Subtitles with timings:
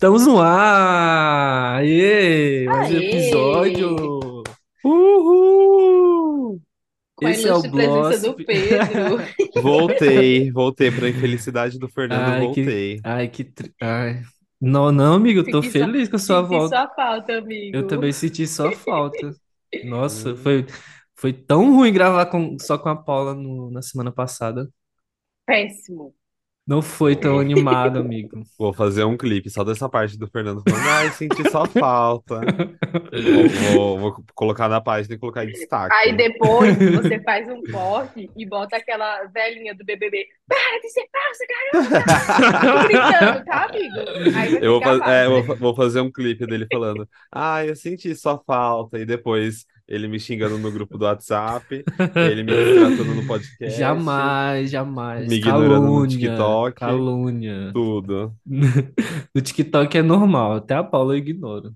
[0.00, 1.80] Estamos no ar!
[1.80, 2.64] Aê!
[2.64, 4.42] Mais um episódio!
[4.82, 6.58] Uhul!
[7.14, 8.34] Com a Esse é o presença do.
[8.34, 9.18] Pedro.
[9.60, 13.00] Voltei, voltei para a infelicidade do Fernando, Ai, que, voltei.
[13.04, 14.22] ai, que, tri- ai.
[14.58, 16.76] Não, não, amigo, eu tô Senti feliz com a sua senti volta.
[16.78, 17.82] sua falta, Eu amigo.
[17.86, 19.34] também senti sua falta.
[19.84, 20.64] Nossa, foi,
[21.14, 24.66] foi tão ruim gravar com, só com a Paula no- na semana passada.
[25.46, 26.14] Péssimo.
[26.66, 28.42] Não foi tão animado, amigo.
[28.58, 32.40] vou fazer um clipe só dessa parte do Fernando falando, ai, senti só falta.
[33.74, 36.12] Vou, vou, vou colocar na página e colocar em Aí destaque.
[36.12, 40.26] depois você faz um corte e bota aquela velhinha do BBB.
[40.46, 42.86] Para de ser falsa, garota!
[42.88, 43.96] Gritando, tá, amigo?
[44.36, 48.14] Aí vai Eu vou, é, eu vou fazer um clipe dele falando, ai, eu senti
[48.14, 48.98] só falta.
[48.98, 54.70] E depois ele me xingando no grupo do WhatsApp, ele me tratando no podcast, Jamais,
[54.70, 55.28] jamais.
[55.28, 57.70] me ignorando no Calúnia, TikTok, calúnia.
[57.74, 58.32] tudo.
[59.34, 61.74] No TikTok é normal, até a Paula eu ignoro.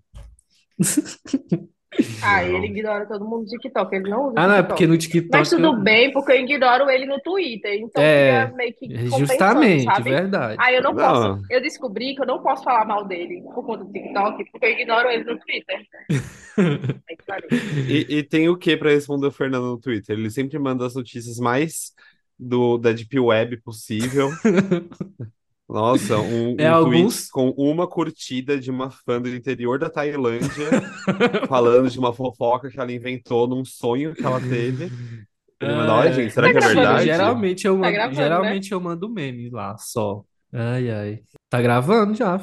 [2.22, 3.94] Ah, ele ignora todo mundo no TikTok.
[3.94, 4.86] Ele não usa Ah, não, é porque TikTok.
[4.86, 4.96] no
[5.30, 5.82] Mas TikTok tudo eu...
[5.82, 7.74] bem, porque eu ignoro ele no Twitter.
[7.74, 10.10] Então fica É, meio que justamente, sabe?
[10.10, 10.56] verdade.
[10.58, 11.20] Aí eu não posso.
[11.22, 14.66] Não, Eu descobri que eu não posso falar mal dele por conta do TikTok, porque
[14.66, 15.86] eu ignoro ele no Twitter.
[17.26, 17.48] Pariu.
[17.88, 20.16] E, e tem o que para responder o Fernando no Twitter?
[20.18, 21.92] Ele sempre manda as notícias mais
[22.38, 24.30] do da Deep Web possível.
[25.68, 27.28] Nossa, um, É um tweet alguns.
[27.30, 30.68] com uma curtida de uma fã do interior da Tailândia
[31.48, 34.92] falando de uma fofoca que ela inventou num sonho que ela teve.
[35.60, 35.72] Ele
[36.08, 37.02] É, gente, será Tá que é gravando, né?
[37.02, 37.04] verdade?
[37.04, 38.22] geralmente eu Tá mando, gravando, né?
[38.22, 40.24] geralmente eu mando meme lá, só.
[40.52, 41.22] Ai, ai.
[41.48, 42.40] Tá gravando já.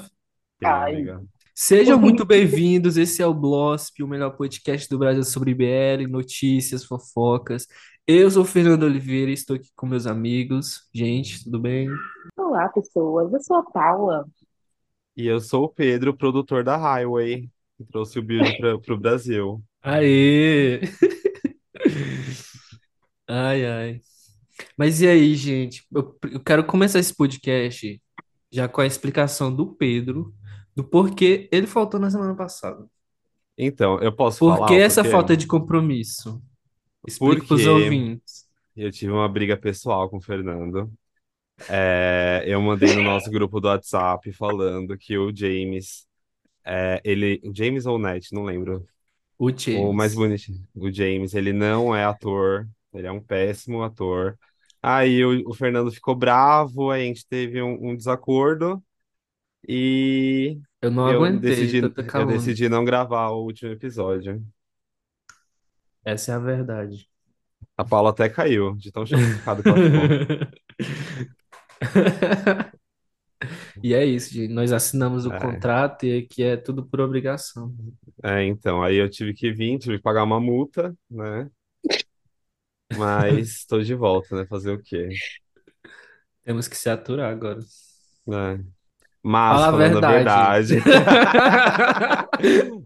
[0.64, 1.06] Ai.
[1.54, 2.98] Sejam muito bem-vindos.
[2.98, 7.68] Esse é o Blossp, o melhor podcast do Brasil sobre BL, notícias, fofocas.
[8.08, 10.88] Eu sou o Fernando Oliveira e estou aqui com meus amigos.
[10.94, 11.88] Gente, tudo bem?
[12.36, 13.32] Olá, pessoas.
[13.32, 14.26] Eu sou a Paula.
[15.16, 19.64] E eu sou o Pedro, produtor da Highway, que trouxe o build para o Brasil.
[19.82, 20.82] Aê!
[23.28, 24.02] Ai, ai.
[24.78, 25.86] Mas e aí, gente?
[25.90, 28.02] Eu, eu quero começar esse podcast
[28.52, 30.36] já com a explicação do Pedro
[30.76, 32.86] do porquê ele faltou na semana passada.
[33.58, 35.12] Então, eu posso Por falar que o essa porquê?
[35.12, 36.42] falta de compromisso?
[37.06, 38.48] Explica para os ouvintes.
[38.76, 40.92] eu tive uma briga pessoal com o Fernando.
[41.68, 46.08] É, eu mandei no nosso grupo do WhatsApp falando que o James,
[46.66, 48.00] é, ele, o James ou o
[48.34, 48.88] não lembro,
[49.40, 54.38] O o mais bonitinho, o James, ele não é ator, ele é um péssimo ator.
[54.82, 58.84] Aí o, o Fernando ficou bravo, aí a gente teve um, um desacordo
[59.68, 64.46] e Eu não eu aguentei decidi, eu decidi não gravar o último episódio.
[66.04, 67.08] Essa é a verdade.
[67.78, 70.16] A Paula até caiu, de tão chocada que ela ficou.
[73.84, 74.54] E é isso, gente.
[74.54, 75.40] Nós assinamos o É.
[75.40, 77.74] contrato e aqui é tudo por obrigação.
[78.24, 81.50] É, então, aí eu tive que vir, tive que pagar uma multa, né?
[82.98, 84.46] Mas estou de volta, né?
[84.46, 85.10] Fazer o quê?
[86.44, 87.60] Temos que se aturar agora.
[88.26, 88.64] Né?
[89.24, 90.02] Mas, Fala a falando a verdade.
[90.02, 90.82] verdade,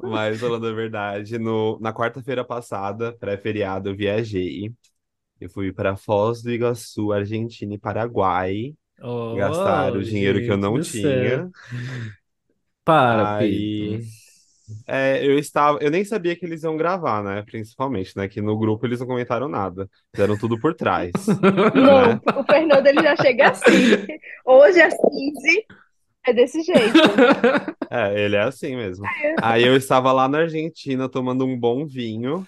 [0.01, 4.72] mas falando a verdade, no, na quarta-feira passada, pré-feriado, eu viajei.
[5.40, 8.75] Eu fui para Foz do Iguaçu, Argentina e Paraguai,
[9.31, 10.91] gastar o Oh, dinheiro que eu não do céu.
[10.91, 11.51] tinha.
[12.84, 13.38] Para.
[13.38, 14.02] Aí,
[14.88, 17.41] é, eu estava, eu nem sabia que eles iam gravar, né?
[17.44, 18.28] Principalmente, né?
[18.29, 21.12] Que no grupo eles não comentaram nada, fizeram tudo por trás,
[21.73, 22.19] Não, né?
[22.35, 24.06] o Fernando ele já chega assim.
[24.46, 25.66] Hoje às 15
[26.27, 26.93] é desse jeito.
[27.87, 29.05] É, ele é assim mesmo.
[29.41, 32.45] Aí eu estava lá na Argentina tomando um bom vinho.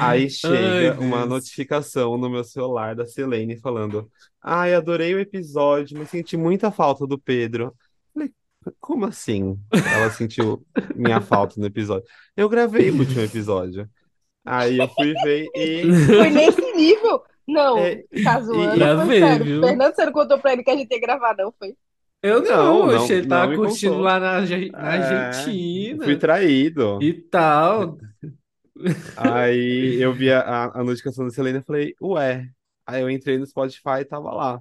[0.00, 1.28] Aí Ai, chega uma Deus.
[1.28, 4.10] notificação no meu celular da Selene falando:
[4.42, 7.72] Ai, adorei o episódio, mas senti muita falta do Pedro.
[8.12, 8.32] Falei,
[8.80, 9.56] como assim?
[9.70, 10.64] Ela sentiu
[10.96, 12.08] minha falta no episódio.
[12.34, 13.88] Eu gravei o último episódio.
[14.44, 15.82] Aí eu fui ver e.
[16.06, 17.22] Foi nesse nível.
[17.46, 19.44] Não, é, tá zoando, e- foi Gravei, sério.
[19.44, 19.60] viu?
[19.62, 21.74] Fernando, você não contou pra ele que a gente ia gravar, não, foi?
[22.22, 24.00] Eu não, não, não, achei ele não tava curtindo contou.
[24.00, 25.56] lá na, Arge- na É,
[26.04, 27.00] fui Argentina traído.
[27.00, 27.98] e tal.
[29.16, 32.48] Aí eu vi a, a, a notificação da Selena e falei, ué.
[32.86, 34.60] Aí eu entrei no Spotify e tava lá,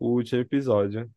[0.00, 1.10] o último episódio.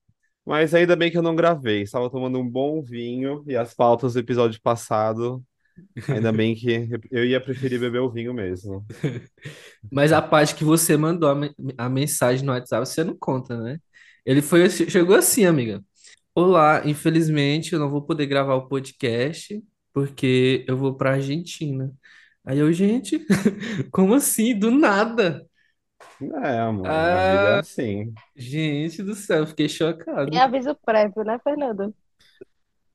[0.45, 4.13] Mas ainda bem que eu não gravei, estava tomando um bom vinho e as pautas
[4.15, 5.43] do episódio passado,
[6.09, 8.85] ainda bem que eu ia preferir beber o vinho mesmo.
[9.91, 13.79] Mas a parte que você mandou a, a mensagem no WhatsApp, você não conta, né?
[14.25, 15.83] Ele foi, chegou assim, amiga.
[16.33, 19.63] Olá, infelizmente eu não vou poder gravar o podcast
[19.93, 21.93] porque eu vou pra Argentina.
[22.45, 23.25] Aí eu, gente,
[23.91, 24.57] como assim?
[24.57, 25.47] Do nada.
[26.43, 28.17] É, amor, a vida é Ah, assim.
[28.35, 29.67] gente do céu, eu fiquei
[30.31, 30.45] E chocado.
[30.45, 31.93] aviso prévio, né, Fernando?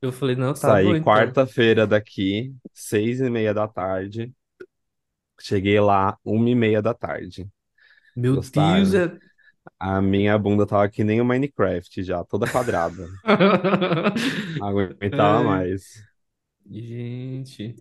[0.03, 1.35] Eu falei, não, tá bom Saí então.
[1.37, 4.33] quarta-feira daqui, seis e meia da tarde.
[5.41, 7.49] Cheguei lá, uma e meia da tarde.
[8.15, 8.95] Meu Deus, Gostaram?
[8.95, 9.19] é.
[9.79, 13.11] A minha bunda tava que nem o Minecraft já, toda quadrada.
[14.55, 16.07] Não aguentava Ai, mais.
[16.71, 17.77] gente.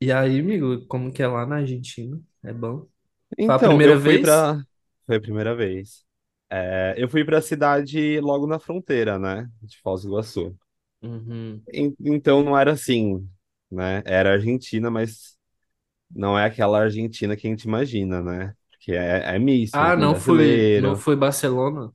[0.00, 2.20] E aí, amigo, como que é lá na Argentina?
[2.42, 2.88] É bom?
[3.44, 4.18] Foi a Então, primeira eu fui vez?
[4.18, 4.62] pra.
[5.06, 6.04] Foi a primeira vez.
[6.50, 9.48] É, eu fui pra cidade logo na fronteira, né?
[9.62, 10.56] De Foz do Iguaçu.
[11.02, 11.66] Uhum.
[11.72, 13.28] En- Então não era assim,
[13.70, 14.02] né?
[14.06, 15.36] Era Argentina, mas
[16.10, 18.54] não é aquela Argentina que a gente imagina, né?
[18.86, 19.66] Porque é, é né?
[19.72, 21.92] Ah, Tem não foi, não foi Barcelona?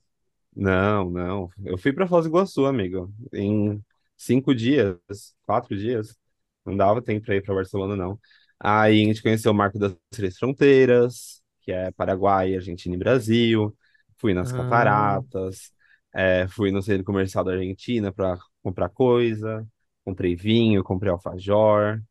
[0.56, 1.50] Não, não.
[1.64, 3.14] Eu fui pra Foz do Iguaçu, amigo.
[3.34, 3.82] Em
[4.18, 4.98] cinco dias,
[5.46, 6.18] quatro dias.
[6.66, 8.20] Não dava tempo pra ir pra Barcelona, não.
[8.60, 13.76] Aí a gente conheceu o Marco das Três Fronteiras, que é Paraguai, Argentina e Brasil.
[14.18, 15.72] Fui nas Ah, cataratas.
[16.14, 19.66] é, fui no centro comercial da Argentina pra comprar coisa.
[20.04, 22.02] Comprei vinho, comprei alfajor.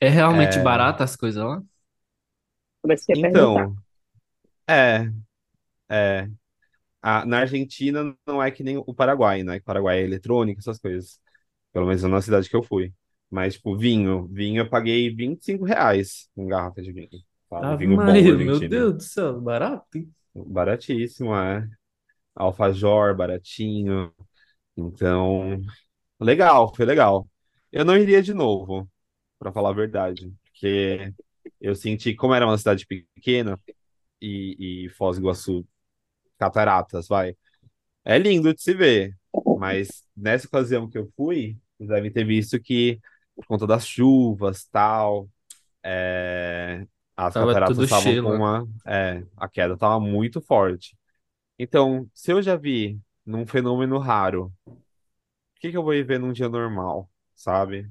[0.00, 1.62] é realmente É, barato as coisas lá?
[3.12, 3.76] Então,
[4.68, 5.10] é,
[5.90, 6.28] é.
[7.02, 9.58] A- na Argentina não é que nem o Paraguai, né?
[9.58, 11.20] O Paraguai é eletrônico, essas coisas.
[11.72, 12.94] Pelo menos na cidade que eu fui.
[13.30, 14.28] Mas, tipo, vinho.
[14.28, 17.10] Vinho eu paguei 25 reais em garrafa de vinho.
[17.50, 17.74] Sabe?
[17.74, 18.68] Ave Vinho bom Maria, meu argentino.
[18.68, 20.14] Deus do céu, barato, hein?
[20.34, 21.68] Baratíssimo, é.
[22.34, 24.14] Alfajor, baratinho.
[24.76, 25.60] Então,
[26.20, 27.28] legal, foi legal.
[27.72, 28.90] Eu não iria de novo,
[29.38, 30.32] pra falar a verdade.
[30.44, 31.12] Porque
[31.60, 33.60] eu senti, como era uma cidade pequena,
[34.24, 35.66] e, e Foz do Iguaçu,
[36.38, 37.36] cataratas, vai.
[38.04, 39.16] É lindo de se ver,
[39.54, 43.00] mas nessa ocasião que eu fui, vocês devem ter visto que,
[43.34, 45.28] por conta das chuvas, tal,
[45.82, 46.86] é,
[47.16, 50.96] as Tava cataratas estavam com uma, é, a queda estava muito forte.
[51.58, 54.74] Então, se eu já vi num fenômeno raro, o
[55.60, 57.88] que que eu vou ir ver num dia normal, sabe?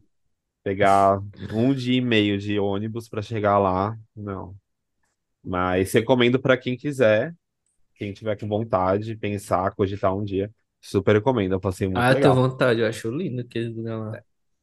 [0.64, 1.22] Pegar
[1.52, 4.56] um dia e meio de ônibus para chegar lá, não.
[5.44, 7.36] Mas recomendo para quem quiser,
[7.96, 10.52] quem tiver com vontade, pensar, cogitar um dia.
[10.82, 12.36] Super recomendo, eu passei Ah, muito eu tenho legal.
[12.36, 14.20] vontade, eu acho lindo aquele lugar lá.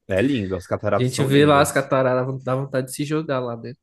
[0.08, 0.66] É lindo, as
[0.98, 1.72] A cataratas gente são vê lá as lindas.
[1.72, 3.80] cataratas, dá vontade de se jogar lá dentro.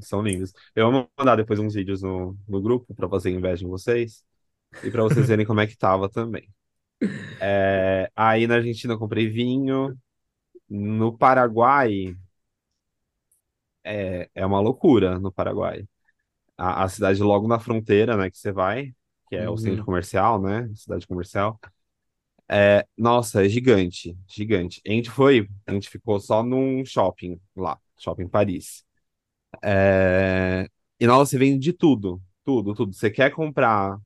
[0.00, 0.52] São lindas.
[0.74, 4.24] Eu vou mandar depois uns vídeos no, no grupo para fazer inveja em vocês
[4.82, 6.48] e para vocês verem como é que tava também.
[7.40, 9.98] É, aí na Argentina eu comprei vinho.
[10.68, 12.16] No Paraguai
[13.84, 15.86] é, é uma loucura no Paraguai.
[16.60, 18.94] A, a cidade logo na fronteira, né, que você vai,
[19.30, 19.86] que é o centro Uhum.
[19.86, 20.70] comercial, né?
[20.76, 21.60] Cidade comercial.
[22.48, 24.80] É, nossa, é gigante, gigante.
[24.86, 28.84] A gente foi, a gente ficou só num shopping lá, Shopping Paris.
[29.62, 30.68] É,
[31.00, 32.92] E nossa, você vende de tudo, tudo, tudo.
[32.94, 33.98] Você quer comprar,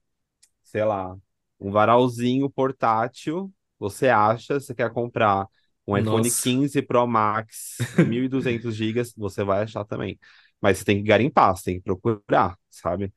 [0.63, 1.17] sei lá,
[1.61, 5.49] um varalzinho portátil, você acha, você quer comprar
[5.87, 6.33] um iPhone Nossa.
[6.33, 10.19] 15 Pro Max, 1.200 gigas, você vai achar também.
[10.65, 13.15] Mas você tem que garimpar, você tem que procurar, sabe?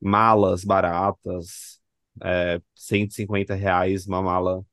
[0.00, 1.80] Malas baratas,
[2.22, 4.64] é, 150 reais uma mala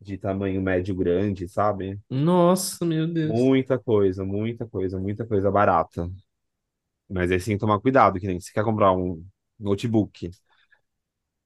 [0.00, 2.00] de tamanho médio grande, sabe?
[2.10, 3.50] Nossa, meu Deus.
[3.50, 6.10] Muita coisa, muita coisa, muita coisa barata.
[7.08, 9.24] Mas aí sim tomar cuidado, que nem se quer comprar um
[9.58, 10.30] notebook,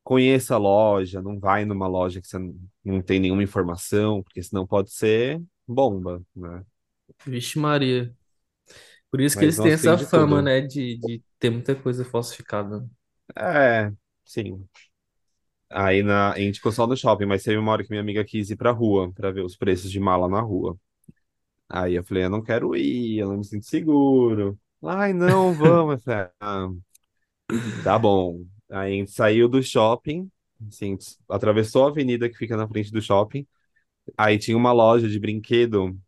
[0.05, 4.43] conheça a loja, não vai numa loja que você não não tem nenhuma informação, porque
[4.43, 6.65] senão pode ser bomba, né?
[7.27, 8.15] Vixe Maria.
[9.13, 10.43] Por isso que Mas eles têm essa de fama, tudo.
[10.43, 12.89] né, de, de ter muita coisa falsificada.
[13.37, 13.93] É,
[14.25, 14.69] sim.
[15.71, 18.25] Aí na, a gente ficou só no shopping, mas teve uma hora que minha amiga
[18.25, 20.79] quis ir pra rua pra ver os preços de mala na rua.
[21.69, 24.59] Aí eu falei, eu não quero ir, eu não me sinto seguro.
[24.85, 25.95] Ai, não, vamos.
[25.97, 26.69] Eu falei, ah,
[27.83, 28.45] tá bom.
[28.71, 30.31] Aí a gente saiu do shopping,
[30.69, 30.97] assim,
[31.29, 33.47] atravessou a avenida que fica na frente do shopping.
[34.19, 35.99] Aí tinha uma loja de brinquedo.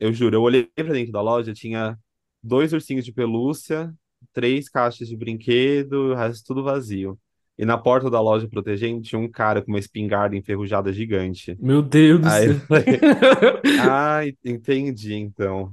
[0.00, 1.98] Eu juro, eu olhei pra dentro da loja, tinha
[2.42, 3.92] dois ursinhos de pelúcia,
[4.32, 7.18] três caixas de brinquedo, o resto tudo vazio.
[7.58, 11.56] E na porta da loja protegendo tinha um cara com uma espingarda enferrujada gigante.
[11.60, 12.60] Meu Deus do Aí céu.
[12.60, 12.84] falei,
[13.82, 15.68] ah, entendi então.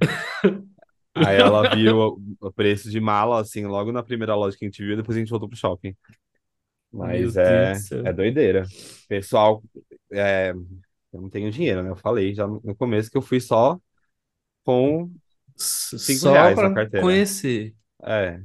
[1.14, 4.84] Aí ela viu o preço de mala, assim, logo na primeira loja que a gente
[4.84, 5.96] viu, depois a gente voltou pro shopping.
[6.92, 8.06] Meu Mas do é, céu.
[8.06, 8.64] é doideira.
[9.08, 9.64] Pessoal,
[10.12, 10.54] é,
[11.14, 11.90] eu não tenho dinheiro, né?
[11.90, 13.80] Eu falei já no começo que eu fui só
[14.64, 15.12] com
[15.58, 17.22] cinco Só reais na pra carteira.
[17.22, 17.76] conhecer.
[18.04, 18.42] É.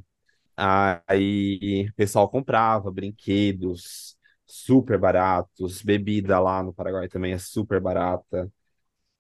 [0.56, 8.50] Aí o pessoal comprava brinquedos super baratos, bebida lá no Paraguai também é super barata.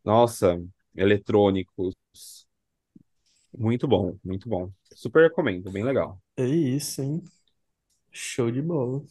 [0.04, 0.58] Nossa,
[0.96, 1.94] eletrônicos,
[3.56, 4.70] muito bom, muito bom.
[4.94, 6.20] Super recomendo, bem legal.
[6.36, 7.22] É isso, hein?
[8.12, 9.04] Show de bola.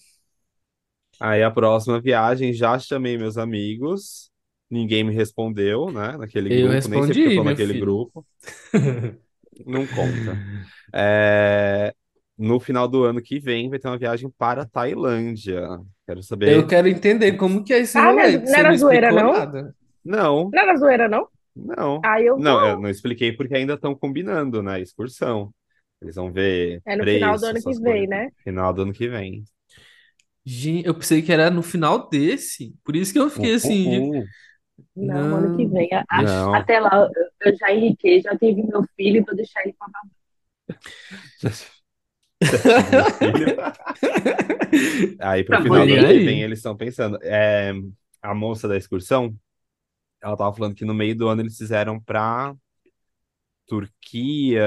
[1.20, 4.32] Aí a próxima viagem já chamei meus amigos.
[4.70, 6.18] Ninguém me respondeu, né?
[6.18, 7.74] Naquele Eu grupo, nem sei porque eu respondi, tô meu naquele filho.
[7.74, 8.26] grupo.
[9.66, 10.40] Não conta.
[10.94, 11.94] É,
[12.38, 15.68] No final do ano que vem vai ter uma viagem para a Tailândia.
[16.08, 16.68] Quero Eu saber.
[16.68, 19.32] quero entender como que é esse Ah, não rolê, é- não era não zoeira, não?
[19.32, 19.76] nada.
[20.04, 21.28] Não, Não era zoeira, não?
[21.56, 22.06] não.
[22.06, 24.74] Aí eu Não, eu não expliquei porque ainda estão combinando, né?
[24.76, 25.54] a Excursão.
[26.02, 28.08] Eles vão ver É no final do preço, ano que essas vem, coisas.
[28.08, 28.30] né?
[28.44, 29.44] Final do ano que vem.
[30.46, 32.76] Gente, eu pensei que era no final desse.
[32.84, 34.30] Por isso que eu fiquei Uh, assim, uh, uh.
[34.96, 35.74] Não, ano que não.
[35.74, 35.90] vem.
[35.94, 36.54] A- a- Não.
[36.54, 37.10] Até lá,
[37.42, 40.00] eu- já enriquei, já tive meu filho e vou deixar ele pra babá.
[45.20, 47.18] Aí pro Tá final do ano que vem eles estão pensando.
[47.22, 47.72] É,
[48.22, 49.36] a moça da excursão,
[50.22, 52.56] ela tava falando que no meio do ano eles fizeram pra
[53.68, 54.66] Turquia,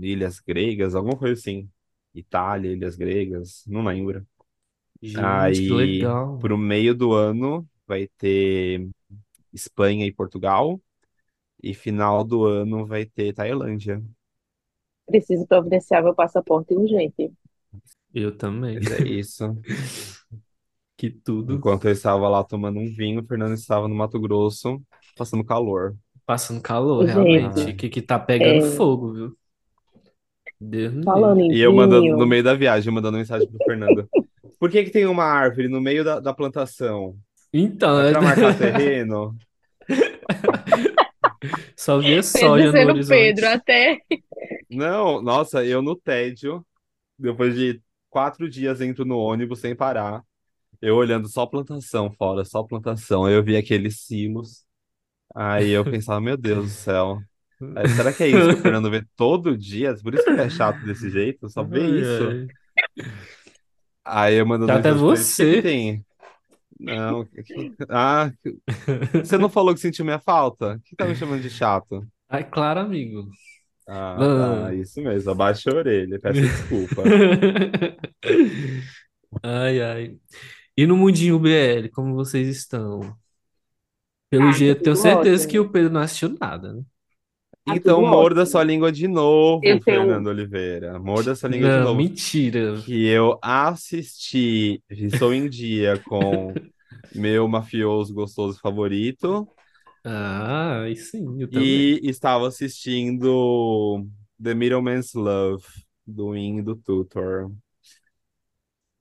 [0.00, 1.68] Ilhas Gregas, alguma coisa assim.
[2.14, 4.26] Itália, Ilhas Gregas, não lembro.
[5.02, 6.38] Gente, que Aí legal.
[6.38, 8.88] pro meio do ano vai ter
[9.56, 10.80] Espanha e Portugal.
[11.62, 14.02] E final do ano vai ter Tailândia.
[15.06, 17.32] Preciso providenciar meu passaporte urgente.
[18.14, 18.74] Eu também.
[18.76, 19.44] Mas é isso.
[20.98, 21.52] Que tudo.
[21.54, 24.80] Enquanto eu estava lá tomando um vinho, o Fernando estava no Mato Grosso,
[25.14, 25.94] passando calor.
[26.24, 27.74] Passando calor, Gente, realmente.
[27.74, 29.36] Que, que tá pegando é, fogo, viu?
[30.58, 31.04] Deus me livre.
[31.04, 34.08] falando em E eu mandando no vinho, meio da viagem, mandando mensagem pro Fernando.
[34.58, 37.14] Por que que tem uma árvore no meio da, da plantação?
[37.52, 39.36] Então, É é- pra marcar terreno?
[41.76, 43.18] só via Pedro soja no sendo horizonte.
[43.18, 44.00] Pedro, até
[44.70, 46.66] Não, nossa, eu no tédio,
[47.18, 50.22] depois de quatro dias entro no ônibus sem parar,
[50.80, 53.24] eu olhando só plantação fora, só plantação.
[53.24, 54.64] Aí eu vi aqueles silos,
[55.34, 57.20] aí eu pensava, meu Deus do céu.
[57.74, 59.94] Aí, será que é isso que o Fernando vê todo dia?
[60.02, 62.48] Por isso que ele é chato desse jeito, só vê isso.
[64.04, 65.62] Aí eu mandando Já até mensagem pra ele, o que que você.
[65.62, 66.05] tem?
[66.78, 68.58] Não, que- que- ah, que-
[69.24, 70.74] você não falou que sentiu minha falta?
[70.76, 72.06] O que tá me chamando de chato?
[72.28, 73.28] Ai, claro, amigo.
[73.88, 74.68] Ah, Ah.
[74.68, 77.02] tá, isso mesmo, abaixa a orelha, peço desculpa.
[79.42, 80.20] Ai, ai.
[80.76, 83.16] E no Mundinho BL, como vocês estão?
[84.30, 85.68] Pelo Ah, jeito, tenho certeza que ótimo.
[85.68, 86.82] o Pedro não assistiu nada, né?
[87.66, 88.46] Então, morda ótimo.
[88.46, 90.98] sua língua de novo, Eu tenho- Fernando Oliveira.
[91.00, 92.04] Morda sua língua de Não, novo.
[92.04, 92.84] mentira.
[92.84, 96.60] Que eu assisti, estou em dia com
[97.12, 99.48] meu mafioso gostoso favorito
[100.04, 101.90] Ah, aí sim, eu também.
[101.92, 104.06] e estava assistindo
[104.42, 105.64] The Middleman's Love,
[106.06, 107.50] do In do Tutor.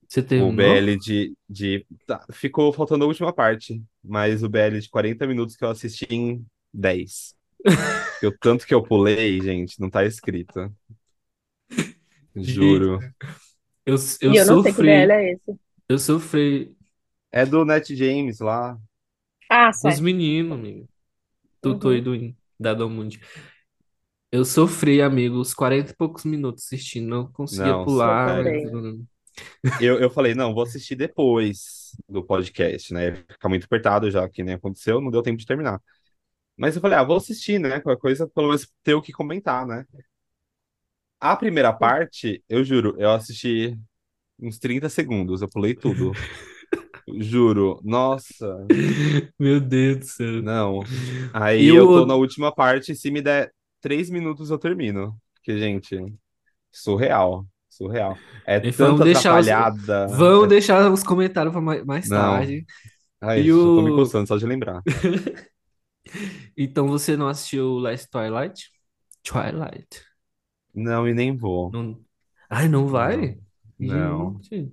[0.07, 0.51] Você O terminou?
[0.51, 1.85] BL de, de...
[2.05, 6.05] tá, ficou faltando a última parte, mas o BL de 40 minutos que eu assisti
[6.09, 7.35] em 10.
[8.19, 10.71] Porque o tanto que eu pulei, gente, não tá escrito.
[12.35, 13.05] Juro.
[13.85, 15.59] Eu, eu E eu não sei que sofri, BL é esse.
[15.89, 16.75] eu sofri
[17.31, 18.79] É do Net James lá.
[19.49, 19.99] Ah, dos certo.
[19.99, 20.89] meninos, amigo.
[21.61, 21.97] Tutor Uhum.
[21.97, 23.21] e do da Domundi.
[24.31, 28.43] Eu sofri, amigo, os 40 e poucos minutos assistindo, não conseguia Não, pular.
[28.43, 29.07] sério.
[29.77, 33.15] Eu, eu falei, não, vou assistir depois do podcast, né?
[33.29, 35.81] Ficar muito apertado já, que nem aconteceu, não deu tempo de terminar.
[36.57, 37.79] Mas eu falei, ah, vou assistir, né?
[37.81, 39.85] Qualquer coisa, pelo menos ter o que comentar, né?
[41.19, 43.77] A primeira parte, eu juro, eu assisti
[44.39, 46.13] uns 30 segundos, eu pulei tudo.
[47.19, 48.57] Juro, nossa,
[49.39, 50.41] Meu Deus do céu.
[50.41, 50.83] não.
[51.33, 55.15] Aí eu tô na última parte, se me der três minutos eu termino.
[55.35, 55.97] Porque, gente,
[56.71, 58.21] surreal, surreal.
[58.45, 60.07] É E tanta deixar os- atrapalhada.
[60.07, 62.33] Vamos deixar os comentários para mais, Não.
[62.33, 62.65] tarde.
[63.21, 64.81] Ai, E já tô me coçando só de lembrar.
[66.57, 68.69] Então você não assistiu Last Twilight?
[69.23, 69.87] Twilight.
[70.73, 71.71] Não, e nem vou.
[71.71, 71.99] Não...
[72.49, 73.37] Ai, não vai?
[73.79, 74.39] Não.
[74.41, 74.71] Gente.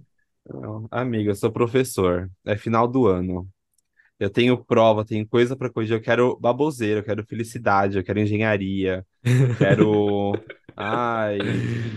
[0.48, 0.86] Não.
[0.90, 2.30] Amiga, eu sou professor.
[2.44, 3.48] É final do ano.
[4.18, 5.96] Eu tenho prova, tenho coisa pra corrigir.
[5.96, 9.04] Eu quero baboseira, eu quero felicidade, eu quero engenharia,
[9.58, 10.32] quero.
[10.76, 11.38] Ai,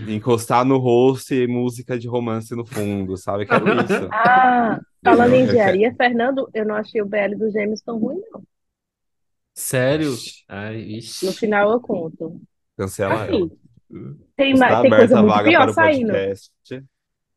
[0.06, 3.44] encostar no rosto e música de romance no fundo, sabe?
[3.44, 4.08] Eu quero isso.
[4.12, 7.98] Ah, falando em Eu quero- engenharia, Fernando, eu não achei o BL do Gêmeos tão
[7.98, 8.42] ruim, não.
[9.56, 10.12] Sério?
[10.12, 10.44] Ixi.
[10.48, 10.82] Ai,
[11.22, 11.34] No ixi.
[11.34, 12.40] final eu conto.
[12.76, 13.44] Cancela ela.
[13.44, 13.50] Assim,
[14.36, 16.08] tem, Está mais, tem aberta coisa a muito vaga pior para o saindo.
[16.08, 16.52] podcast.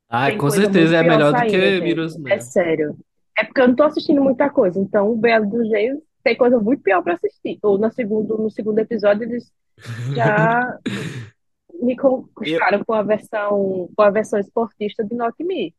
[0.10, 1.82] Ai, Tem com coisa certeza muito é pior melhor do saindo, que gente.
[1.82, 2.98] Mirror's É sério.
[3.38, 4.80] É porque eu não tô assistindo muita coisa.
[4.80, 7.60] Então, o BL do Gêmeos tem coisa muito pior pra assistir.
[7.64, 9.52] Ou no segundo, no segundo episódio, eles
[10.16, 10.78] já
[11.82, 15.74] me conquistaram com a versão, com a versão esportista de Knock Me.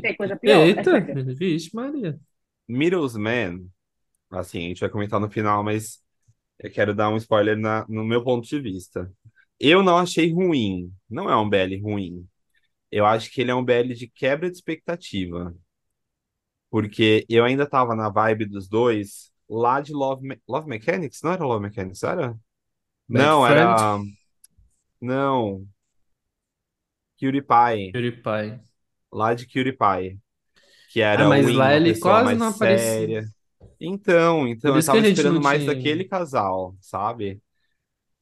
[0.00, 1.36] Tem coisa pior, é Eita, sério.
[1.36, 2.18] vixe, Maria.
[2.68, 3.68] Middlesman,
[4.30, 6.02] assim, a gente vai comentar no final, mas
[6.60, 9.12] eu quero dar um spoiler na- no meu ponto de vista.
[9.60, 10.92] Eu não achei ruim.
[11.10, 12.28] Não é um BL ruim.
[12.92, 15.54] Eu acho que ele é um BL de quebra de expectativa.
[16.70, 21.22] Porque eu ainda tava na vibe dos dois lá de Love, Me- Love Mechanics?
[21.22, 22.38] Não era Love Mechanics, era?
[23.12, 23.98] Bad Não, Friend, era.
[25.00, 25.66] Não,
[27.18, 27.92] Cutie Pie.
[27.92, 28.60] PewDiePie.
[29.12, 30.18] Lá de Cutie Pie.
[30.88, 33.14] Que Ah, era o mas lá ele quase não aparecia.
[33.18, 33.24] séria.
[33.80, 35.64] Então, então, eu tava esperando mais tinha.
[35.64, 37.40] daquele casal, sabe?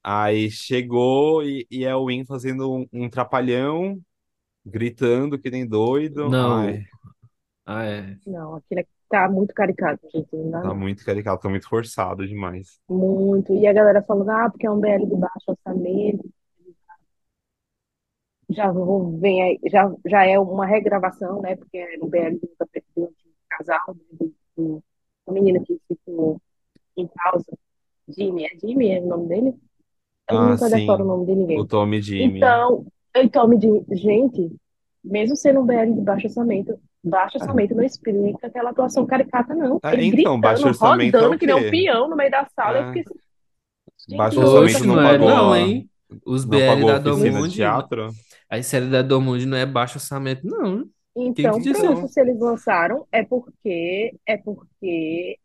[0.02, 4.00] Aí chegou e, e é o Win fazendo um, um trapalhão,
[4.64, 6.30] gritando que nem doido.
[6.30, 6.38] Não.
[6.38, 6.84] Ai,
[7.66, 8.18] Ah, é.
[8.26, 10.34] Não, aquilo é- tá muito caricato, gente.
[10.36, 12.80] Não tá muito caricato, tá muito forçado demais.
[12.88, 13.52] Muito.
[13.54, 16.28] E a galera falando, ah, porque é um BL de baixo orçamento.
[18.48, 21.56] Já vou, vem aí, já, já é uma regravação, né?
[21.56, 22.48] Porque é no BL do,
[22.96, 24.04] do antigo casal, né?
[24.12, 24.84] Do, do,
[25.26, 26.40] do menino que ficou
[26.96, 27.46] em causa.
[28.08, 29.54] Jimmy, é Jimmy é o nome dele?
[30.30, 31.66] Eu Ah, nunca decoro o nome de o ninguém.
[31.66, 32.46] Tommy Jimmy.
[32.48, 34.50] Então, então me diz, gente,
[35.04, 39.54] mesmo sendo um BL de baixo orçamento, baixo É, orçamento não explica aquela atuação caricata,
[39.54, 39.82] não.
[39.84, 41.68] é, Ele então, baixo gritando, orçamento é rodando o que nem um quê?
[41.68, 42.78] peão no meio da sala.
[42.78, 43.20] Eu É, fiquei assim,
[44.08, 45.90] gente, baixo não, orçamento não não é pagou, não, a- hein?
[46.24, 48.16] Os não BL pagou a da oficina de Domundi, teatro?
[48.50, 50.90] a série da Domundi não é baixo orçamento, não.
[51.16, 55.38] Então, pronto, Então, se eles lançaram, é porque é porque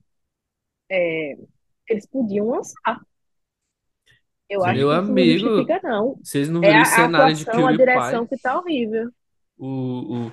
[0.90, 1.38] é,
[1.90, 3.01] eles podiam lançar.
[4.50, 6.22] Eu acho Meu que isso não amigo, justifica, não.
[6.24, 7.74] vocês não É viram o a, a cenário de atuação, a PewDiePie?
[7.74, 9.10] direção que tá horrível.
[9.58, 10.32] O, o...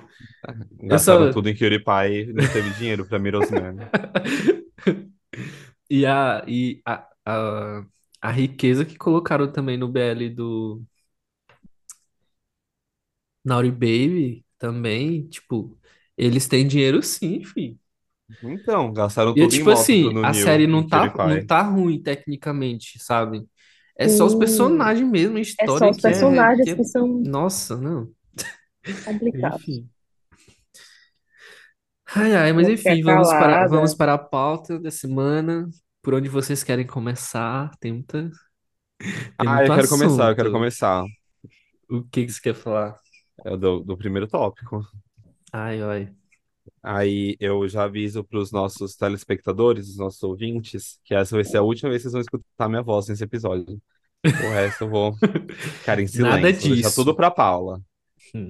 [0.77, 1.31] Eu gastaram só...
[1.31, 3.77] tudo em Cutie Pie, não teve dinheiro pra Mirosman.
[5.89, 7.85] E a, e a, a,
[8.21, 10.83] a riqueza que colocaram também no BL do
[13.43, 15.79] Naughty Baby também, tipo,
[16.17, 17.79] eles têm dinheiro sim, filho.
[18.43, 21.19] Então, gastaram E é tudo em tipo moto assim, no a série em não tá,
[21.23, 23.47] não tá ruim tecnicamente, sabe?
[23.97, 26.75] É só os personagens mesmo, a é só história os que é, personagens que é...
[26.75, 28.13] que são Nossa, não.
[29.03, 29.63] complicados.
[29.63, 29.89] Enfim.
[32.15, 35.69] Ai, ai, mas Vou ficar enfim, vamos para, vamos para a pauta da semana.
[36.01, 37.71] Por onde vocês querem começar?
[37.79, 38.31] Tem muita,
[39.37, 40.51] tem Ah, muito eu quero começar, eu quero assunto.
[40.51, 41.03] começar.
[41.89, 42.99] O que que você quer falar?
[43.45, 44.81] É o do, do primeiro tópico.
[45.51, 46.13] Ai, ai.
[46.83, 51.57] Aí eu já aviso para os nossos telespectadores, os nossos ouvintes, que essa vai ser
[51.57, 53.81] a última vez que vocês vão escutar minha voz nesse episódio.
[54.39, 55.13] O resto eu vou
[55.79, 57.15] ficar em Nada silêncio, vou deixar tudo disso.
[57.15, 57.81] pra Paula.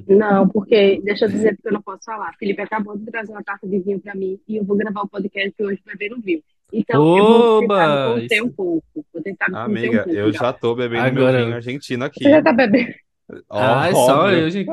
[0.08, 2.34] Não, porque, deixa eu dizer porque eu não posso falar.
[2.38, 5.08] Felipe acabou de trazer uma taça de vinho pra mim e eu vou gravar o
[5.10, 6.44] podcast hoje bebendo vinho.
[6.74, 8.22] Então, eu vou tentar me Oba!
[8.22, 9.06] conter um pouco.
[9.14, 10.52] Vou tentar me conter um Amiga, pouco eu já.
[10.54, 11.56] tô bebendo meu vinho Agora.
[11.56, 12.44] argentino Você já aqui.
[12.44, 12.94] tá bebendo?
[13.50, 14.32] Ah, é só óbvio.
[14.32, 14.70] eu, gente.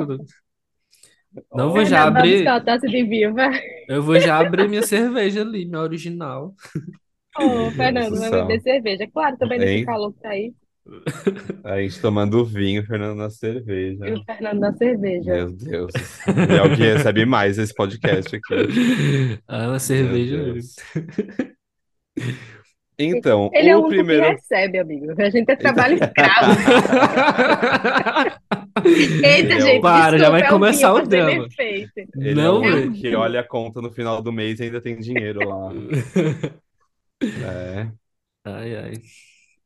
[1.55, 2.57] Não vou já Fernando, vai buscar abrir.
[2.57, 3.51] a taça de vinho, vai.
[3.89, 6.55] Eu vou já abrir minha cerveja ali, minha original.
[7.35, 9.07] Ô, Deus Fernando, do vai beber cerveja.
[9.11, 9.85] Claro, também nesse Hein?
[9.85, 10.55] calor que tá aí.
[11.65, 14.07] A gente tomando vinho, Fernando na cerveja.
[14.07, 15.33] E o Fernando na cerveja.
[15.33, 15.93] Meu Deus.
[16.49, 18.55] E é o que recebe mais esse podcast aqui.
[19.49, 20.37] Ah, uma Meu cerveja.
[20.45, 20.77] Deus.
[22.99, 24.25] Então, Ele é o o único que primeiro.
[24.25, 25.13] recebe, amigo.
[25.21, 25.57] A gente é Então...
[25.57, 26.61] trabalho escravo.
[29.23, 29.81] Eita, Ele é gente, o...
[29.81, 31.47] Para, já vai é começar o drama.
[32.21, 32.93] Ele é Não, o É o velho.
[32.93, 35.73] que olha a conta no final do mês e ainda tem dinheiro lá.
[37.41, 37.91] É.
[38.45, 38.93] Ai, ai.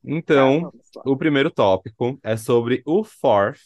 [0.05, 1.03] Então, lá.
[1.05, 3.61] o primeiro tópico é sobre o Forth,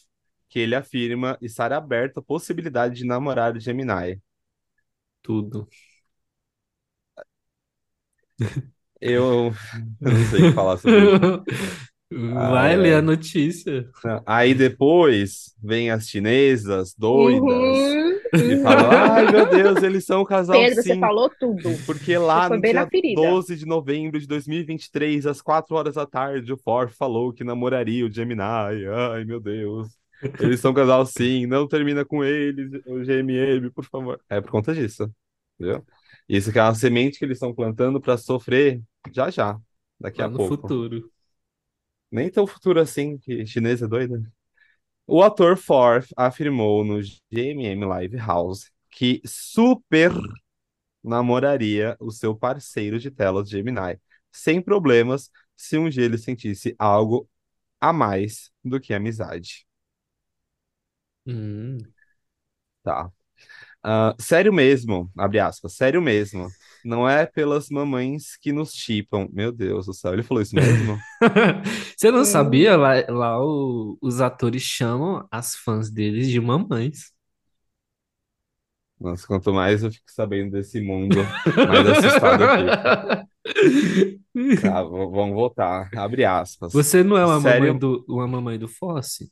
[0.48, 4.20] que ele afirma estar aberto à possibilidade de namorar o Gemini.
[5.22, 5.68] Tudo.
[9.05, 9.53] Eu
[10.01, 11.29] não sei o que falar sobre isso.
[12.11, 13.03] Vai Ai, ler a ai.
[13.03, 13.90] notícia.
[14.27, 19.31] Aí depois vem as chinesas doidas Uhum, e falam: Ai uhum.
[19.31, 21.01] meu Deus, eles são um casal Pedro, você sim.
[21.01, 21.81] falou tudo.
[21.85, 23.14] Porque Você lá no dia na ferida.
[23.14, 28.07] 12 de novembro de 2023, às 4 horas da tarde, o Forth falou que namoraria
[28.07, 28.40] o Gemini.
[28.43, 29.88] Ai meu Deus.
[30.40, 34.21] Eles são um casal sim, não termina com eles, o GMM, por favor.
[34.29, 35.11] É por conta disso,
[35.59, 35.85] entendeu?
[36.29, 38.83] Isso que é uma semente que eles estão plantando para sofrer
[39.13, 39.59] já já,
[40.01, 40.41] daqui Lá a no pouco.
[40.41, 41.13] futuro.
[42.11, 44.23] Nem tão futuro assim, que chinesa é doida.
[45.07, 50.13] O ator Forth afirmou no GMM Live House que super
[51.03, 54.01] namoraria o seu parceiro de telas Gemini,
[54.33, 57.29] sem problemas, se um dia ele sentisse algo
[57.81, 59.67] a mais do que amizade.
[61.27, 61.95] Hum.
[62.83, 63.13] Tá.
[63.87, 66.49] Ah, sério mesmo, abre aspas, sério mesmo.
[66.85, 69.29] Não é pelas mamães que nos chipam.
[69.33, 70.99] Meu Deus do céu, ele falou isso mesmo?
[71.97, 72.25] Você não Hum.
[72.25, 72.77] sabia?
[72.77, 77.12] Lá, lá o- os atores chamam as fãs deles de mamães.
[79.01, 81.16] Nossa, quanto mais eu fico sabendo desse mundo,
[81.68, 83.35] mais assustado eu fico.
[84.62, 85.88] Tá, vamos voltar.
[85.97, 86.73] Abre aspas.
[86.73, 87.79] Você não é uma mamãe Sério?
[87.79, 89.31] do, uma mamãe do Fosse?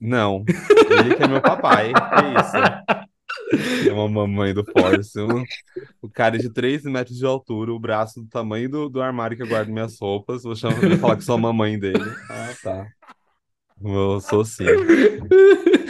[0.00, 0.44] Não.
[0.90, 1.92] Ele que é meu papai.
[1.92, 2.00] Que
[2.40, 2.56] isso?
[3.86, 5.18] É uma mamãe do Force.
[5.20, 5.44] um-
[6.02, 9.42] o cara de 3 metros de altura, o braço do tamanho do, do armário que
[9.42, 10.42] eu guardo minhas roupas.
[10.42, 11.98] Vou, chamar, vou falar que sou a mamãe dele.
[12.30, 12.86] Ah, tá.
[13.82, 14.64] Eu sou sim.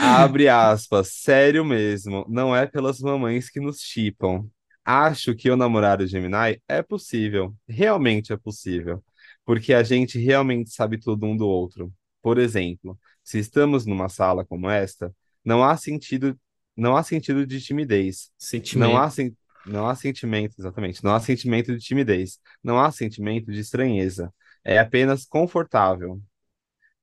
[0.00, 4.46] Abre aspas, sério mesmo, não é pelas mamães que nos chipam.
[4.84, 9.02] Acho que eu namorar o Gemini é possível, realmente é possível,
[9.44, 11.92] porque a gente realmente sabe tudo um do outro.
[12.22, 15.12] Por exemplo, se estamos numa sala como esta,
[15.44, 16.38] não há sentido,
[16.78, 18.30] não há sentido de timidez,
[18.72, 19.10] não há, Sentimento.
[19.10, 24.34] sen- não há sentimento, exatamente, não há sentimento de timidez, não há sentimento de estranheza.
[24.64, 26.22] É apenas confortável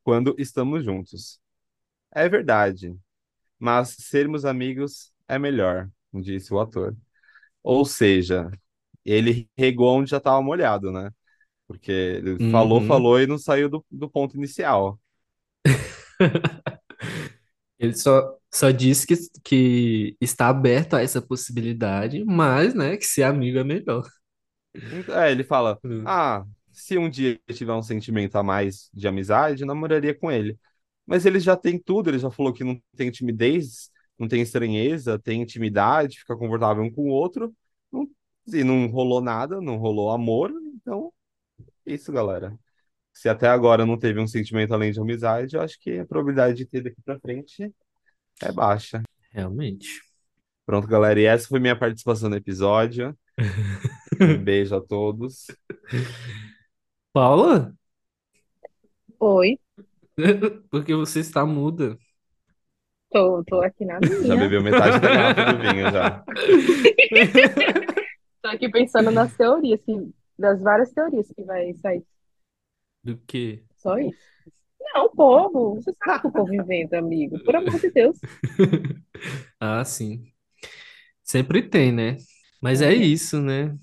[0.04, 1.40] quando estamos juntos.
[2.12, 2.96] É verdade.
[3.60, 6.96] Mas sermos amigos é melhor, disse o ator.
[7.64, 8.52] Ou seja,
[9.06, 11.12] ele regou onde já estava molhado, né?
[11.68, 12.82] Porque ele falou, Uhum.
[12.82, 15.00] falou e não saiu do, do ponto inicial.
[17.80, 23.24] Ele só, só disse que, que está aberto a essa possibilidade, mas, né, que ser
[23.24, 24.04] amigo é melhor.
[24.92, 26.04] Então, É, ele fala: Hum.
[26.06, 30.32] Ah, se um dia eu tiver um sentimento a mais de amizade, eu namoraria com
[30.32, 30.58] ele.
[31.06, 35.20] Mas ele já tem tudo, ele já falou que não tem timidez, não tem estranheza,
[35.20, 37.56] tem intimidade, fica confortável um com o outro.
[37.92, 38.08] Não-
[38.54, 41.12] e não rolou nada, não rolou amor, então,
[41.86, 42.58] é isso, galera.
[43.16, 46.58] Se até agora não teve um sentimento além de amizade, eu acho que a probabilidade
[46.58, 47.74] de ter daqui pra frente
[48.44, 49.02] é baixa.
[49.32, 50.02] Realmente.
[50.66, 53.18] Pronto, galera, e essa foi minha participação no episódio.
[54.22, 55.48] Um beijo a todos.
[57.14, 57.74] Paula?
[59.20, 59.58] Oi,
[60.70, 61.98] Porque você está muda.
[63.10, 64.38] tô, tô aqui na Já minha.
[64.38, 66.24] bebeu metade da garrafa do vinho já.
[68.42, 72.04] Tô aqui pensando nas teorias, que, das várias teorias que vai sair.
[73.06, 73.64] Do quê?
[73.78, 74.18] Só isso.
[74.82, 75.76] Não, povo.
[75.76, 77.40] Você sabe que o povo inventa, amigo.
[77.40, 78.18] Por amor de Deus.
[79.60, 80.32] Ah, sim.
[81.24, 82.18] Sempre tem, né?
[82.62, 82.96] Mas é É.
[82.96, 83.78] isso, né?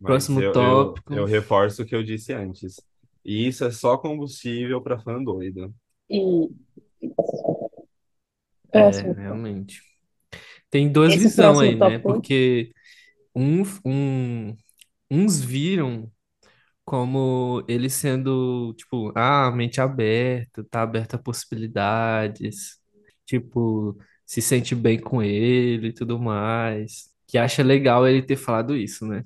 [0.00, 1.12] Mas Próximo eu, eu, tópico.
[1.12, 2.76] eu reforço o que eu disse antes.
[3.24, 5.74] E isso é só combustível para fã doido.
[6.08, 6.20] E
[8.72, 9.14] É, próximo.
[9.14, 9.82] realmente.
[10.70, 11.98] Tem duas Esse visões próximo aí, né?
[12.00, 12.00] tópico.
[12.00, 12.72] Porque
[13.34, 14.56] um, um,
[15.10, 16.12] uns viram
[16.88, 22.78] como ele sendo, tipo, ah, mente aberta, tá aberta a possibilidades,
[23.26, 28.74] tipo, se sente bem com ele e tudo mais, que acha legal ele ter falado
[28.74, 29.22] isso, né?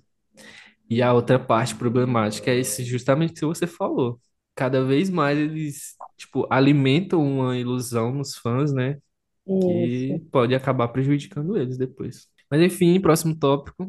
[0.90, 4.20] E a outra parte problemática é esse justamente que você falou.
[4.56, 8.98] Cada vez mais eles, tipo, alimentam uma ilusão nos fãs, né?
[9.46, 10.26] Que Isso.
[10.32, 12.26] pode acabar prejudicando eles depois.
[12.50, 13.88] Mas enfim, próximo tópico.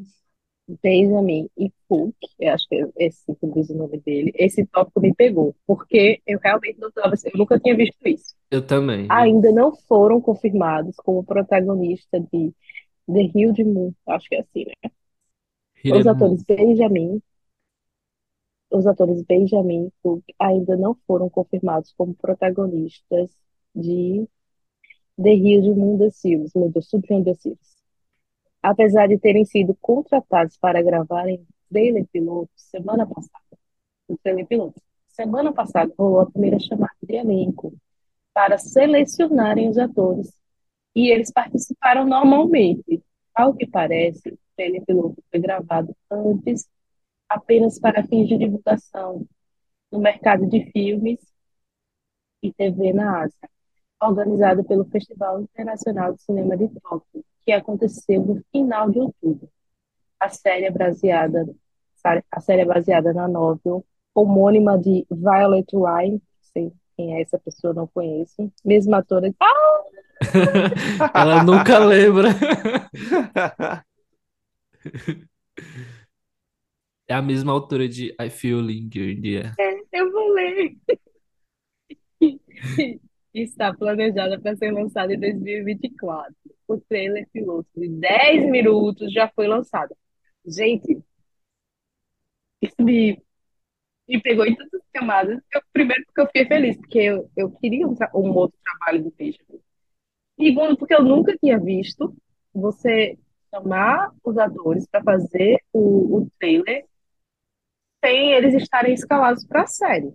[0.82, 4.32] Benjamin e Cook, eu acho que é esse que diz o nome dele.
[4.36, 8.34] Esse tópico me pegou, porque eu realmente não tava, eu nunca tinha visto isso.
[8.50, 9.08] Eu também?
[9.10, 12.54] Ainda não foram confirmados como protagonista de
[13.08, 14.92] The Hill de Moon, acho que é assim, né?
[15.86, 16.10] Os Hiremu.
[16.10, 17.22] atores Benjamin,
[18.72, 23.30] os atores Benjamin e Cook ainda não foram confirmados como protagonistas
[23.76, 24.28] de
[25.22, 27.73] The Hill de Moon The Seals, meu Deus, tem The Seals.
[28.64, 33.58] Apesar de terem sido contratados para gravarem trailer piloto semana passada,
[34.08, 37.74] o trailer piloto, semana passada rolou a primeira chamada de elenco
[38.34, 40.34] para selecionarem os atores
[40.96, 43.04] e eles participaram normalmente.
[43.36, 46.68] Ao que parece, o trailer piloto foi gravado antes
[47.28, 49.28] apenas para fins de divulgação
[49.92, 51.20] no mercado de filmes
[52.42, 53.50] e TV na Ásia,
[54.02, 59.50] organizado pelo Festival Internacional de Cinema de Tóquio, que aconteceu no final de outubro.
[60.20, 61.46] A série é baseada,
[62.32, 67.40] a série é baseada na novel homônima de Violet Ryan, não sei quem é essa
[67.40, 69.36] pessoa, não conheço, mesma atora de...
[71.14, 72.30] Ela nunca lembra.
[77.06, 79.54] É a mesma autora de I Feel Linger in the Air.
[79.92, 80.76] Eu vou ler.
[83.34, 86.34] Está planejada para ser lançada em 2024.
[86.68, 89.96] O trailer piloto de 10 minutos já foi lançado.
[90.46, 91.02] Gente,
[92.62, 93.22] isso me,
[94.10, 95.40] me pegou em tantas camadas.
[95.54, 99.12] Eu, primeiro, porque eu fiquei feliz, porque eu, eu queria um, um outro trabalho do
[99.18, 99.62] Benjamin.
[100.40, 102.16] Segundo, porque eu nunca tinha visto
[102.54, 103.18] você
[103.54, 106.86] chamar os atores para fazer o, o trailer
[108.06, 110.14] sem eles estarem escalados para a série.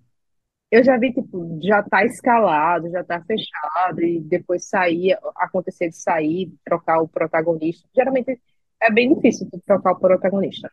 [0.70, 5.96] Eu já vi, tipo, já tá escalado, já tá fechado, e depois sair, acontecer de
[5.96, 7.88] sair, trocar o protagonista.
[7.94, 8.38] Geralmente
[8.82, 10.70] é bem difícil trocar o protagonista.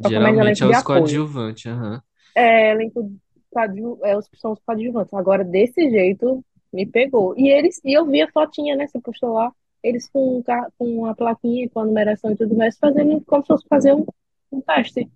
[0.00, 2.02] Geralmente é os coadjuvantes, aham.
[2.34, 3.10] É, elenco
[3.50, 5.12] coadju, é, os são os coadjuvantes.
[5.14, 7.34] Agora, desse jeito, me pegou.
[7.38, 8.86] E eles, e eu vi a fotinha, né?
[8.86, 9.52] Você postou lá.
[9.82, 13.48] eles com, ca- com a plaquinha, com a numeração e tudo mais, fazendo como se
[13.48, 14.04] fosse fazer um,
[14.52, 15.08] um teste.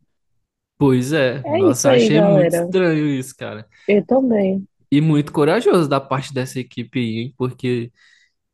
[0.81, 2.55] Pois é, É nossa, aí, achei muito galera.
[2.55, 3.69] estranho isso, cara.
[3.87, 4.67] Eu também.
[4.91, 7.35] E muito corajoso da parte dessa equipe aí, hein?
[7.37, 7.93] Porque,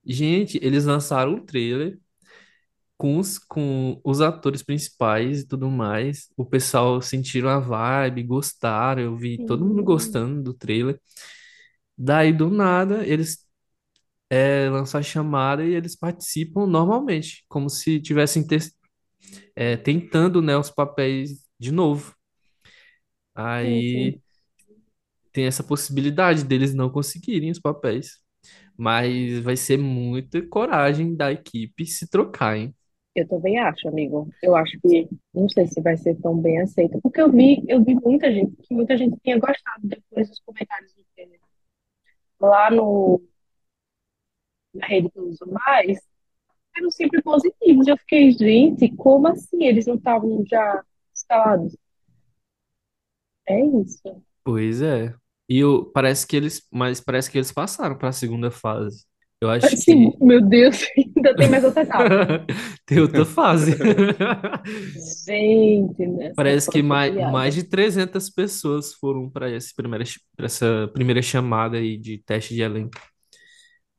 [0.04, 1.98] gente, eles lançaram um trailer
[2.96, 6.28] com os, com os atores principais e tudo mais.
[6.36, 9.02] O pessoal sentiram a vibe, gostaram.
[9.02, 11.00] Eu vi todo mundo gostando do trailer.
[11.98, 13.46] Daí, do nada, eles
[14.30, 18.46] é, lançam a chamada e eles participam normalmente, como se tivessem
[19.54, 22.15] é, tentando, né, os papéis de novo.
[23.60, 23.82] Sim.
[23.88, 24.20] Aí
[25.32, 28.24] tem essa possibilidade deles não conseguirem os papéis.
[28.76, 32.74] Mas vai ser muita coragem da equipe se trocar, hein?
[33.14, 34.28] Eu também acho, amigo.
[34.42, 37.82] Eu acho que não sei se vai ser tão bem aceito, porque eu vi, eu
[37.82, 41.40] vi muita gente, que muita gente tinha gostado depois dos comentários do trailer.
[42.40, 43.22] Lá no,
[44.74, 45.98] na rede que eu uso mais,
[46.76, 47.86] eram sempre positivos.
[47.88, 49.64] Eu fiquei, gente, como assim?
[49.64, 51.76] Eles não estavam já escalados?
[53.48, 54.22] É isso.
[54.44, 55.14] Pois é.
[55.48, 59.04] E eu, parece que eles, mas parece que eles passaram para a segunda fase.
[59.40, 62.16] Eu acho Assim, que meu Deus, ainda tem mais outra etapa.
[62.86, 63.76] tem outra fase.
[65.26, 70.04] Gente, nessa Parece que mais, mais de 300 pessoas foram para essa primeira,
[70.36, 72.90] pra essa primeira chamada aí de teste de elenco.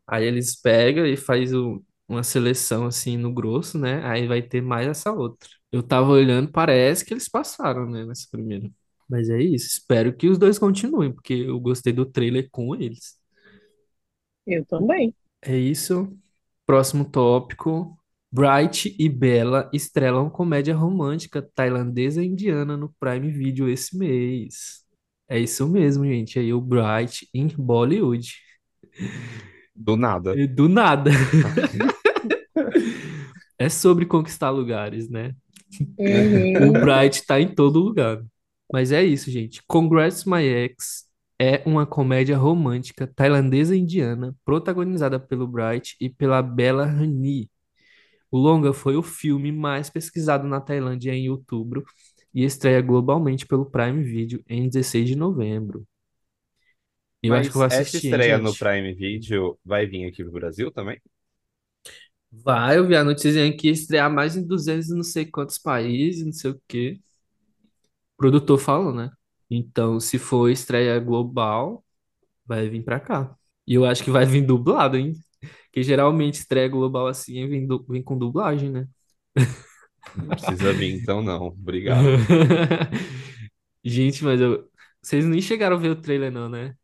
[0.07, 4.03] Aí eles pegam e faz o- uma seleção assim no grosso, né?
[4.05, 5.49] Aí vai ter mais essa outra.
[5.71, 8.69] Eu tava olhando, parece que eles passaram, né, nessa primeira.
[9.09, 13.17] Mas é isso, espero que os dois continuem, porque eu gostei do trailer com eles.
[14.45, 15.13] Eu também.
[15.41, 16.11] É isso.
[16.65, 17.97] Próximo tópico.
[18.29, 24.85] Bright e Bella estrelam comédia romântica tailandesa e indiana no Prime Video esse mês.
[25.29, 26.37] É isso mesmo, gente.
[26.37, 28.33] Aí o Bright em Bollywood.
[29.75, 30.35] Do nada.
[30.37, 31.11] E Do nada.
[33.59, 35.33] É sobre conquistar lugares, né?
[35.97, 36.71] O Uhum.
[36.73, 38.23] Bright tá em todo lugar.
[38.71, 39.61] Mas é isso, gente.
[39.67, 41.05] Congrats My Ex
[41.39, 47.49] é uma comédia romântica tailandesa e indiana, protagonizada pelo Bright e pela Bella Hani.
[48.31, 51.83] O longa foi o filme mais pesquisado na Tailândia em outubro
[52.33, 55.85] e estreia globalmente pelo Prime Video em 16 de novembro.
[57.23, 58.55] Eu acho que eu Mas vou essa assistir, hein, estreia no?
[58.55, 60.99] Prime Video vai vir aqui pro Brasil também?
[62.31, 65.57] Vai, eu vi a notícia que ia estrear mais em 200 e não sei quantos
[65.57, 66.99] países, não sei o quê.
[68.17, 69.11] Produtor falou, né?
[69.49, 71.85] Então, se for estreia global,
[72.45, 73.35] vai vir pra cá.
[73.67, 75.13] E eu acho que vai vir dublado, hein?
[75.73, 78.87] Que geralmente estreia global assim vem, du- vem com dublagem, né?
[80.13, 81.47] Não precisa vir, então não.
[81.47, 82.13] Obrigado.
[83.83, 84.69] Gente, mas eu...
[85.01, 86.75] vocês nem chegaram a ver o trailer, não, né?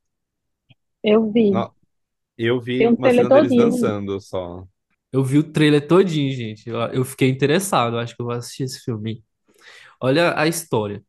[1.03, 1.49] Eu vi.
[1.49, 1.73] Não,
[2.37, 3.55] eu Tem vi um uma trailer cena deles todinho.
[3.55, 4.67] dançando só.
[5.11, 6.67] Eu vi o trailer todinho, gente.
[6.69, 7.95] Eu, eu fiquei interessado.
[7.95, 9.23] Eu acho que eu vou assistir esse filme.
[10.01, 11.03] Olha a história.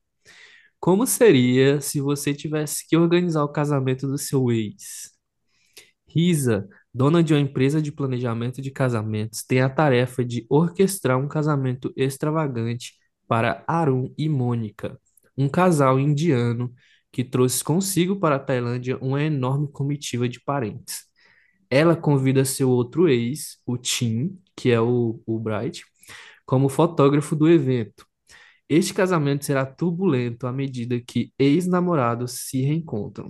[0.84, 5.12] Como seria se você tivesse que organizar o casamento do seu ex?
[6.06, 11.26] Risa, dona de uma empresa de planejamento de casamentos, tem a tarefa de orquestrar um
[11.26, 15.00] casamento extravagante para Arun e Mônica,
[15.38, 16.70] um casal indiano
[17.10, 21.04] que trouxe consigo para a Tailândia uma enorme comitiva de parentes.
[21.70, 25.82] Ela convida seu outro ex, o Tim, que é o, o Bright,
[26.44, 28.04] como fotógrafo do evento.
[28.68, 33.28] Este casamento será turbulento à medida que ex-namorados se reencontram.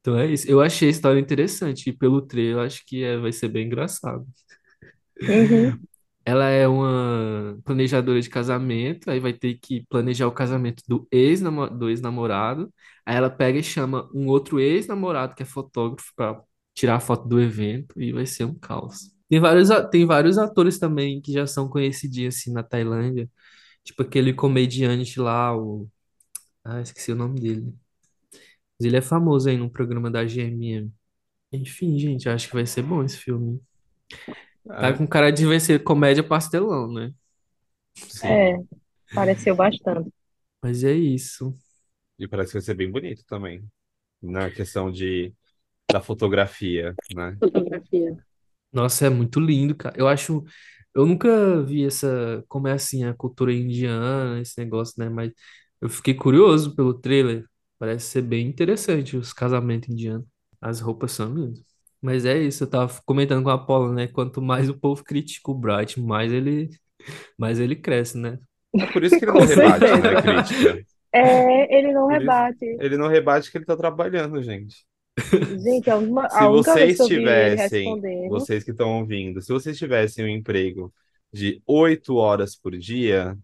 [0.00, 0.48] Então é isso.
[0.50, 3.66] Eu achei a história interessante e pelo trailer eu acho que é- vai ser bem
[3.66, 4.26] engraçado.
[5.28, 5.86] Uhum.
[6.26, 11.68] Ela é uma planejadora de casamento, aí vai ter que planejar o casamento do ex-namo-
[11.68, 12.72] do ex-namorado.
[13.04, 16.42] Aí ela pega e chama um outro ex-namorado que é fotógrafo para
[16.74, 19.13] tirar a foto do evento e vai ser um caos.
[19.28, 23.28] Tem vários, a- tem vários atores também que já são conhecidinhos assim na Tailândia,
[23.84, 25.88] tipo aquele comediante lá, o...
[26.64, 27.74] Ah, esqueci o nome dele.
[28.78, 30.92] Mas ele é famoso aí no programa da GMM.
[31.52, 33.60] Enfim, gente, acho que vai ser bom esse filme.
[34.78, 37.12] Tá É, com cara de vai ser comédia pastelão, né?
[38.08, 38.38] sim.
[38.38, 38.56] É,
[39.14, 40.12] pareceu bastante.
[40.62, 41.56] Mas é isso.
[42.18, 43.68] E parece que vai ser bem bonito também.
[44.22, 45.34] Na questão de,
[45.90, 47.38] da fotografia, né?
[47.38, 48.16] Fotografia.
[48.74, 49.94] Nossa, é muito lindo, cara.
[49.98, 50.44] Eu acho.
[50.94, 52.44] Eu nunca vi essa.
[52.48, 55.08] Como é assim, a cultura indiana, esse negócio, né?
[55.08, 55.32] Mas
[55.80, 57.44] eu fiquei curioso pelo trailer.
[57.78, 60.26] Parece ser bem interessante os casamentos indianos.
[60.60, 61.60] As roupas são lindas.
[62.00, 64.06] Mas é isso, eu tava comentando com a Paula, né?
[64.08, 66.70] Quanto mais o povo critica o Bright, mais ele,
[67.38, 68.38] mais ele cresce, né?
[68.78, 70.16] É por isso que ele não Com rebate, né, a certeza.
[70.16, 70.84] crítica.
[71.12, 72.66] É, ele não Por isso, rebate.
[72.78, 74.86] ele não rebate que ele tá trabalhando, gente.
[75.62, 78.28] Gente, a, uma, Se a única vez vocês que eu vi ele tivessem, respondendo.
[78.28, 80.92] vocês que estão ouvindo, se vocês tivessem um emprego
[81.32, 83.38] de oito horas por dia,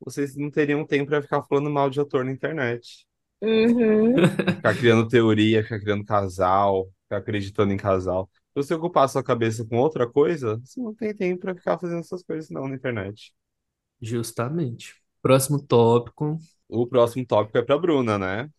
[0.00, 3.06] vocês não teriam tempo para ficar falando mal de ator na internet.
[3.40, 4.14] Uhum.
[4.56, 8.30] Ficar criando teoria, ficar criando casal, ficar acreditando em casal.
[8.32, 11.78] Se você ocupar a sua cabeça com outra coisa, você não tem tempo para ficar
[11.78, 13.34] fazendo essas coisas não na internet.
[14.00, 14.94] Justamente.
[15.20, 16.38] Próximo tópico.
[16.68, 18.50] O próximo tópico é para Bruna, né?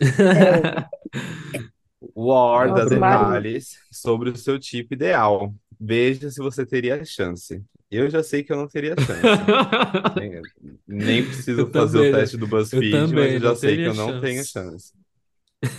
[0.00, 0.88] É,
[2.14, 3.40] War Maria.
[3.40, 5.54] detalhes sobre o seu tipo ideal.
[5.80, 7.62] Veja se você teria chance.
[7.90, 9.42] Eu já sei que eu não teria chance.
[10.16, 10.42] Nem,
[10.86, 12.20] nem preciso Eu fazer também, o né?
[12.20, 14.44] teste do Eu BuzzFeed, mas também eu já sei que eu não tenho chance.
[14.44, 14.92] chance.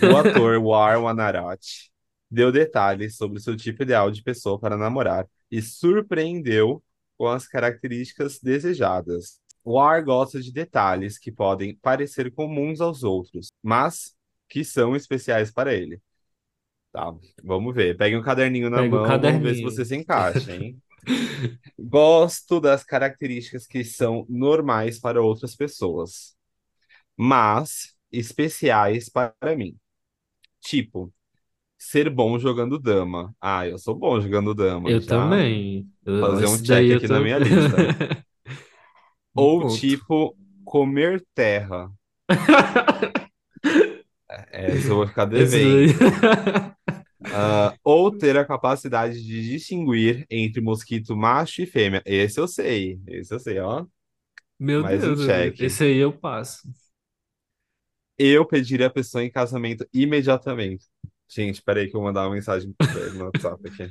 [0.00, 1.90] O ator War Wanarat
[2.30, 6.82] deu detalhes sobre o seu tipo ideal de pessoa para namorar e surpreendeu
[7.16, 9.40] com as características desejadas.
[9.64, 14.14] War gosta de detalhes que podem parecer comuns aos outros, mas
[14.48, 16.00] que são especiais para ele.
[16.94, 17.96] Tá, vamos ver.
[17.96, 19.64] Pegue um caderninho na Pega o mão, vamos ver se caderninho.
[19.64, 20.78] você se encaixa, hein?
[21.76, 26.36] Gosto das características que são normais para outras pessoas,
[27.16, 29.76] mas especiais para mim.
[30.60, 31.12] Tipo,
[31.76, 33.34] ser bom jogando dama.
[33.40, 34.88] Ah, eu sou bom jogando dama.
[34.88, 35.90] Eu Já também.
[36.06, 37.14] Eu, fazer um check aqui tô.
[37.14, 38.24] na minha lista.
[39.34, 41.90] Ou tipo, comer terra.
[44.52, 45.92] Essa eu vou ficar devendo.
[47.34, 52.02] Ah, ou ter a capacidade de distinguir entre mosquito macho e fêmea.
[52.06, 53.00] Esse eu sei.
[53.06, 53.84] Esse eu sei, ó.
[54.58, 55.60] Meu Mais um Deus, check.
[55.60, 56.62] esse aí eu passo.
[58.16, 60.86] Eu pediria a pessoa em casamento imediatamente.
[61.28, 62.72] Gente, peraí que eu vou mandar uma mensagem
[63.16, 63.90] no WhatsApp aqui.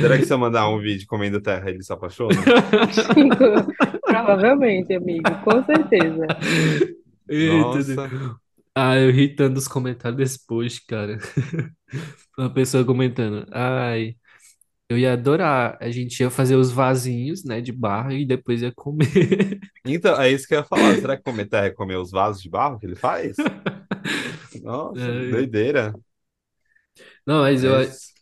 [0.00, 2.34] Será que se eu mandar um vídeo comendo terra, ele se apaixona?
[4.04, 6.26] Provavelmente, amigo, com certeza.
[7.28, 7.88] Eita, Deus.
[7.96, 8.41] Nossa.
[8.74, 11.18] Ah, eu ri tanto dos comentários desse post, cara.
[12.38, 14.16] Uma pessoa comentando, ai,
[14.88, 15.78] eu ia adorar.
[15.80, 19.60] A gente ia fazer os vasinhos, né, de barro e depois ia comer.
[19.84, 20.96] Então, é isso que eu ia falar.
[20.96, 23.42] Será que comer terra é comer os vasos de barro que ele faz?
[24.52, 25.22] Nossa, Ai.
[25.24, 25.92] doideira.
[27.26, 28.14] Não, mas eu, Mas,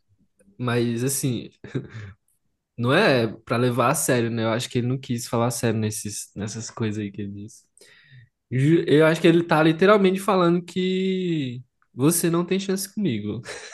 [0.59, 1.51] mas assim,
[2.77, 4.45] não é pra levar a sério, né?
[4.45, 7.65] Eu acho que ele não quis falar sério nesses, nessas coisas aí que ele disse.
[8.51, 11.63] Eu acho que ele tá literalmente falando que
[11.95, 13.41] você não tem chance comigo.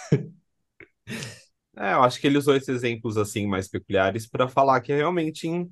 [1.76, 4.96] é, eu acho que ele usou esses exemplos assim mais peculiares para falar que é
[4.96, 5.70] realmente em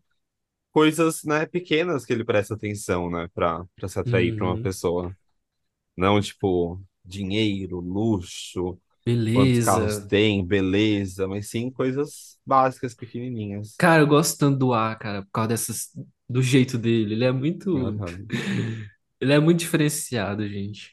[0.72, 4.58] coisas, né, pequenas que ele presta atenção, né, para para se atrair para uma Uhum.
[4.58, 5.16] pessoa.
[5.96, 8.78] Não tipo dinheiro, luxo,
[9.32, 10.08] quantos carros Beleza.
[10.08, 13.76] tem, beleza, mas sim coisas básicas, pequenininhas.
[13.76, 15.90] Cara, eu gosto tanto do ar, cara, por causa dessas,
[16.28, 17.14] do jeito dele.
[17.14, 18.26] Ele é muito, Aham.
[19.24, 20.92] ele é muito diferenciado, gente.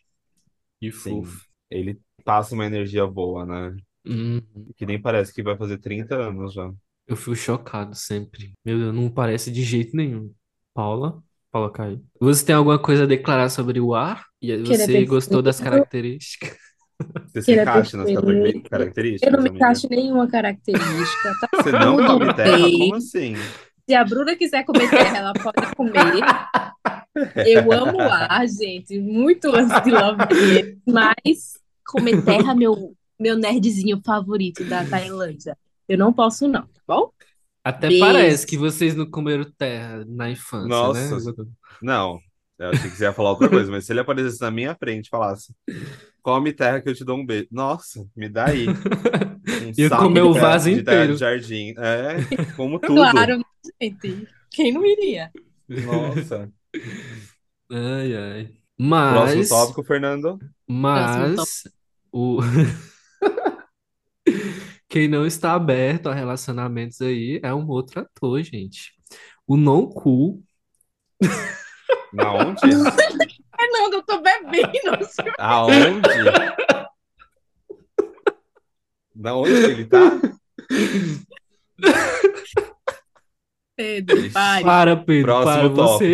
[0.81, 1.45] E Sim, fofo.
[1.69, 3.75] ele passa uma energia boa, né?
[4.05, 4.41] Hum,
[4.75, 6.71] Que nem parece que vai fazer 30 anos já.
[7.07, 8.53] eu fico chocado sempre.
[8.65, 10.33] Meu Deus, não parece de jeito nenhum.
[10.73, 11.21] Paula?
[11.51, 12.03] Paula Caio.
[12.19, 14.25] Você tem alguma coisa a declarar sobre o ar?
[14.41, 16.57] E aí você ter gostou das características?
[17.27, 19.55] Você se encaixa nas caracteri- Eu não características, me amiga?
[19.55, 21.35] encaixo em nenhuma característica.
[21.41, 22.57] Tá Você não tudo come terra?
[22.59, 22.93] Como bem.
[22.93, 23.33] assim?
[23.89, 25.91] Se a Bruna quiser comer terra, ela pode comer.
[27.45, 30.21] Eu amo ar, gente, muito antes de Love
[30.57, 35.57] It, mas comer terra meu, meu nerdzinho favorito da Tailândia.
[35.87, 37.11] Eu não posso, não, tá bom?
[37.63, 38.05] Até Beijo.
[38.05, 41.09] parece que vocês não comeram terra na infância, né?
[41.09, 41.33] Nossa,
[41.81, 42.19] não.
[42.57, 45.07] Eu achei que você ia falar outra coisa, mas se ele aparecesse na minha frente
[45.07, 45.53] e falasse:
[46.21, 47.47] Come terra que eu te dou um beijo.
[47.51, 48.67] Nossa, me dá aí.
[49.63, 51.17] Um saco comer de o terra, vaso de terra de inteiro.
[51.17, 51.73] jardim.
[51.77, 52.95] É, como tudo.
[52.95, 53.41] Claro,
[53.81, 54.27] gente.
[54.51, 55.31] Quem não iria?
[55.67, 56.51] Nossa.
[57.71, 58.49] Ai, ai.
[59.13, 60.39] Próximo Mas, tópico, Fernando.
[60.67, 61.63] mas,
[62.11, 62.39] o...
[64.89, 68.91] quem não está aberto a relacionamentos aí é um outro ator, gente.
[69.47, 69.55] O
[69.89, 70.43] cool.
[72.13, 72.61] Na onde?
[73.55, 75.07] Fernando, eu tô bebendo.
[75.37, 76.09] Aonde?
[79.15, 80.19] Na onde ele tá?
[83.81, 84.63] Pedro, pai.
[84.63, 86.13] Para, Pedro, Próximo para você.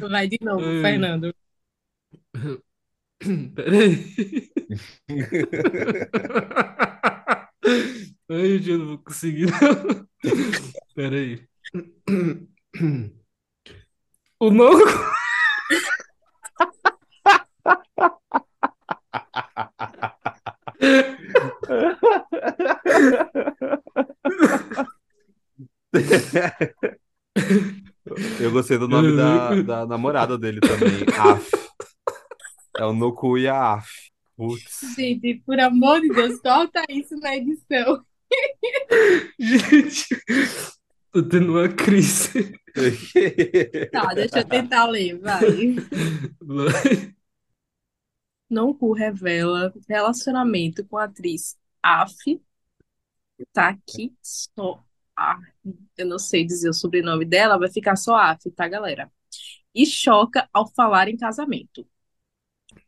[0.08, 0.80] Vai de novo, Ai.
[0.80, 1.34] Fernando.
[3.56, 4.14] Peraí.
[8.30, 9.48] Ai, gente, eu não vou conseguir.
[10.94, 11.42] Peraí.
[14.42, 14.70] O não.
[28.40, 31.50] Eu gostei do nome da, da namorada dele também, Af.
[32.76, 33.88] É o Noku e a Af.
[34.36, 34.94] Putz.
[34.96, 38.02] Gente, por amor de Deus, corta isso na edição.
[39.38, 40.06] Gente,
[41.12, 42.58] tô tendo uma crise.
[43.90, 45.74] Tá, deixa eu tentar ler, vai.
[46.40, 47.14] Vai.
[48.48, 52.14] Nonku revela relacionamento com a atriz Af
[53.52, 54.78] Takiso.
[55.16, 55.40] Ah,
[55.96, 59.10] eu não sei dizer o sobrenome dela, vai ficar só Af, tá, galera?
[59.74, 61.86] E choca ao falar em casamento.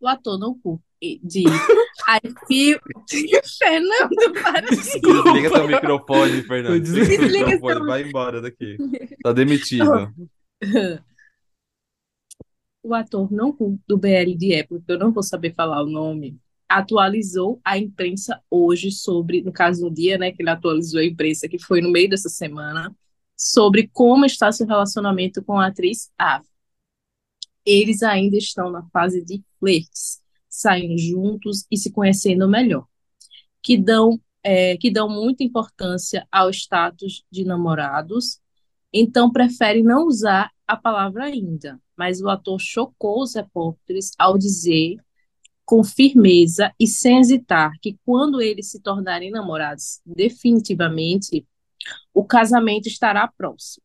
[0.01, 0.83] O ator Nonku
[1.23, 1.45] diz:
[2.09, 2.79] I feel.
[3.59, 6.81] Fernando, para de Desliga seu microfone, Fernando.
[6.81, 8.77] Desliga seu Desliga microfone, seu- vai embora daqui.
[9.23, 10.13] Tá demitido.
[12.83, 13.57] o ator não
[13.87, 16.39] do BL de época, eu não vou saber falar o nome,
[16.79, 21.49] atualizou a imprensa hoje sobre, no caso no dia, né, que ele atualizou a imprensa,
[21.49, 22.95] que foi no meio dessa semana,
[23.37, 26.47] sobre como está seu relacionamento com a atriz Ava.
[27.65, 32.87] Eles ainda estão na fase de flertes, saindo juntos e se conhecendo melhor,
[33.63, 38.41] que dão, é, que dão muita importância ao status de namorados,
[38.93, 44.97] então preferem não usar a palavra ainda, mas o ator chocou os repórteres ao dizer
[45.65, 51.47] com firmeza e sem hesitar que quando eles se tornarem namorados definitivamente,
[52.13, 53.85] o casamento estará próximo.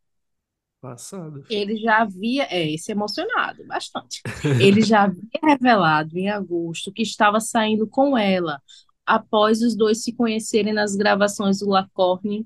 [0.80, 1.43] Passado.
[1.49, 4.21] Ele já havia, é, esse emocionado, bastante.
[4.61, 8.61] Ele já havia revelado em agosto que estava saindo com ela,
[9.05, 12.45] após os dois se conhecerem nas gravações do Lacorne.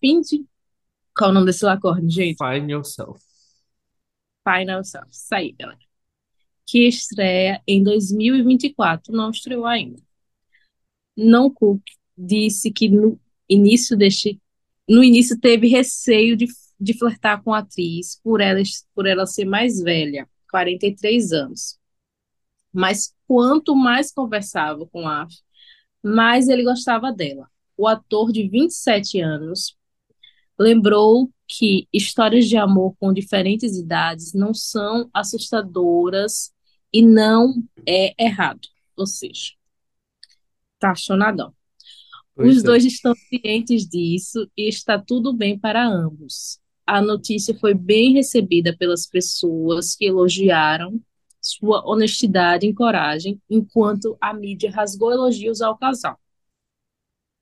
[0.00, 0.44] Fim de...
[1.16, 2.36] Qual é o nome desse Lacorne, gente?
[2.36, 3.28] Find yourself.
[4.48, 5.08] Final Self.
[5.10, 5.87] Isso aí, galera.
[6.68, 9.12] Que estreia em 2024.
[9.12, 10.02] Não estreou ainda.
[11.16, 11.82] Não Cook
[12.16, 14.38] disse que no início deste,
[14.86, 16.46] no início teve receio de,
[16.78, 18.60] de flertar com a atriz por ela,
[18.94, 21.78] por ela ser mais velha, 43 anos.
[22.70, 25.26] Mas quanto mais conversava com a
[26.02, 27.48] mais ele gostava dela.
[27.76, 29.76] O ator de 27 anos
[30.58, 36.52] lembrou que histórias de amor com diferentes idades não são assustadoras
[36.92, 37.54] e não
[37.86, 38.68] é errado.
[38.96, 39.52] Ou seja,
[40.78, 41.54] tá chonadão.
[42.34, 42.66] Pois Os é.
[42.66, 46.60] dois estão cientes disso e está tudo bem para ambos.
[46.86, 51.00] A notícia foi bem recebida pelas pessoas que elogiaram
[51.40, 56.18] sua honestidade e coragem, enquanto a mídia rasgou elogios ao casal.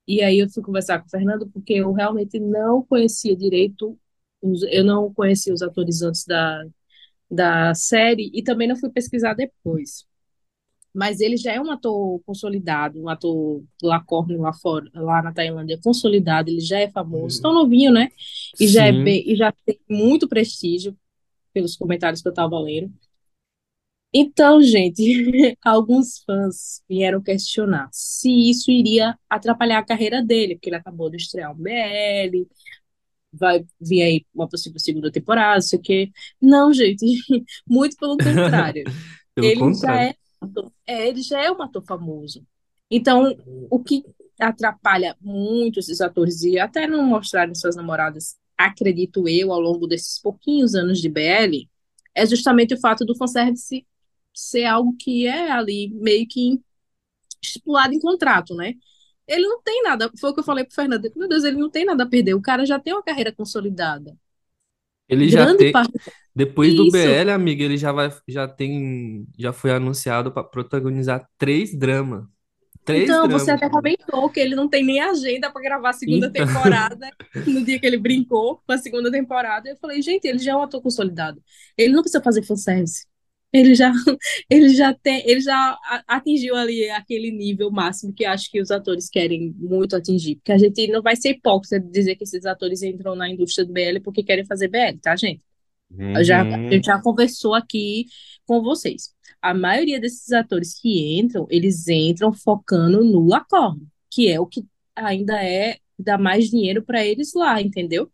[0.07, 3.99] E aí eu fui conversar com o Fernando porque eu realmente não conhecia direito,
[4.71, 6.65] eu não conhecia os atores antes da,
[7.31, 10.07] da série e também não fui pesquisar depois.
[10.95, 15.33] Mas ele já é um ator consolidado, um ator do Lacorne lá fora, lá na
[15.33, 18.11] Tailândia, consolidado, ele já é famoso, tão novinho, né?
[18.59, 19.05] E já é Sim.
[19.05, 20.97] bem, e já tem muito prestígio
[21.53, 22.91] pelos comentários que eu estava lendo.
[24.13, 25.03] Então, gente,
[25.63, 31.19] alguns fãs vieram questionar se isso iria atrapalhar a carreira dele, porque ele acabou de
[31.19, 32.47] estrear um BL,
[33.39, 36.11] vai vir aí uma possível segunda temporada, não sei o quê.
[36.41, 37.05] Não, gente,
[37.69, 38.89] muito pelo contrário.
[39.35, 40.11] Pelo Ele já contrário.
[40.11, 42.47] é, ator- é, ele já é um ator famoso.
[42.91, 43.37] Então,
[43.71, 44.05] o que
[44.41, 50.21] atrapalha muito esses atores e até não mostrarem suas namoradas, acredito eu, ao longo desses
[50.21, 51.69] pouquinhos anos de BL,
[52.15, 53.87] é justamente o fato do fanservice
[54.33, 56.61] ser algo que é ali meio que
[57.43, 58.75] estipulado em contrato, né?
[59.29, 61.71] Ele não tem nada, foi o que eu falei pro Fernando, meu Deus, ele não
[61.71, 64.17] tem nada a perder, o cara já tem uma carreira consolidada.
[65.09, 65.75] Ele já Grande tem.
[65.75, 65.93] parte
[66.35, 66.91] Depois do Isso.
[66.91, 72.27] BL, amiga, ele já vai, já tem, já foi anunciado para protagonizar três dramas.
[72.85, 73.51] Três Então, você dramas.
[73.51, 76.31] até comentou que ele não tem nem agenda para gravar a segunda Então.
[76.31, 77.11] temporada,
[77.45, 79.69] no dia que ele brincou com a segunda temporada.
[79.69, 81.43] Eu falei, gente, ele já é um ator consolidado.
[81.77, 83.05] Ele não precisa fazer fanservice.
[83.53, 83.93] Ele já,
[84.51, 89.09] ele já tem, ele já atingiu ali aquele nível máximo que acho que os atores
[89.09, 90.37] querem muito atingir.
[90.37, 93.65] Porque a gente não vai ser hipócrita de dizer que esses atores entram na indústria
[93.67, 95.43] do BL porque querem fazer BL, tá, gente?
[96.15, 96.75] Eu já, a Uhum.
[96.75, 98.07] gente já conversou aqui
[98.47, 99.15] com vocês.
[99.43, 104.65] A maioria desses atores que entram, eles entram focando no Lacorne, que é o que
[104.95, 108.11] ainda é dá mais dinheiro para eles lá, entendeu?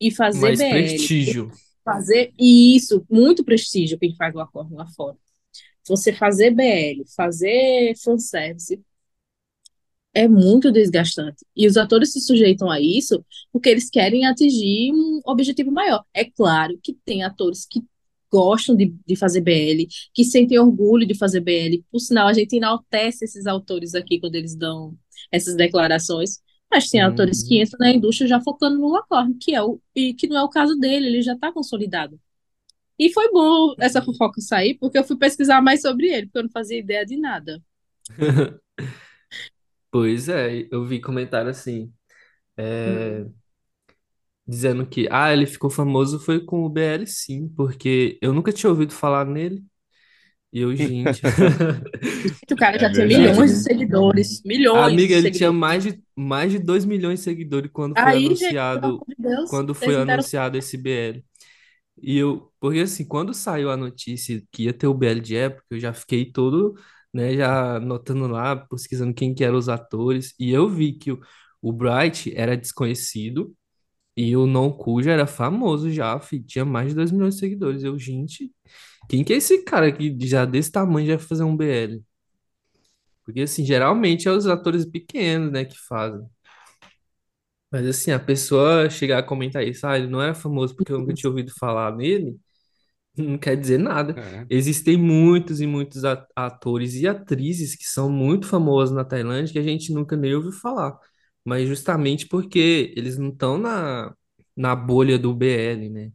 [0.00, 1.50] E fazer Mais BL, prestígio.
[1.84, 5.16] Fazer isso, muito prestígio quem faz Lacorne lá fora.
[5.88, 8.82] Você fazer BL, fazer fanservice
[10.12, 11.44] é muito desgastante.
[11.56, 16.04] E os atores se sujeitam a isso porque eles querem atingir um objetivo maior.
[16.14, 17.82] É claro que tem atores que
[18.30, 21.84] gostam de, de fazer BL, que sentem orgulho de fazer BL.
[21.90, 24.96] Por sinal, a gente enaltece esses autores aqui quando eles dão
[25.30, 26.40] essas declarações.
[26.74, 27.62] Mas tem atores que Uhum.
[27.62, 30.48] entram na indústria já focando no Lacorne, que é o, e que não é o
[30.48, 32.20] caso dele, ele já está consolidado.
[32.98, 36.44] E foi bom essa fofoca sair, porque eu fui pesquisar mais sobre ele, porque eu
[36.44, 37.62] não fazia ideia de nada.
[39.90, 41.92] Pois é, eu vi comentário assim,
[42.56, 43.34] é, Hum.
[44.46, 48.70] dizendo que, ah, ele ficou famoso foi com o BL sim, porque eu nunca tinha
[48.70, 49.64] ouvido falar nele.
[50.54, 51.22] E eu, gente.
[52.40, 53.06] Gente, o cara É já tinha verdade.
[53.06, 57.24] milhões de seguidores, milhões Amiga, de ele tinha mais de, mais de 2 milhões de
[57.24, 61.24] seguidores quando foi Aí, gente, anunciado, de Deus, quando foi anunciado esse BL.
[62.02, 65.64] E eu, porque assim, quando saiu a notícia que ia ter o BL de época,
[65.70, 66.74] eu já fiquei todo,
[67.12, 71.20] né, já anotando lá, pesquisando quem que eram os atores, e eu vi que o,
[71.62, 73.54] o Bright era desconhecido
[74.16, 77.82] e o Non Cuja era famoso já, fi, tinha mais de 2 milhões de seguidores.
[77.84, 78.52] Eu, gente,
[79.08, 82.02] quem que é esse cara que já desse tamanho já vai fazer um BL?
[83.24, 86.26] Porque assim, geralmente é os atores pequenos, né, que fazem.
[87.70, 90.98] Mas assim, a pessoa chegar a comentar isso, ah, ele não era famoso porque eu
[90.98, 92.38] nunca tinha ouvido falar nele,
[93.16, 94.14] não quer dizer nada.
[94.20, 94.46] É.
[94.50, 96.02] Existem muitos e muitos
[96.36, 100.52] atores e atrizes que são muito famosos na Tailândia que a gente nunca nem ouviu
[100.52, 100.98] falar.
[101.44, 104.14] Mas justamente porque eles não estão na,
[104.56, 106.12] na bolha do BL, né?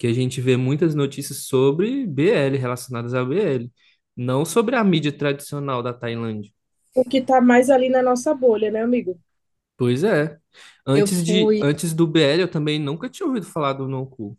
[0.00, 3.72] Que a gente vê muitas notícias sobre BL, relacionadas a BL,
[4.16, 6.52] não sobre a mídia tradicional da Tailândia.
[6.94, 9.18] o que tá mais ali na nossa bolha, né, amigo?
[9.76, 10.38] Pois é.
[10.86, 11.60] Antes de, fui.
[11.62, 14.38] antes do BL, eu também nunca tinha ouvido falar do Nonku.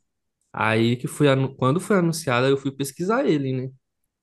[0.53, 3.71] Aí que foi, quando foi anunciado, eu fui pesquisar ele, né?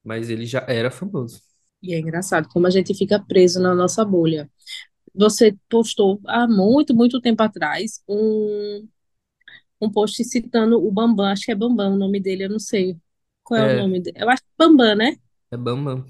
[0.04, 1.42] Mas ele já era famoso.
[1.82, 4.50] E é engraçado como a gente fica preso na nossa bolha.
[5.14, 8.88] Você postou há muito, muito tempo atrás um,
[9.80, 12.96] um post citando o Bambam, acho que é Bambam o nome dele, eu não sei
[13.44, 14.16] qual é o É, nome dele.
[14.20, 15.16] Eu acho que é Bambam, né?
[15.50, 16.04] é Bambam.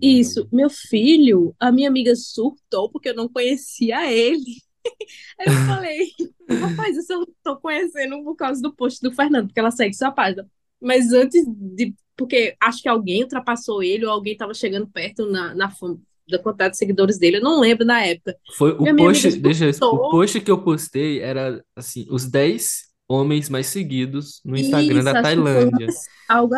[0.00, 4.62] Isso, meu filho, a minha amiga surtou porque eu não conhecia ele.
[5.40, 6.12] Aí eu falei,
[6.60, 10.12] rapaz, isso eu tô conhecendo por causa do post do Fernando, porque ela segue sua
[10.12, 10.48] página.
[10.80, 11.94] Mas antes de.
[12.16, 16.38] Porque acho que alguém ultrapassou ele ou alguém tava chegando perto na, na fam- da
[16.38, 18.36] quantidade de seguidores dele, eu não lembro na época.
[18.56, 23.48] Foi o post, deixa eu, o post que eu postei era assim, os 10 homens
[23.48, 25.86] mais seguidos no Instagram Isso, da Tailândia.
[26.28, 26.54] algo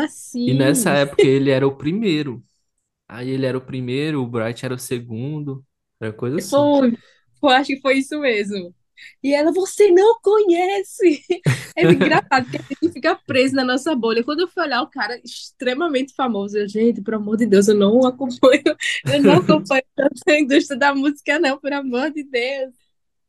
[0.47, 1.01] E nessa assim.
[1.03, 2.43] época ele era o primeiro.
[3.09, 5.65] Aí ele era o primeiro, o Bright era o segundo.
[6.01, 6.49] Era coisa assim.
[6.49, 6.99] Foi,
[7.41, 8.75] foi, acho que foi isso mesmo.
[9.23, 11.23] E ela, você não conhece.
[11.77, 14.25] É engraçado porque a gente fica preso na nossa bolha.
[14.25, 17.75] Quando eu fui olhar o cara extremamente famoso, eu, gente, pelo amor de Deus, eu
[17.77, 18.63] não acompanho,
[19.07, 22.75] eu não acompanho tanto a indústria da música, não, pelo amor de Deus.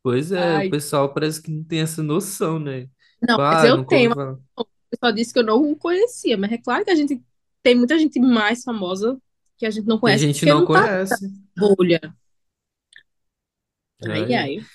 [0.03, 2.89] Pois é, o Ai, pessoal parece que não tem essa noção, né?
[3.21, 4.13] não, mas eu ouvi tenho.
[4.57, 4.67] Eu
[5.03, 7.21] só disse que eu não o conhecia, mas é claro que a gente
[7.63, 9.19] tem muita gente mais famosa
[9.57, 11.27] que a gente não Que a conhece gente não não tá conhece.
[11.55, 12.01] na bolha.
[14.07, 14.71] Ai, Ai, ai.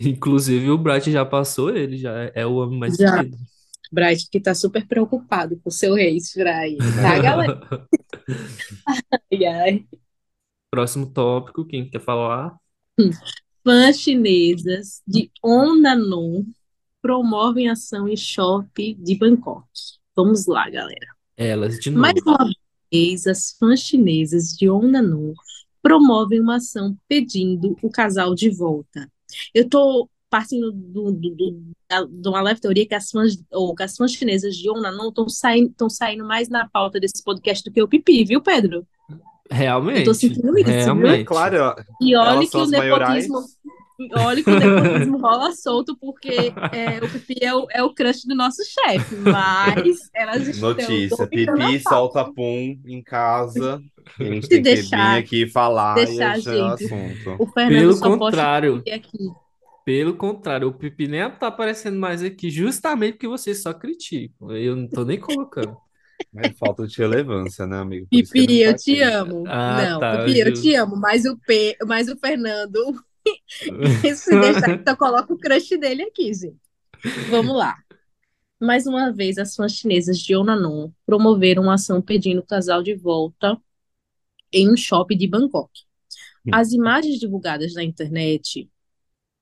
[0.00, 3.36] Inclusive o Bright já passou ele, já é é o homem mais Já, seguido.
[3.92, 7.60] Bright, que tá super preocupado com o seu ex pra aí, tá, galera?
[9.32, 9.86] Ai, ai.
[10.70, 12.56] Próximo tópico, quem quer falar?
[13.64, 16.44] Fãs chinesas de Onnanon
[17.02, 19.66] promovem ação em shopping de Bangkok.
[20.14, 21.06] Vamos lá, galera.
[21.36, 22.38] Elas de Mais novo.
[22.38, 22.50] uma
[22.92, 25.32] vez, as fãs chinesas de Onnanon
[25.82, 29.10] promovem uma ação pedindo o casal de volta.
[29.54, 31.74] Eu tô partindo do, do, do-
[32.08, 35.28] de uma leve teoria que as fãs, ou que as fãs chinesas de Onnanon estão
[35.28, 38.86] saindo, estão saindo mais na pauta desse podcast do que o Pipi, viu, Pedro?
[39.08, 40.72] Eu tô Realmente, sentindo isso, viu?
[40.74, 41.24] É realmente.
[41.24, 43.26] claro, E olha que o as maiorais.
[44.16, 48.24] Olha que o nepotismo rola solto, porque é, o Pipi é o, é o crush
[48.26, 53.82] do nosso chefe, mas elas estão Notícia, Pipi solta pum em casa.
[54.18, 56.84] E a gente Se tem que vir deixar, aqui falar e deixar, achar o gente,
[56.84, 57.38] assunto.
[57.38, 59.36] o Fernando Pelo só contrário, aqui.
[59.84, 64.50] pelo contrário, o Pipi nem tá aparecendo mais aqui, justamente porque vocês só criticam.
[64.56, 65.76] Eu não tô nem colocando.
[66.36, 68.08] É falta de relevância, né, amigo?
[68.10, 69.02] Pipi, tá eu te aqui.
[69.02, 69.44] amo.
[69.46, 70.62] Ah, Não, tá, Pipi, eu justo.
[70.62, 72.78] te amo, mas o, P, mas o Fernando,
[74.14, 76.58] se deixar, só coloca o crush dele aqui, gente.
[77.30, 77.76] Vamos lá.
[78.60, 82.94] Mais uma vez, as fãs chinesas de Onanon promoveram uma ação pedindo o casal de
[82.94, 83.58] volta
[84.52, 85.70] em um shopping de Bangkok.
[86.52, 88.68] As imagens divulgadas na internet,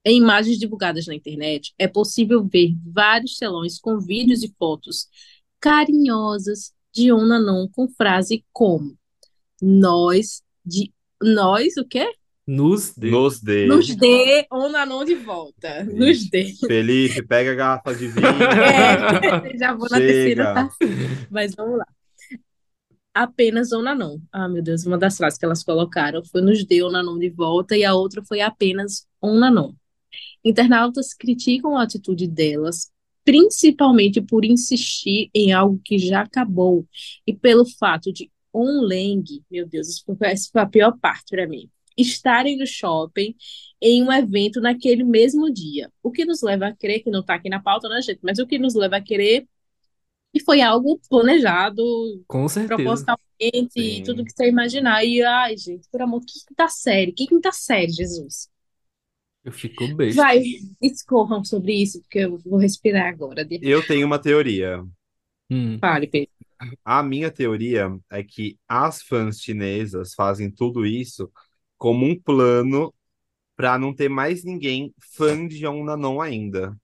[0.04, 5.08] em imagens divulgadas na internet, é possível ver vários telões com vídeos e fotos
[5.60, 8.96] carinhosas de Onanon com frase como
[9.60, 12.12] nós de nós o quê?
[12.50, 13.10] Nos dê.
[13.10, 13.66] Nos dê.
[13.66, 15.84] Nos dê Onanon de volta.
[15.84, 16.30] Nos Isso.
[16.30, 16.46] dê.
[16.66, 18.26] Felipe, pega a garrafa de vinho.
[18.26, 20.54] É, já vou na terceira, Chega.
[20.54, 20.70] tá?
[21.30, 21.86] Mas vamos lá.
[23.14, 24.18] apenas Onanon.
[24.32, 27.76] Ah, meu Deus, uma das frases que elas colocaram foi nos dê Onanon de volta
[27.76, 29.72] e a outra foi apenas Onanon.
[30.44, 32.90] Internautas criticam a atitude delas,
[33.24, 36.86] principalmente por insistir em algo que já acabou
[37.26, 41.46] e pelo fato de Onleng, meu Deus, isso foi, essa foi a pior parte para
[41.46, 41.68] mim,
[41.98, 43.34] estarem no shopping
[43.80, 45.92] em um evento naquele mesmo dia.
[46.02, 48.20] O que nos leva a crer, que não está aqui na pauta, né, gente?
[48.22, 49.46] Mas o que nos leva a crer
[50.32, 51.82] que foi algo planejado,
[52.26, 52.76] Com certeza.
[52.76, 54.24] propositalmente, e tudo Sim.
[54.24, 55.04] que você imaginar.
[55.04, 57.12] E, ai, gente, por amor, que quinta série?
[57.12, 58.48] Que quinta série, Jesus?
[59.44, 60.22] Eu fico besta.
[60.22, 60.42] Vai,
[60.82, 63.46] discorram sobre isso, porque eu vou respirar agora.
[63.62, 64.84] Eu tenho uma teoria.
[65.50, 66.30] Hum, Fale, Pedro.
[66.84, 71.30] A minha teoria é que as fãs chinesas fazem tudo isso
[71.78, 72.94] como um plano
[73.56, 76.76] para não ter mais ninguém fã de Nanon ainda,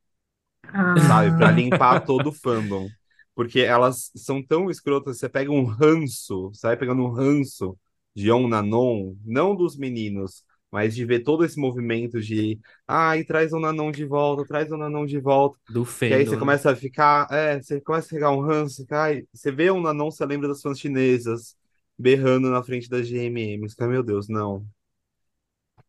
[0.97, 1.33] sabe?
[1.33, 2.91] Para Ah, limpar todo o fandom.
[3.35, 7.77] Porque elas são tão escrotas, você pega um ranço, você vai pegando um ranço
[8.15, 13.59] de Nanon, não dos meninos, mas de ver todo esse movimento de ai, traz o
[13.61, 15.59] Nanon de volta, traz o Nanon de volta.
[15.69, 16.37] do Que aí você né?
[16.37, 20.11] começa a ficar, é, você começa a pegar um ranço, cai, você vê um Nanon,
[20.11, 21.57] você lembra das fãs chinesas
[21.99, 24.65] berrando na frente das GMMs, que meu Deus, não.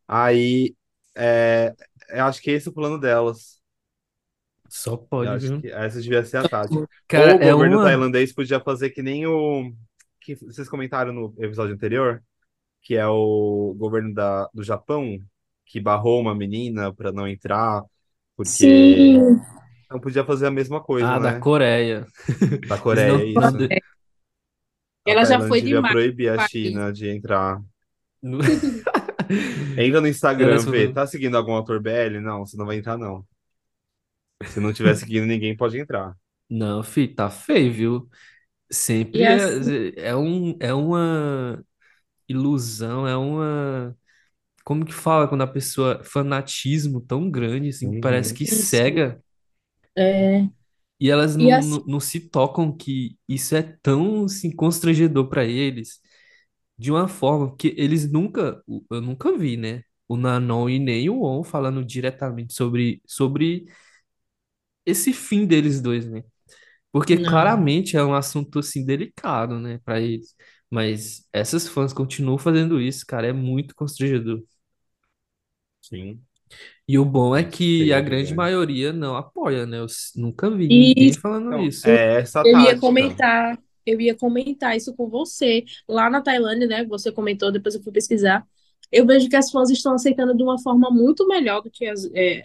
[0.08, 0.76] Aí,
[1.16, 1.74] é,
[2.10, 3.60] eu acho que esse é o plano delas.
[4.68, 5.60] Só Eu pode, acho viu?
[5.60, 6.88] que essa devia ser a tática.
[7.08, 7.84] Cara, Ou o é governo uma.
[7.84, 9.72] tailandês podia fazer que nem o
[10.20, 12.22] que vocês comentaram no episódio anterior,
[12.82, 15.18] que é o governo da, do Japão,
[15.66, 17.82] que barrou uma menina para não entrar,
[18.36, 19.18] porque sim,
[19.90, 21.40] não podia fazer a mesma coisa, Ah, da né?
[21.40, 22.06] Coreia.
[22.68, 23.56] Da Eles Coreia, não, isso.
[25.04, 26.50] A ela já Tailândia foi devia demais proibir no a país.
[26.50, 27.62] China de entrar.
[28.22, 28.40] não-
[29.76, 32.20] Entra no Instagram, vê, tá seguindo algum ator BL?
[32.20, 33.26] Não, você não vai entrar, não.
[34.46, 36.16] Se não tiver seguindo, ninguém pode entrar.
[36.48, 38.10] Não, filho, tá feio, viu?
[39.12, 39.66] E Sempre assim,
[39.98, 41.64] é, é, um, é uma
[42.28, 43.96] ilusão, é uma.
[44.64, 46.02] Como que fala quando a pessoa.
[46.04, 48.34] Fanatismo tão grande, assim, que parece Uhum.
[48.34, 49.22] que isso, cega.
[49.96, 50.48] é,
[50.98, 55.28] E elas e não, assim, não, não se tocam que isso é tão assim, constrangedor
[55.28, 56.00] para eles,
[56.78, 59.82] de uma forma que eles nunca, eu nunca vi, né?
[60.08, 63.66] O Nanon e nem o On falando diretamente sobre, sobre
[64.84, 66.22] esse fim deles dois, né?
[66.92, 67.16] Porque não.
[67.18, 70.34] claramente é um assunto assim delicado, né, para eles.
[70.70, 74.42] Mas essas fãs continuam fazendo isso, cara, é muito constrangedor.
[75.80, 76.26] Sim,
[76.88, 79.78] E o bom é que a grande maioria não apoia, né?
[79.80, 81.88] Eu nunca vi E ninguém falando Então, isso.
[81.88, 82.78] é essa Eu ia tática.
[82.78, 85.64] comentar, eu ia comentar isso com você.
[85.88, 86.84] Lá na Tailândia, né?
[86.86, 88.46] Você comentou, depois eu fui pesquisar.
[88.90, 92.08] Eu vejo que as fãs estão aceitando de uma forma muito melhor do que as,
[92.14, 92.44] é,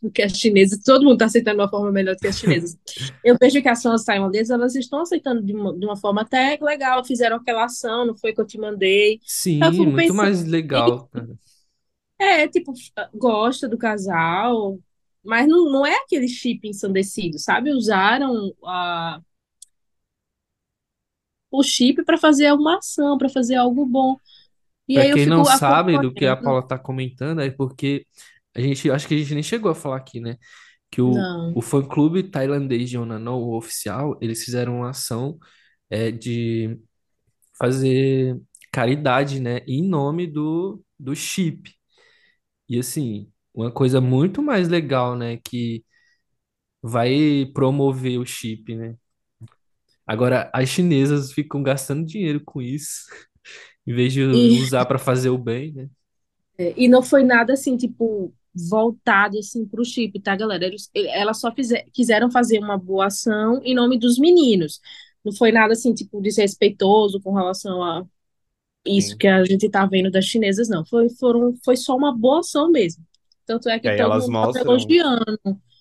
[0.00, 0.82] do que as chinesas.
[0.84, 2.78] Todo mundo está aceitando de uma forma melhor do que as chinesas.
[3.24, 6.58] Eu vejo que as fãs tailandesas, elas estão aceitando de uma, de uma forma até
[6.60, 7.04] legal.
[7.04, 9.20] Fizeram aquela ação, não foi que eu te mandei.
[9.24, 11.28] Sim, fico muito pensando, mais legal, cara.
[12.18, 12.72] é, tipo,
[13.14, 14.78] gosta do casal,
[15.24, 17.72] mas não, não é aquele chip ensandecido, sabe?
[17.72, 19.20] Usaram a
[21.50, 24.16] o chip para fazer uma ação, para fazer algo bom.
[24.88, 26.36] E Pra aí eu quem não fico sabe do que a.
[26.36, 28.06] Paula tá comentando, é porque
[28.54, 30.36] a gente, acho que a gente nem chegou a falar aqui, né?
[30.90, 31.54] Que o, Não.
[31.54, 35.38] o fã-clube tailandês de Onanon, o oficial, eles fizeram uma ação
[35.90, 36.78] é, de
[37.58, 38.40] fazer
[38.72, 39.60] caridade, né?
[39.68, 41.72] Em nome do, do chip.
[42.68, 45.38] E assim, uma coisa muito mais legal, né?
[45.38, 45.84] Que
[46.82, 48.96] vai promover o chip, né?
[50.10, 53.06] Agora, as chinesas ficam gastando dinheiro com isso,
[53.86, 55.90] em vez de E, usar para fazer o bem, né?
[56.76, 60.66] e não foi nada assim, tipo, voltado assim pro chip, tá, galera?
[60.66, 64.80] Eles, elas só fizer, quiseram fazer uma boa ação em nome dos meninos.
[65.24, 68.04] Não foi nada assim, tipo, desrespeitoso com relação a
[68.86, 69.18] isso Sim.
[69.18, 70.84] que a gente tá vendo das chinesas, não.
[70.86, 73.04] Foi, foram, foi só uma boa ação mesmo.
[73.46, 75.40] Tanto é E que aí todo elas mundo tava mostram, elogiando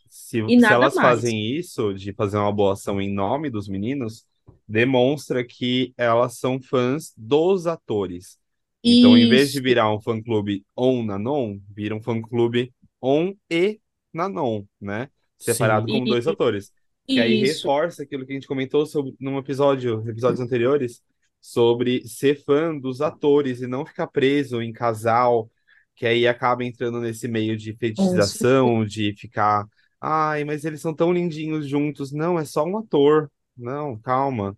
[0.09, 1.21] se, e se elas mais.
[1.21, 4.25] fazem isso, de fazer uma boa ação em nome dos meninos,
[4.67, 8.37] demonstra que elas são fãs dos atores.
[8.83, 13.79] Então, em vez de Isso, virar um fã-clube on Nanon, vira um fã-clube on e
[14.13, 15.09] Nanon, né?
[15.37, 15.93] Separado Sim.
[15.93, 16.71] como dois e- atores.
[17.07, 17.67] Que aí isso.
[17.67, 21.01] reforça aquilo que a gente comentou sobre, num episódio, episódios anteriores,
[21.41, 25.49] sobre ser fã dos atores e não ficar preso em casal,
[25.95, 28.49] que aí acaba entrando nesse meio de Com certeza.
[28.53, 29.65] fetichização, de ficar,
[30.01, 32.11] ai, mas eles são tão lindinhos juntos.
[32.11, 33.31] Não, é só um ator.
[33.57, 34.57] Não, calma.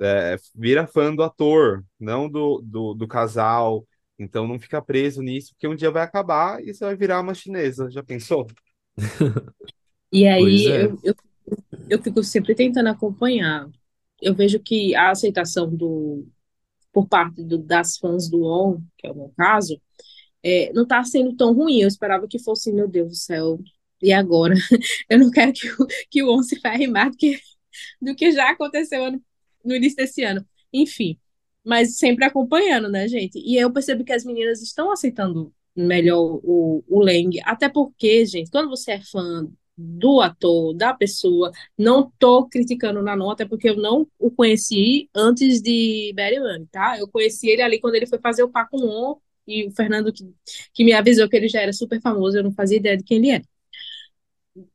[0.00, 3.86] É, vira fã do ator, não do, do, do casal.
[4.18, 7.34] Então não fica preso nisso, porque um dia vai acabar e você vai virar uma
[7.34, 7.90] chinesa.
[7.90, 8.46] Já pensou?
[10.12, 10.84] E Pois aí é.
[10.84, 11.14] eu, eu,
[11.88, 13.68] eu fico sempre tentando acompanhar
[14.22, 16.24] eu vejo que a aceitação do,
[16.92, 19.80] por parte do, das fãs do On, que é o meu caso,
[20.42, 21.80] é, não está sendo tão ruim.
[21.80, 23.58] Eu esperava que fosse, meu Deus do céu,
[24.02, 24.54] e agora?
[25.08, 27.40] Eu não quero que, o- que o On se ferre mais do que,
[28.00, 29.22] do que já aconteceu ano-
[29.64, 30.44] no início desse ano.
[30.72, 31.18] Enfim,
[31.64, 33.38] mas sempre acompanhando, né, gente?
[33.38, 38.50] E eu percebo que as meninas estão aceitando melhor o, o Leng, até porque, gente,
[38.50, 43.76] quando você é fã do ator, da pessoa, não tô criticando na nota, porque eu
[43.76, 46.98] não o conheci antes de Barry One, tá?
[46.98, 49.70] Eu conheci ele ali quando ele foi fazer o Par com o On, e o
[49.72, 50.24] Fernando que,
[50.74, 53.18] que me avisou que ele já era super famoso, eu não fazia ideia de quem
[53.18, 53.44] ele era.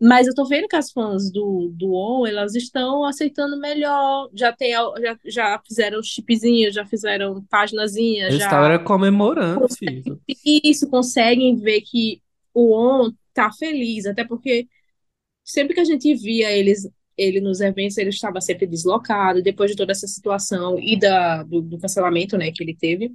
[0.02, 4.30] Mas eu tô vendo que as fãs do, do On, elas estão aceitando melhor.
[4.34, 10.20] Já tem, já, já fizeram chipzinho, já fizeram paginazinha, Eles já estavam comemorando, filho.
[10.44, 12.22] isso, conseguem ver que
[12.54, 14.68] o On tá feliz, até porque
[15.44, 19.78] sempre que a gente via eles, ele nos eventos, ele estava sempre deslocado, depois de
[19.78, 23.14] toda essa situação e da, do, do cancelamento, né, que ele teve,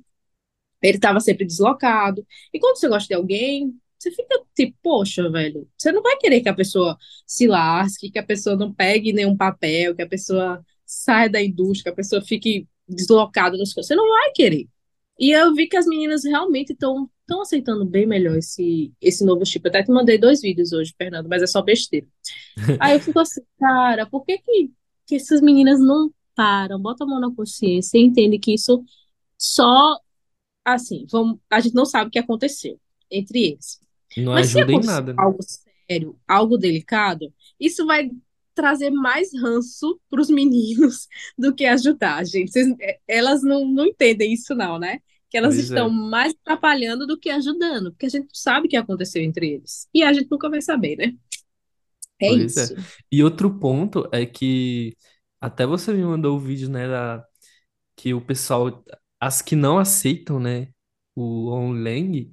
[0.81, 2.25] ele estava sempre deslocado.
[2.53, 6.41] E quando você gosta de alguém, você fica tipo, poxa, velho, você não vai querer
[6.41, 6.97] que a pessoa
[7.27, 11.85] se lasque, que a pessoa não pegue nenhum papel, que a pessoa saia da indústria,
[11.85, 13.73] que a pessoa fique deslocada nos.
[13.73, 14.69] Você não vai querer.
[15.19, 19.47] E eu vi que as meninas realmente estão estão aceitando bem melhor esse, esse novo
[19.47, 19.65] chip.
[19.65, 22.07] Eu até te mandei dois vídeos hoje, Fernando, mas é só besteira.
[22.81, 24.71] Aí eu fico assim, cara, por que que,
[25.07, 28.85] que essas meninas não param, botam a mão na consciência e entendem que isso
[29.39, 29.99] só,
[30.65, 32.79] assim, vamos, a gente não sabe o que aconteceu
[33.11, 33.81] entre eles.
[34.17, 35.13] Não Mas se ajuda em acontecer nada.
[35.15, 35.25] né?
[35.25, 35.39] algo
[35.89, 38.11] sério, algo delicado, isso vai
[38.55, 41.09] trazer mais ranço para os meninos
[41.39, 42.53] do que ajudar, gente.
[42.53, 44.99] Vocês- é, elas não, não entendem isso, não, né?
[45.31, 45.91] Que elas Pois estão é.
[45.91, 49.89] mais atrapalhando do que ajudando, porque a gente sabe o que aconteceu entre eles.
[49.95, 51.15] E a gente nunca vai saber, né?
[52.21, 52.69] É Pois é.
[52.69, 52.75] isso.
[53.11, 54.97] E outro ponto é que
[55.41, 57.25] até você me mandou o vídeo, né, da,
[57.97, 58.85] que o pessoal,
[59.21, 60.69] as que não aceitam, né,
[61.17, 62.31] o Onlang,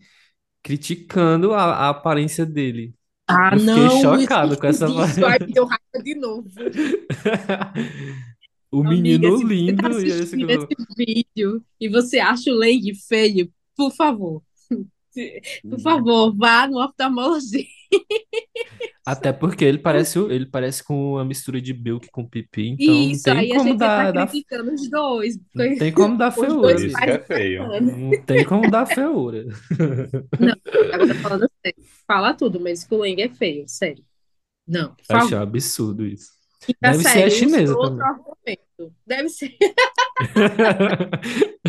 [0.63, 2.93] criticando a, a aparência dele.
[3.27, 6.49] Ah, Eu fiquei não, chocado com essa isso aí me deu raiva de novo.
[8.71, 10.35] O Amiga, menino se você tá lindo e esse
[10.97, 14.43] vídeo e você acha o Leng feio, por favor,
[15.69, 17.78] por favor, vá no oftalmologista.
[19.05, 22.93] Até porque ele parece, o- ele parece com uma mistura de Bilk com Pipi, então
[22.93, 25.37] não Isso, tem aí a como gente já dar, tá dar- criticando os dois.
[25.55, 27.67] não tem como dar feura, isso que é feio.
[27.81, 29.45] Não tem como dar feura.
[30.91, 34.03] Agora falando sério, fala tudo, mas que o Leng é feio, sério.
[34.67, 36.31] Não, por achei um absurdo isso.
[36.81, 38.05] Deve ser a série, chinesa também.
[38.05, 38.95] argumento.
[39.05, 39.55] Deve ser.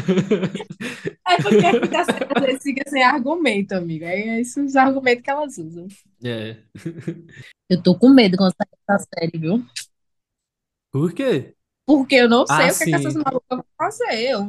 [1.26, 4.06] É porque a quinta série fica sem argumento, amiga.
[4.06, 5.86] É esses os argumentos que elas usam.
[6.22, 6.62] É.
[7.70, 9.64] Eu tô com medo quando sair essa série, viu?
[10.92, 11.56] Por quê?
[11.86, 14.30] Porque eu não Ah, sei o que, é que essas malucas vão fazer.
[14.30, 14.40] Eu,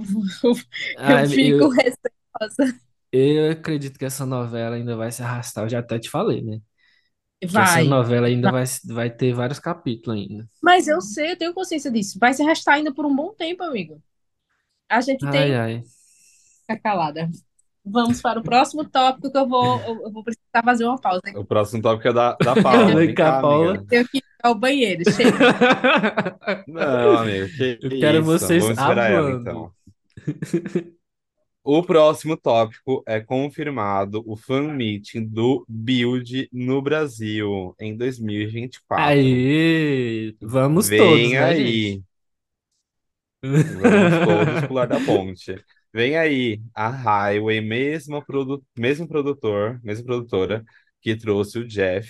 [0.44, 0.54] eu,
[0.96, 2.82] Ah, eu fico eu, receosa.
[3.12, 5.66] eu acredito que essa novela ainda vai se arrastar.
[5.66, 6.62] Eu já até te falei, né?
[7.42, 7.88] Que essa Vai.
[7.88, 10.48] novela ainda vai, vai ter vários capítulos ainda.
[10.62, 12.20] Mas eu sei, eu tenho consciência disso.
[12.20, 14.00] Vai se arrastar ainda por um bom tempo, amigo.
[14.88, 15.56] A gente Ai, tem.
[15.56, 15.84] ai.
[16.62, 17.30] Fica calada.
[17.84, 21.22] Vamos para o próximo tópico que eu vou, eu, vou precisar fazer uma pausa.
[21.36, 22.96] O próximo tópico é da, da Paula.
[22.96, 23.70] Vem cá, cá, Paula.
[23.72, 23.86] amiga.
[23.90, 25.32] Tenho que ir ao banheiro, chega.
[26.68, 28.26] Não, amigo, que Eu quero isso.
[28.28, 29.42] vocês Vamos esperar ela, hablando.
[29.42, 29.74] então.
[31.64, 39.04] O próximo tópico é confirmado o fan meeting do Build no Brasil em 2024.
[39.04, 40.36] Aê!
[40.42, 41.94] Vamos Vem todos, né, aí.
[41.94, 42.06] gente?
[43.68, 45.56] Vamos todos pular da ponte.
[45.94, 50.64] Vem aí a Highway, mesmo, produ mesmo produtor, mesma produtora
[51.02, 52.10] que trouxe o Jeff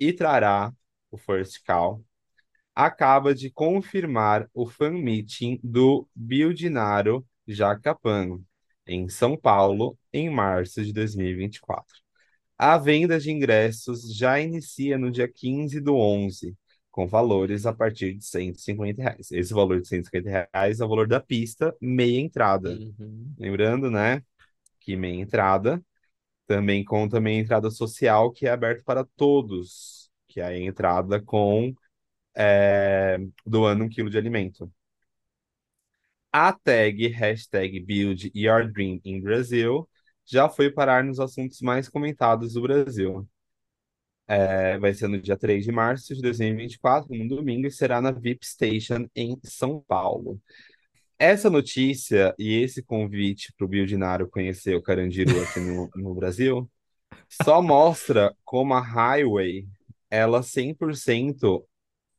[0.00, 0.72] e trará
[1.10, 2.04] o First Call,
[2.74, 8.40] acaba de confirmar o fan meeting do Bildinaro Jacapan,
[8.86, 11.86] em São Paulo, em março de 2024.
[12.58, 16.56] A venda de ingressos já inicia no dia 15 do 11,
[16.90, 19.30] com valores a partir de 150 reais.
[19.32, 22.70] Esse valor de 150 reais é o valor da pista, meia entrada.
[22.70, 23.34] Uhum.
[23.38, 24.22] Lembrando, né,
[24.80, 25.82] que meia entrada
[26.46, 31.74] também conta meia entrada social, que é aberto para todos, que é a entrada com
[32.34, 34.70] é, doando um quilo de alimento.
[36.32, 39.88] A tag hashtag Build Your Dream in Brazil
[40.24, 43.28] já foi parar nos assuntos mais comentados do Brasil.
[44.26, 48.10] É, vai ser no dia 3 de março de 2024, no domingo, e será na
[48.10, 50.40] VIP Station em São Paulo.
[51.18, 56.70] Essa notícia e esse convite para o Bildinaro conhecer o Carandiru aqui no, no Brasil
[57.28, 59.66] só mostra como a Highway,
[60.10, 61.62] ela 100%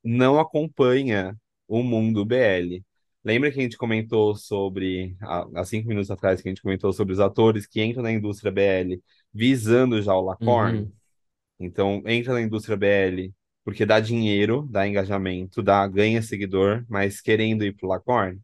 [0.04, 1.36] não acompanha
[1.68, 2.84] o mundo BL.
[3.24, 7.14] Lembra que a gente comentou sobre, há, cinco minutos atrás, que a gente comentou sobre
[7.14, 9.02] os atores que entram na indústria BL
[9.34, 10.80] visando já o Lacorn?
[10.80, 10.92] Uhum.
[11.60, 13.32] Então, entra na indústria BL
[13.64, 18.40] porque dá dinheiro, dá engajamento, dá, ganha seguidor, mas querendo ir pro Lacorn.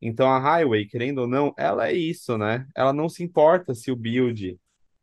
[0.00, 2.66] Então, a Highway, querendo ou não, ela é isso, né?
[2.74, 4.58] Ela não se importa se o build.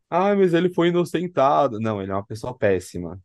[0.09, 1.79] Ah, mas ele foi inocentado.
[1.79, 3.21] Não, ele é uma pessoa péssima.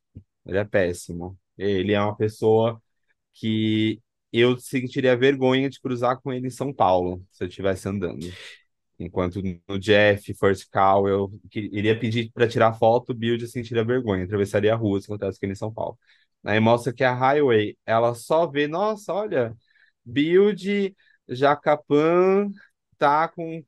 [0.46, 1.36] Ele é péssimo.
[1.57, 2.80] Ele é uma pessoa
[3.32, 4.00] que
[4.41, 8.26] eu sentiria vergonha de cruzar com ele em São Paulo, se eu estivesse andando.
[8.99, 14.24] Enquanto no Jeff, First Call, eu iria pedir para tirar foto, o Build sentiria vergonha,
[14.24, 15.99] atravessaria a rua se acontece ele em São Paulo.
[16.45, 19.57] Aí mostra que a Highway, ela só vê, nossa, olha,
[20.05, 20.95] Build
[21.28, 22.51] Jacapan
[22.99, 23.64] tá com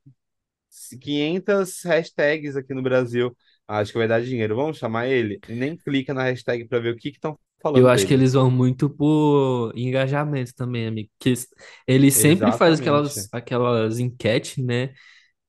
[1.01, 3.37] 500 hashtags aqui no Brasil.
[3.67, 4.57] Acho que vai dar dinheiro.
[4.57, 5.41] Vamos chamar ele?
[5.49, 7.21] Nem clica na hashtag para ver o que que
[7.69, 8.23] estão Eu falando acho que dele.
[8.23, 11.11] eles vão muito por engajamento também, amigo.
[11.19, 11.49] Que eles-
[11.87, 13.31] ele sempre faz aquelas, Exatamente.
[13.33, 14.95] aquelas enquetes, né?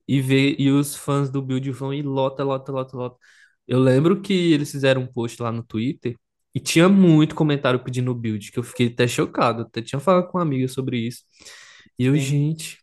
[0.07, 3.17] E, vê, e os fãs do Build vão e lota, lota, lota, lota.
[3.67, 6.15] Eu lembro que eles fizeram um post lá no Twitter
[6.55, 9.63] e tinha muito comentário pedindo o Build, que eu fiquei até chocado.
[9.63, 11.23] Até tinha falado com uma amiga sobre isso.
[11.99, 12.21] E eu, Sim.
[12.21, 12.79] gente.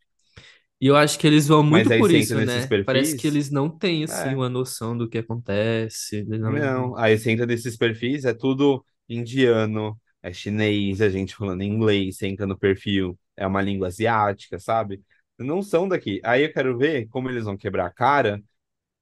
[0.81, 2.67] E eu acho que eles vão muito por isso, né?
[2.85, 4.37] Parece que eles não têm, assim, É.
[4.37, 6.17] uma noção do que acontece.
[6.17, 11.35] Eles não- Não, aí você entra nesses perfis, é tudo indiano, é chinês, é gente
[11.37, 15.03] falando inglês, você entra no perfil, é uma língua asiática, sabe?
[15.39, 16.21] Não são daqui.
[16.25, 18.43] Aí eu quero ver como eles vão quebrar a cara,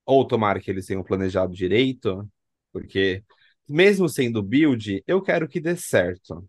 [0.07, 2.29] ou tomara que eles tenham planejado direito,
[2.73, 3.23] porque
[3.69, 6.49] mesmo sendo build, eu quero que dê certo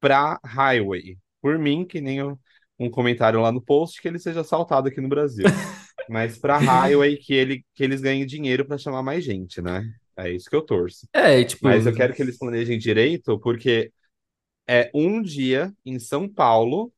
[0.00, 1.18] pra Highway.
[1.40, 2.38] Por mim, que nem um,
[2.78, 5.44] um comentário lá no post, que ele seja assaltado aqui no Brasil.
[6.08, 9.82] Mas pra Highway, que, ele, que eles ganhem dinheiro pra chamar mais gente, né?
[10.16, 11.08] É isso que eu torço.
[11.12, 13.92] É, tipo, Mas eu quero que eles planejem direito, porque
[14.68, 16.92] é um dia em São Paulo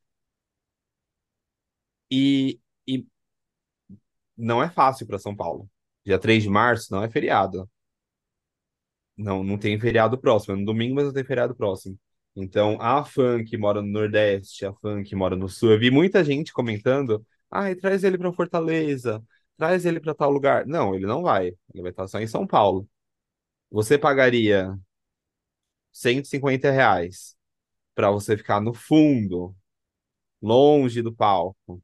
[2.11, 3.07] e, e
[4.37, 5.69] não é fácil para São Paulo.
[6.05, 7.69] Dia 3 de março não é feriado.
[9.17, 10.55] Não, não tem feriado próximo.
[10.55, 11.99] É no domingo, mas não tem feriado próximo.
[12.35, 15.91] Então, a fã que mora no Nordeste, a fã que mora no Sul, eu vi
[15.91, 19.23] muita gente comentando: ai, traz ele para Fortaleza,
[19.57, 20.67] traz ele para tal lugar.
[20.67, 21.49] Não, ele não vai.
[21.73, 22.87] Ele vai estar só em São Paulo.
[23.71, 24.77] Você pagaria
[25.93, 27.37] 150 reais
[27.95, 29.55] para você ficar no fundo,
[30.43, 31.83] longe do palco,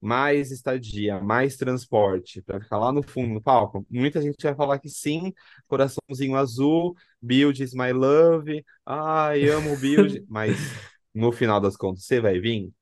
[0.00, 3.84] mais estadia, mais transporte, para ficar lá no fundo do palco?
[3.90, 5.32] Muita gente vai falar que sim,
[5.66, 10.56] coraçãozinho azul, Build is my love, ai, amo o Build, mas
[11.14, 12.72] no final das contas, você vai vir?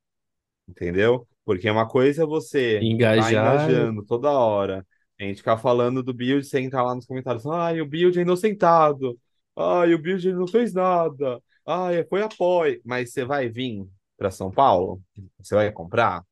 [0.68, 1.26] Entendeu?
[1.44, 3.30] Porque uma coisa é você tá engajar.
[3.30, 4.86] engajando toda hora,
[5.18, 8.22] a gente ficar falando do Build, você entrar lá nos comentários, ai, o Build é
[8.22, 9.18] inocentado,
[9.56, 13.86] ai, o Build não fez nada, ai, foi apoio, mas você vai vir
[14.16, 15.02] para São Paulo?
[15.38, 16.24] Você vai comprar?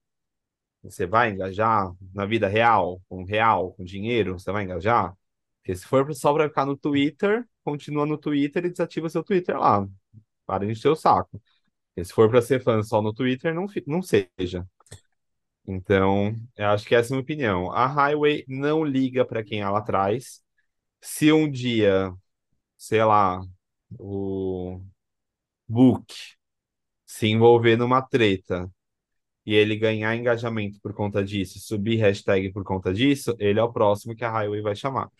[0.82, 4.38] Você vai engajar na vida real, com real, com dinheiro?
[4.38, 5.14] Você vai engajar?
[5.60, 9.56] Porque se for só para ficar no Twitter, continua no Twitter e desativa seu Twitter
[9.58, 9.86] lá.
[10.44, 11.40] Para de encher o saco.
[11.96, 14.66] Se for para ser fã só no Twitter, não, não seja.
[15.66, 17.70] Então, eu acho que essa é a minha opinião.
[17.72, 20.42] A Highway não liga para quem ela traz.
[21.00, 22.12] Se um dia,
[22.78, 23.42] sei lá,
[23.98, 24.80] o
[25.68, 26.14] Book
[27.06, 28.70] se envolver numa treta
[29.46, 33.72] e ele ganhar engajamento por conta disso, subir hashtag por conta disso, ele é o
[33.72, 35.10] próximo que a Highway vai chamar.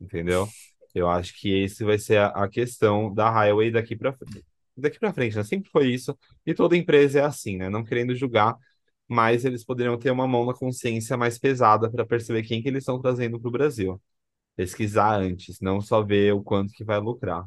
[0.00, 0.48] Entendeu?
[0.94, 4.44] Eu acho que esse vai ser a, a questão da Highway daqui para frente.
[4.76, 5.44] Daqui para frente, né?
[5.44, 6.16] Sempre foi isso.
[6.46, 7.68] E toda empresa é assim, né?
[7.70, 8.56] Não querendo julgar,
[9.10, 12.82] mas eles poderiam ter uma mão na consciência mais pesada para perceber quem que eles
[12.82, 14.00] estão trazendo para o Brasil.
[14.56, 17.46] Pesquisar antes, não só ver o quanto que vai lucrar.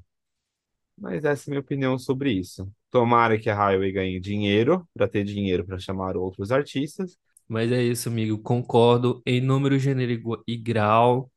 [0.98, 2.72] Mas essa é a minha opinião sobre isso.
[2.92, 7.18] Tomara que a Highway ganhe dinheiro, para ter dinheiro para chamar outros artistas.
[7.48, 8.38] Mas é isso, amigo.
[8.42, 11.32] Concordo em número, gênero e grau.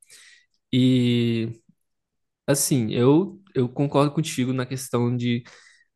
[0.72, 1.50] E
[2.46, 5.44] assim, eu, eu concordo contigo na questão de,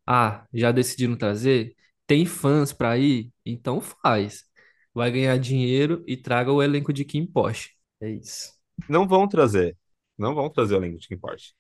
[0.07, 1.77] ah, já decidiram trazer?
[2.11, 3.33] Tem fãs pra ir?
[3.47, 4.45] Então faz.
[4.93, 7.71] Vai ganhar dinheiro e traga o elenco de Kim Porsche.
[8.01, 8.53] É isso.
[8.89, 9.77] Não vão trazer.
[10.19, 11.53] Não vão trazer o elenco de Kim Porsche.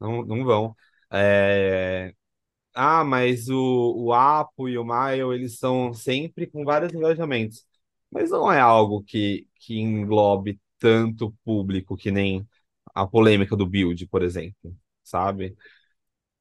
[0.00, 0.76] Não, não vão.
[1.12, 2.14] É,
[2.74, 7.66] Ah, mas o, o Apo e o Maio, eles são sempre com vários engajamentos.
[8.10, 12.48] Mas não é algo que, que englobe tanto público que nem
[12.94, 15.56] a polêmica do Build, por exemplo, sabe?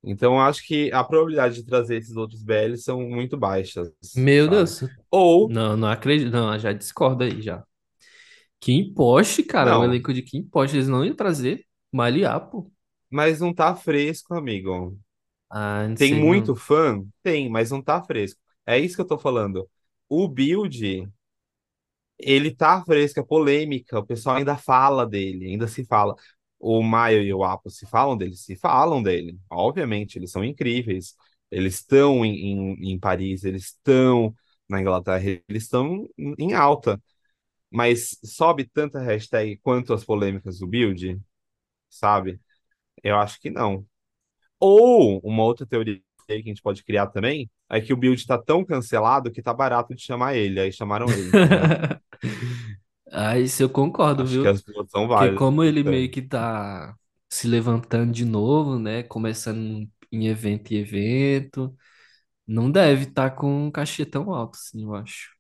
[0.04, 4.50] Então, acho que a probabilidade de trazer esses outros BLs são muito baixas, Meu sabe?
[4.50, 4.82] Deus.
[5.12, 6.32] Ou, Não, não acredito.
[6.32, 7.66] Não, já discordo aí já.
[8.60, 12.72] Kim Porsche, cara, o não, elenco de Kim Porsche, eles não iam trazer Maliá, pô.
[13.10, 14.98] mas não tá fresco, amigo.
[15.50, 16.56] Ah, não Tem sei muito não.
[16.56, 17.04] fã?
[17.24, 18.40] Tem, mas não tá fresco.
[18.66, 19.70] É isso que eu tô falando.
[20.10, 21.10] O Build,
[22.18, 26.16] ele tá fresco, é polêmica, o pessoal ainda fala dele, ainda se fala.
[26.60, 28.36] O Maio e o Apo se falam dele?
[28.36, 29.40] Se falam dele.
[29.50, 31.16] Obviamente, eles são incríveis.
[31.52, 32.36] Eles estão em,
[32.80, 34.34] em, em Paris, eles estão
[34.70, 36.08] na Inglaterra, eles estão
[36.38, 37.02] em alta.
[37.72, 41.20] Mas sobe tanta hashtag quanto as polêmicas do Build,
[41.90, 42.40] sabe?
[43.04, 43.86] Eu acho que não.
[44.60, 48.38] Ou uma outra teoria que a gente pode criar também é que o build tá
[48.38, 51.70] tão cancelado que tá barato de chamar ele, aí chamaram ele, entendeu?
[53.12, 54.48] Ah, isso eu concordo, Acho que viu?
[54.48, 55.36] as duas são Porque válidas.
[55.36, 56.96] como ele meio que tá
[57.30, 59.04] se levantando de novo, né?
[59.04, 61.76] Começando em evento e evento,
[62.48, 65.32] não deve estar com um cachê tão alto, assim, eu acho.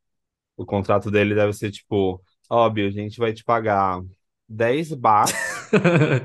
[0.57, 4.01] O contrato dele deve ser tipo, ó, Build, a gente vai te pagar
[4.47, 5.35] 10 bahts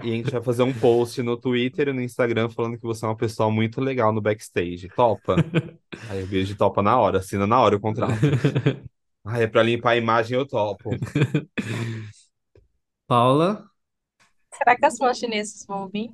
[0.02, 3.04] e a gente vai fazer um post no Twitter e no Instagram falando que você
[3.04, 4.90] é uma pessoa muito legal no backstage.
[4.90, 5.44] Topa?
[6.08, 8.22] Aí o Build topa na hora, assina na hora o contrato.
[9.24, 10.90] Ah, é pra limpar a imagem, eu topo.
[13.06, 13.68] Paula,
[14.56, 16.10] Será que as fãs chinesas vão vir?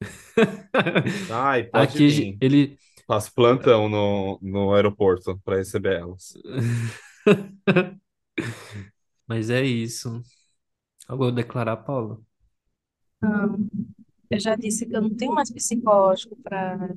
[1.30, 2.38] Ai, pode aqui vir.
[2.40, 2.78] ele.
[3.06, 6.32] Faço plantão no, no aeroporto para receber elas.
[9.26, 10.22] Mas é isso.
[11.08, 12.20] Agora declarar, Paula.
[13.20, 13.68] Não.
[14.30, 16.94] Eu já disse que eu não tenho mais psicológico para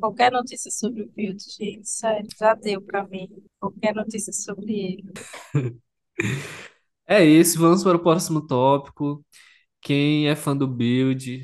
[0.00, 1.88] qualquer notícia sobre o Build, gente.
[1.88, 3.28] Sério, já deu para mim.
[3.60, 5.12] Qualquer notícia sobre ele.
[7.06, 9.24] É isso, vamos para o próximo tópico.
[9.80, 11.42] Quem é fã do Build,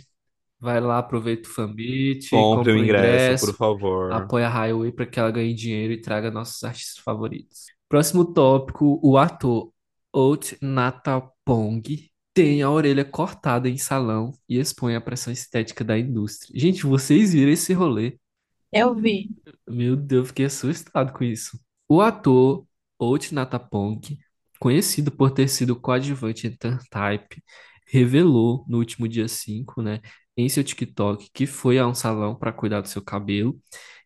[0.61, 4.12] vai lá, aproveita o Fanbit, Compre o compra o ingresso, por ingresso, favor.
[4.12, 7.66] apoia a Highway para que ela ganhe dinheiro e traga nossos artistas favoritos.
[7.88, 9.72] Próximo tópico, o ator
[10.12, 11.82] Ot Natapong
[12.34, 16.59] tem a orelha cortada em salão e expõe a pressão estética da indústria.
[16.59, 18.18] Gente, vocês viram esse rolê?
[18.77, 19.31] Eu vi.
[19.66, 21.59] Meu Deus, fiquei assustado com isso.
[21.89, 22.66] O ator
[22.99, 24.18] Ot Natapong,
[24.61, 27.43] conhecido por ter sido coadjuvante em Type,
[27.89, 30.03] revelou no último dia 5, né,
[30.37, 33.59] em seu TikTok, que foi a um salão para cuidar do seu cabelo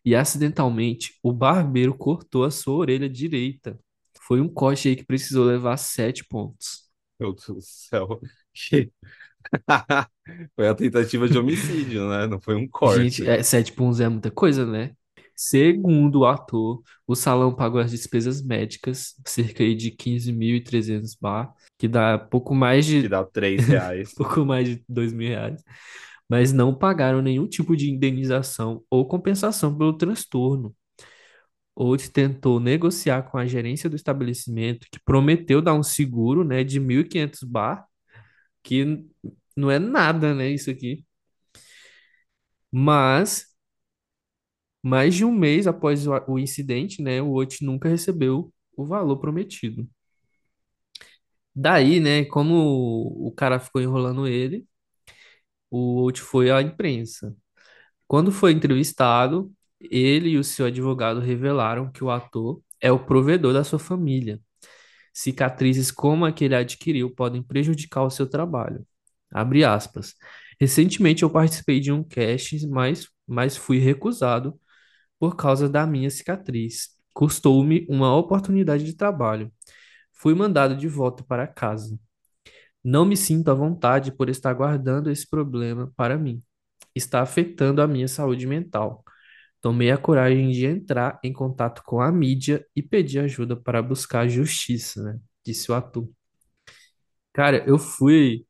[0.05, 3.77] e acidentalmente o barbeiro cortou a sua orelha direita.
[4.21, 6.89] Foi um corte aí que precisou levar 7 pontos.
[7.19, 8.21] Meu Deus do céu.
[10.55, 12.27] Foi a tentativa de homicídio, né?
[12.27, 13.23] Não foi um Gente, corte.
[13.23, 14.91] é, 7 pontos é muita coisa, né?
[15.35, 22.17] Segundo o ator, o salão pagou as despesas médicas, cerca de 15.300 bar, que dá
[22.17, 24.13] pouco mais Que de, dá três reais.
[24.15, 25.63] pouco mais de 2 mil reais,
[26.29, 30.75] mas não pagaram nenhum tipo de indenização ou compensação pelo transtorno.
[31.75, 36.79] Oates tentou negociar com a gerência do estabelecimento, que prometeu dar um seguro, né, de
[36.79, 37.85] 1.500 bar,
[38.63, 39.05] que
[39.55, 41.05] não é nada, né, isso aqui.
[42.71, 43.51] Mas
[44.83, 49.87] Mais de um mês após o, incidente, né, o Ot nunca recebeu o valor prometido.
[51.55, 54.65] Daí, né, como o, o cara ficou enrolando ele,
[55.69, 57.35] o Ot foi à imprensa.
[58.07, 63.53] Quando foi entrevistado, ele e o seu advogado revelaram que o ator é o provedor
[63.53, 64.41] da sua família.
[65.13, 68.85] Cicatrizes como a que ele adquiriu podem prejudicar o seu trabalho.
[69.31, 70.15] Abre aspas.
[70.59, 74.59] Recentemente eu participei de um casting, mas, mas fui recusado
[75.19, 76.89] por causa da minha cicatriz.
[77.13, 79.51] Custou-me uma oportunidade de trabalho.
[80.13, 81.97] Fui mandado de volta para casa.
[82.83, 86.41] Não me sinto à vontade por estar guardando esse problema para mim.
[86.95, 89.03] Está afetando a minha saúde mental.
[89.61, 94.27] Tomei a coragem de entrar em contato com a mídia e pedir ajuda para buscar
[94.27, 95.19] justiça, né?
[95.45, 96.09] Disse o ator.
[97.33, 98.45] Cara, eu fui.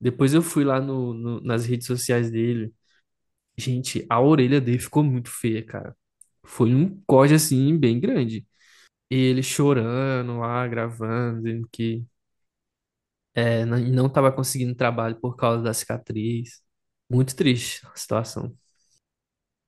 [0.00, 2.74] Depois eu fui lá no, no- nas redes sociais dele.
[3.58, 5.96] Gente, a orelha dele ficou muito feia, cara.
[6.44, 8.46] Foi um corte assim, bem grande.
[9.10, 12.04] E ele chorando lá, gravando, dizendo que
[13.34, 16.62] é, não, não tava conseguindo trabalho por causa da cicatriz.
[17.10, 18.56] Muito triste a situação.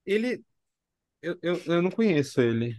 [0.06, 0.44] Ele.
[1.22, 2.76] Eu, eu, eu não conheço ele.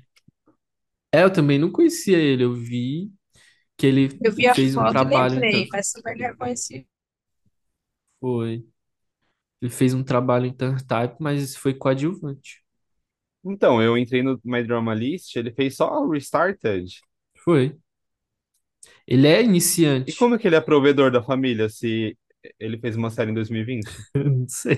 [1.11, 2.43] É, eu também não conhecia ele.
[2.43, 3.11] Eu vi
[3.77, 5.69] que ele Eu vi a fez um foto e trabalho, lembrei, então.
[5.71, 6.87] mas super reconhecido.
[8.19, 8.65] Foi.
[9.61, 12.63] Ele fez um trabalho em Type, mas foi coadjuvante.
[13.45, 17.01] Então, eu entrei no My Drama List, ele fez só o Restarted.
[17.43, 17.77] Foi.
[19.07, 19.41] Ele é
[20.05, 20.13] E iniciante.
[20.13, 22.17] como é que ele é provedor da família se
[22.59, 23.89] ele fez uma série em 2020?
[24.15, 24.77] Não sei.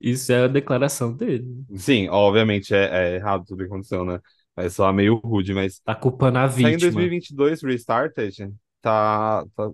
[0.00, 1.64] Isso é a declaração dele.
[1.76, 4.20] Sim, obviamente é, é errado tudo que aconteceu, né?
[4.54, 6.92] Mas só meio rude, mas Tá culpando a saiu em vítima.
[6.92, 9.70] 2022 Restarted, tá, tá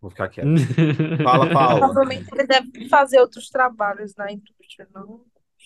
[0.00, 0.48] Vou ficar quieto.
[1.22, 1.78] Fala, Paula.
[1.80, 5.24] Provavelmente ele deve fazer outros trabalhos na indústria, não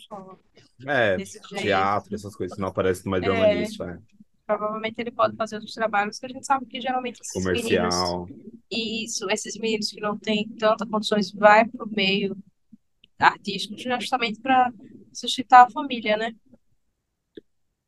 [0.09, 0.39] só
[0.87, 1.16] É,
[1.59, 3.62] teatro, essas coisas, não aparece numa drama É.
[3.62, 3.99] disso, é.
[4.47, 8.29] Provavelmente ele pode fazer outros trabalhos que a gente sabe que geralmente esses meninos, Comercial.
[8.70, 12.37] isso, esses meninos que não têm tantas condições, vai pro meio
[13.19, 14.73] artístico justamente para
[15.12, 16.35] sustentar a família, né?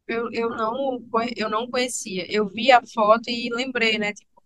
[0.07, 1.01] Eu, eu não,
[1.37, 2.27] eu não conhecia.
[2.31, 4.13] Eu vi a foto e lembrei, né?
[4.13, 4.43] Tipo,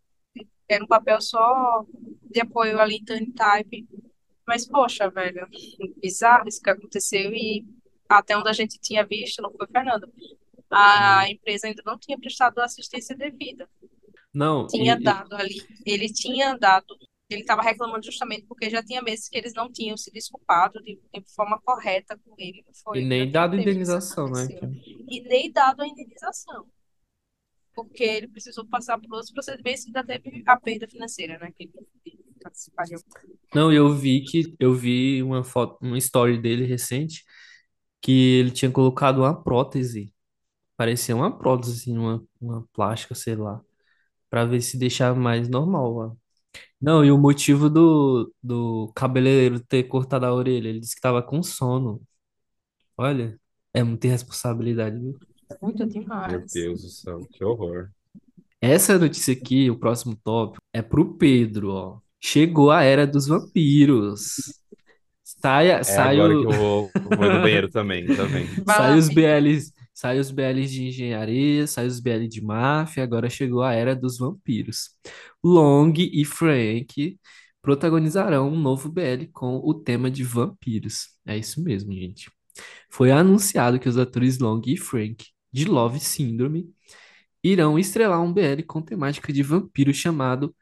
[0.69, 1.85] era um papel só
[2.23, 3.89] de apoio ali em Tiny Type.
[4.47, 5.49] Mas, poxa, velho,
[6.03, 7.65] bizarro isso que aconteceu e
[8.09, 10.13] até onde a gente tinha visto, não foi, Fernando?
[10.71, 13.69] A empresa ainda não tinha prestado assistência devida.
[14.35, 15.57] Não, Tinha e- dado ali,
[15.87, 16.87] ele tinha dado,
[17.31, 21.01] ele estava reclamando justamente porque já tinha meses que eles não tinham se desculpado de,
[21.13, 22.65] de forma correta com ele.
[22.83, 24.47] Foi, e nem dado indenização, né?
[25.09, 26.67] E nem dado a indenização.
[27.75, 31.51] Porque ele precisou passar por outros procedimentos e ainda teve a perda financeira, né?
[31.57, 32.97] Que ele participar de
[33.55, 37.25] Não, eu vi que eu vi uma foto, uma story dele recente
[38.03, 40.13] que ele tinha colocado uma prótese,
[40.77, 43.63] parecia uma prótese, assim, uma, uma plástica, sei lá,
[44.29, 46.19] pra ver se deixava mais normal.
[46.81, 51.23] Não, e o motivo do, do cabeleireiro ter cortado a orelha, ele disse que tava
[51.23, 52.03] com sono.
[52.97, 53.39] Olha,
[53.73, 55.19] é muita irresponsabilidade, viu?
[55.63, 56.53] muito Meu demais.
[56.53, 57.91] Deus do céu, que horror.
[58.61, 61.99] Essa notícia aqui, o próximo tópico, é pro Pedro, ó.
[62.21, 64.61] Chegou a era dos vampiros.
[65.23, 68.57] Saia, É sai agora o- que eu vou, vou no banheiro também, tá vendo?
[68.65, 69.15] Vai Sai lá, os filho.
[69.15, 73.95] BLs, sai os BLs de engenharia, sai os BL de máfia, agora chegou a era
[73.95, 74.91] dos vampiros.
[75.45, 77.19] Long e Frank
[77.63, 81.09] protagonizarão um novo BL com o tema de vampiros.
[81.27, 82.31] É isso mesmo, gente.
[82.91, 86.73] Foi anunciado que os atores Long e Frank, de Love Syndrome,
[87.43, 90.55] irão estrelar um BL com temática de vampiro chamado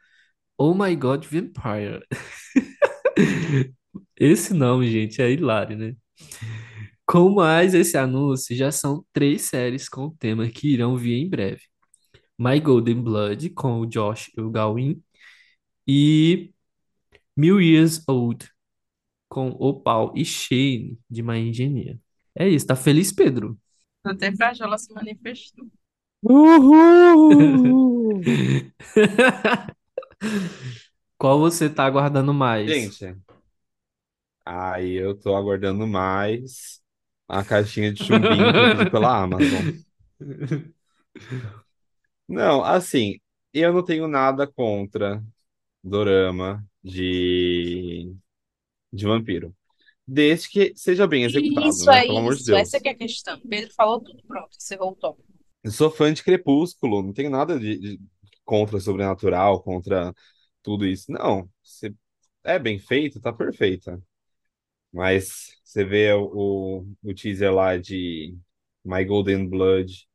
[0.59, 2.03] Oh My God Vampire.
[4.18, 5.97] Esse nome, gente, é hilário, né?
[7.07, 11.28] Com mais esse anúncio, já são três séries com o tema que irão vir em
[11.28, 11.72] breve.
[12.43, 15.01] My Golden Blood, com o Josh e o Gawain,
[15.86, 16.53] e
[17.36, 18.51] Mil Years Old,
[19.28, 22.01] com o Paul e Shane, de My Engineer.
[22.34, 23.57] É isso, tá feliz, Pedro?
[24.03, 25.68] Até Frajola se manifestou.
[26.20, 28.20] Uhul!
[31.16, 32.68] Qual você tá aguardando mais?
[32.68, 33.16] Gente,
[34.45, 36.82] aí eu tô aguardando mais
[37.28, 39.76] a caixinha de chumbinho pela Amazon.
[42.33, 43.20] Não, assim,
[43.53, 45.22] eu não tenho nada contra
[45.85, 48.14] dorama de,
[48.93, 49.57] de vampiro.
[50.07, 52.01] Desde que seja bem executado, Isso né?
[52.01, 52.70] é Pelo amor de isso, Deus.
[52.70, 53.41] essa que é a questão.
[53.41, 55.33] Pedro falou tudo, pronto, o tópico.
[55.62, 58.01] Eu sou fã de Crepúsculo, não tenho nada de, de-
[58.45, 60.12] contra sobrenatural, contra
[60.62, 61.11] tudo isso.
[61.12, 61.95] Não, se
[62.45, 64.03] é bem feito, tá perfeita.
[64.93, 68.37] Mas você vê o, o, o teaser lá de
[68.85, 70.09] My Golden Blood,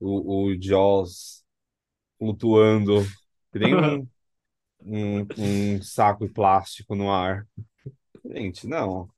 [0.00, 1.43] o, o Jaws
[2.18, 3.02] flutuando,
[3.52, 4.08] que nem um,
[4.80, 7.46] um, um saco de plástico no ar.
[8.24, 9.08] Gente, não.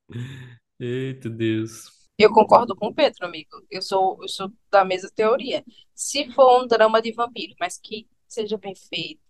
[0.78, 1.96] Eita Deus.
[2.18, 3.50] Eu concordo com o Pedro, amigo.
[3.70, 5.64] Eu sou, eu sou da mesma teoria.
[5.94, 9.20] Se for um drama de vampiro, mas que seja bem feito.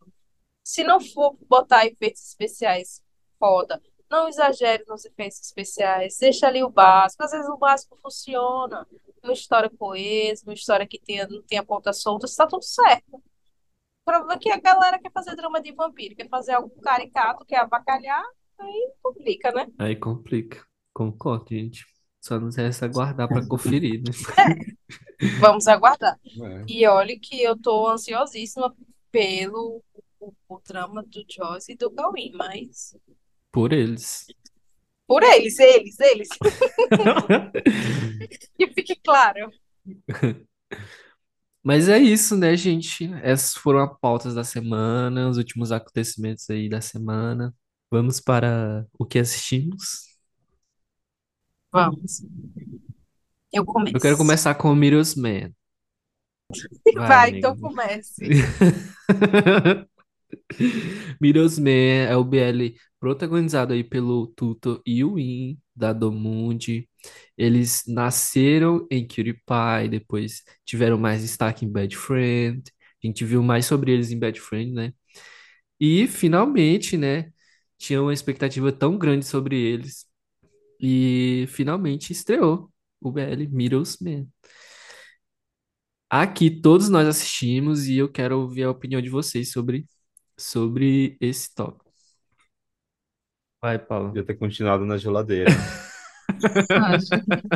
[0.62, 3.02] Se não for botar efeitos especiais,
[3.38, 3.82] foda.
[4.08, 6.16] Não exagere nos efeitos especiais.
[6.18, 7.24] Deixa ali o básico.
[7.24, 8.86] Às vezes o básico funciona.
[9.22, 13.20] Uma história coesa, uma história que tenha, não tenha ponta solta, está tudo certo.
[14.06, 17.44] O problema é que a galera quer fazer drama de vampiro, quer fazer algo caricato,
[17.44, 18.22] quer avacalhar,
[18.56, 19.66] aí complica, né?
[19.76, 20.64] Aí complica.
[20.94, 21.84] Concordo, gente.
[22.20, 24.12] Só nos resta aguardar pra conferir, né?
[25.40, 26.16] Vamos aguardar.
[26.24, 26.64] É.
[26.68, 28.72] E olha que eu tô ansiosíssima
[29.10, 29.82] pelo
[30.20, 32.96] o, o drama do Joss e do Gawain, mas
[33.50, 34.26] Por eles.
[35.04, 36.28] por eles, eles, eles,
[38.56, 39.50] que fique claro.
[41.66, 43.12] Mas é isso, né, gente?
[43.24, 47.52] Essas foram as pautas da semana, os últimos acontecimentos aí da semana.
[47.90, 50.16] Vamos para o que assistimos.
[51.72, 52.24] Vamos.
[53.52, 53.96] Eu começo.
[53.96, 55.50] Eu quero começar com o Mirror's Man.
[56.94, 57.38] Vai, Vai, amigo.
[57.38, 58.28] então comece.
[61.20, 66.88] Mirror's Man é o BL protagonizado aí pelo Tuto e o Win, da Domundi.
[67.36, 72.62] Eles nasceram em Cutie Pie, depois tiveram mais destaque em Bad Friend.
[73.02, 74.92] A gente viu mais sobre eles em Bad Friend, né?
[75.80, 77.32] E finalmente, né?
[77.78, 80.06] Tinha uma expectativa tão grande sobre eles.
[80.80, 82.70] E finalmente estreou
[83.00, 84.26] o BL Mirror's Man.
[86.10, 89.86] Aqui todos nós assistimos e eu quero ouvir a opinião de vocês sobre,
[90.38, 91.86] sobre esse tópico.
[93.60, 94.08] Vai, Paulo.
[94.08, 95.50] Devia ter continuado na geladeira.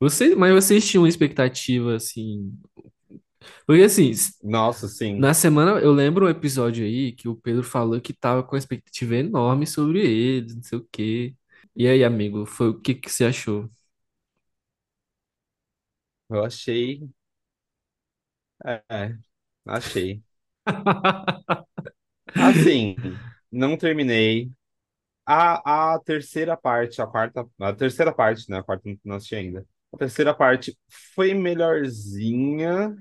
[0.00, 2.52] Você, mas vocês tinham uma expectativa assim.
[3.66, 4.12] Porque assim,
[4.42, 5.16] Nossa, sim.
[5.16, 8.58] na semana eu lembro um episódio aí que o Pedro falou que tava com uma
[8.58, 11.34] expectativa enorme sobre eles, não sei o quê.
[11.76, 13.68] E aí, amigo, foi o que que você achou?
[16.30, 17.08] Eu achei.
[18.64, 19.16] É,
[19.66, 20.22] achei.
[22.34, 22.96] Assim,
[23.52, 24.50] não terminei.
[25.30, 28.58] A, a terceira parte, a quarta, a terceira parte, né?
[28.58, 29.66] A quarta não assisti ainda.
[29.92, 30.78] A terceira parte
[31.14, 32.96] foi melhorzinha,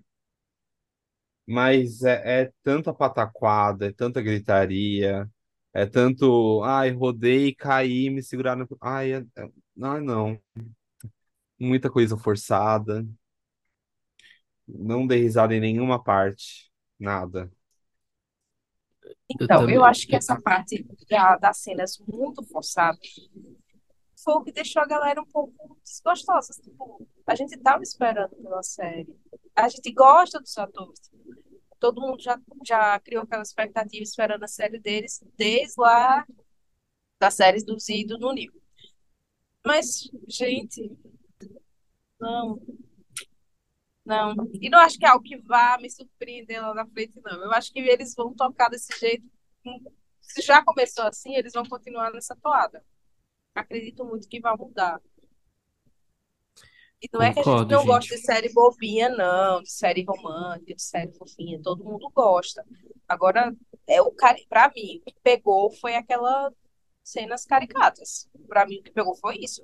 [1.47, 5.29] mas é, é tanta pataquada, é tanta gritaria,
[5.73, 8.67] é tanto, ai, rodei, caí, me seguraram.
[8.81, 9.49] Ai, é, é-
[10.01, 10.39] não.
[11.59, 13.05] Muita coisa forçada.
[14.67, 16.71] Não dei risada em nenhuma parte.
[16.99, 17.51] Nada.
[19.39, 19.83] Eu Então, eu também.
[19.83, 22.99] acho que essa parte da, das cenas muito forçadas
[24.23, 26.53] foi o que deixou a galera um pouco desgostosa.
[26.61, 29.07] Tipo, a gente estava esperando pela série.
[29.55, 30.99] A gente gosta dos atores.
[31.79, 36.25] Todo mundo já, já criou aquela expectativa esperando a série deles desde lá
[37.19, 38.51] das séries do Z e do Nunil.
[39.65, 40.91] Mas, gente,
[42.19, 42.59] não,
[44.07, 44.35] não.
[44.53, 47.43] E não acho que é algo que vá me surpreender lá na frente, não.
[47.43, 49.25] Eu acho que eles vão tocar desse jeito.
[50.21, 52.83] Se já começou assim, eles vão continuar nessa toada.
[53.53, 55.01] Acredito muito que vai mudar.
[57.01, 60.73] E não é que a gente não gosta de série bobinha, não, de série romântica,
[60.73, 62.65] de série fofinha, todo mundo gosta.
[63.07, 63.55] Agora,
[63.85, 66.51] é o cara, para mim, o que pegou foi aquelas
[67.03, 68.27] cenas caricatas.
[68.47, 69.63] Para mim, o que pegou foi isso.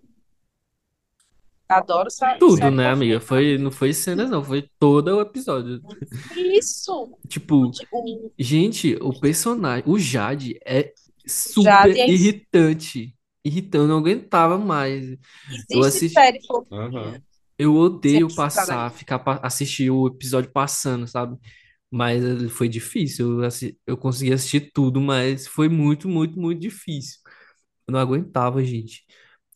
[1.77, 3.19] Adoro sé- Tudo, série né, amiga?
[3.19, 5.81] Foi, não foi cenas, não, foi todo o episódio.
[6.35, 7.17] Isso.
[7.27, 7.71] Tipo, O
[8.37, 10.93] gente, o personagem, o Jade é
[11.25, 13.15] super Jade é irritante.
[13.45, 15.09] Irritante, eu não aguentava mais.
[15.69, 16.39] Eu Existe assisti, série
[17.57, 21.37] eu odeio Sempre passar, ficar assistir o episódio passando, sabe?
[21.91, 23.39] Mas eh, foi difícil.
[23.41, 27.19] Eu, assi- eu consegui assistir tudo, mas foi muito, muito, muito difícil.
[27.87, 29.05] Eu não aguentava, gente.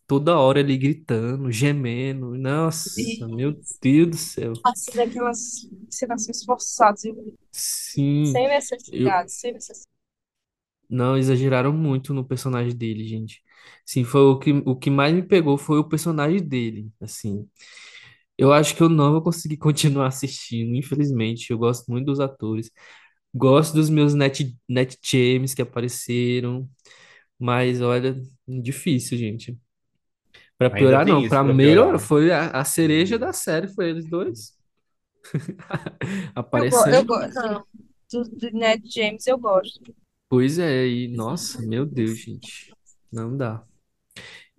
[0.07, 2.37] Toda hora ele gritando, gemendo.
[2.37, 4.53] Nossa, meu Deus do céu.
[4.63, 7.01] Assim, daquelas cenas forçadas,
[7.51, 8.47] Sim, sem
[8.91, 9.87] eu, necessidade, sem necessidade.
[10.89, 13.41] não exageraram muito no personagem dele, gente.
[13.85, 17.47] Sim, foi o que, o que mais me pegou foi o personagem dele, assim.
[18.37, 21.51] Eu acho que eu não vou conseguir continuar assistindo, infelizmente.
[21.51, 22.71] Eu gosto muito dos atores.
[23.35, 26.69] Gosto dos meus net, net James que apareceram.
[27.39, 28.15] Mas olha,
[28.47, 29.57] difícil, gente.
[30.57, 31.27] Pra Ainda piorar, não.
[31.27, 34.57] pra melhorar, foi a, a cereja da série, foi eles dois
[36.53, 37.63] Eu, go- eu aparecendo.
[38.11, 39.95] do, do Ned James eu gosto.
[40.29, 42.75] Pois é, e nossa, meu Deus, gente.
[43.11, 43.65] Não dá.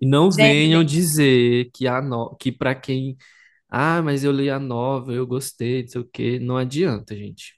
[0.01, 2.35] E não Gente, venham dizer que a no...
[2.37, 3.17] que para quem,
[3.69, 7.55] ah, mas eu li a novela, eu gostei, não sei o quê, não adianta, gente.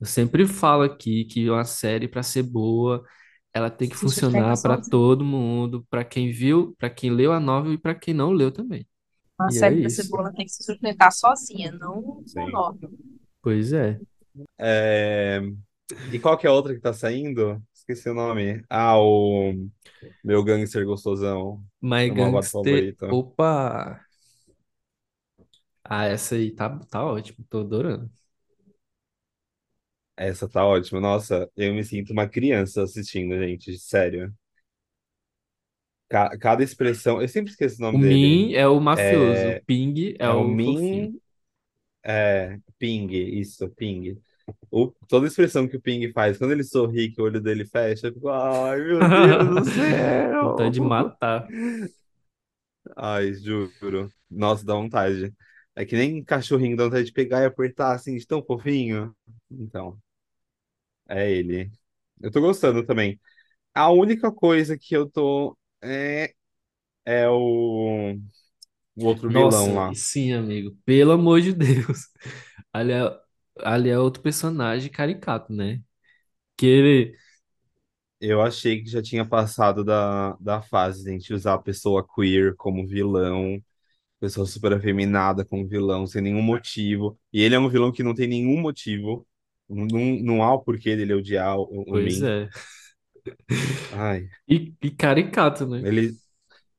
[0.00, 3.04] Eu sempre falo aqui que uma série para ser boa,
[3.54, 4.78] ela tem que se sustenta funcionar para sozinha.
[4.78, 8.52] todo mundo, para quem viu, para quem leu a novela e para quem não leu
[8.52, 8.86] também.
[9.38, 10.18] Uma E é série da isso.
[10.28, 12.34] cebola tem que se sustentar sozinha, não Sim.
[12.34, 12.98] monótono.
[13.42, 14.02] Pois é.
[14.58, 15.40] É,
[16.12, 17.62] E qual que é a outra que tá saindo?
[17.74, 18.64] Esqueci o nome.
[18.70, 19.54] Ah, o
[20.24, 21.64] meu gangster gostosão.
[21.82, 23.06] My Meu malvado Gangster, favorito.
[23.08, 24.04] opa.
[25.82, 28.10] Ah, essa aí tá tá ótimo, tô adorando.
[30.16, 31.00] Essa tá ótima.
[31.00, 33.78] Nossa, eu me sinto uma criança assistindo, gente.
[33.78, 34.32] Sério.
[36.08, 37.20] Ca- Cada expressão.
[37.20, 38.20] Eu sempre esqueço o O nome dele.
[38.20, 41.10] Min é o mafioso, o É, Ping é é o o fofinho.
[41.10, 41.20] Min.
[42.04, 44.20] É, Ping, isso, Ping.
[44.70, 48.08] O, toda expressão que o Ping faz, quando ele sorri, que o olho dele fecha,
[48.08, 49.64] eu fico, ai, meu Deus do
[50.40, 50.80] Vontade de céu!
[50.80, 51.52] matar.
[52.96, 54.12] Ai, juro.
[54.30, 55.32] Nossa, dá vontade.
[55.74, 59.14] É que nem cachorrinho, dá vontade de pegar e apertar assim, de tão fofinho.
[59.50, 59.98] Então,
[61.08, 61.70] é ele.
[62.20, 63.20] Eu tô gostando também.
[63.74, 66.34] A única coisa que eu tô é,
[67.04, 68.14] é o,
[68.96, 69.94] o outro vilão Nossa, lá.
[69.94, 70.76] sim, amigo.
[70.84, 72.08] Pelo amor de Deus.
[72.72, 73.20] Ali é,
[73.60, 75.80] ali é outro personagem caricato, né?
[76.56, 77.18] Que ele.
[78.20, 82.06] Eu achei que já tinha passado da, da fase de a gente usar a pessoa
[82.14, 83.62] queer como vilão,
[84.20, 87.18] pessoa super afeminada como vilão, sem nenhum motivo.
[87.32, 89.26] E ele é um vilão que não tem nenhum motivo.
[89.68, 89.86] Não,
[90.22, 92.22] não há o porquê dele odiar o, o Pois Min.
[92.22, 92.48] é.
[93.90, 95.86] Ai, E, e caricato, né?
[95.86, 96.16] ele.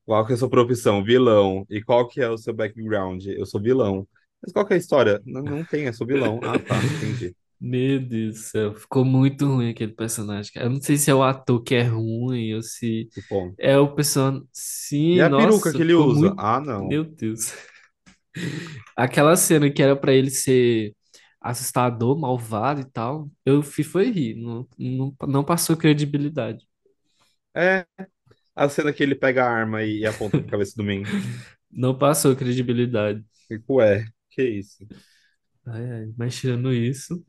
[0.05, 1.03] Qual que é a sua profissão?
[1.03, 1.65] Vilão.
[1.69, 3.25] E qual que é o seu background?
[3.27, 4.07] Eu sou vilão.
[4.41, 5.21] Mas qual que é a história?
[5.25, 6.41] Não, não tem, eu sou vilão.
[6.43, 7.35] Ah, tá, entendi.
[7.59, 10.65] Meu Deus do céu, ficou muito ruim aquele personagem, cara.
[10.67, 13.95] Eu não sei se é o ator que é ruim ou se Tipo, é o
[13.95, 14.47] personagem.
[15.11, 16.33] e Sim, a peruca nossa, que ele ficou usa?
[16.33, 16.35] muito.
[16.37, 16.87] Ah, não.
[16.89, 17.53] Meu Deus.
[18.95, 20.93] Aquela cena que era pra ele ser
[21.45, 26.67] assustador, malvado e tal, eu fui foi rir, não, não, não passou credibilidade.
[27.55, 27.85] É,
[28.55, 31.03] a cena que ele pega a arma e, aponta pra cabeça do Min.
[31.77, 33.21] Não passou credibilidade.
[33.49, 34.87] Tipo, ué, que isso?
[35.65, 37.21] Ai, ai, mas tirando isso.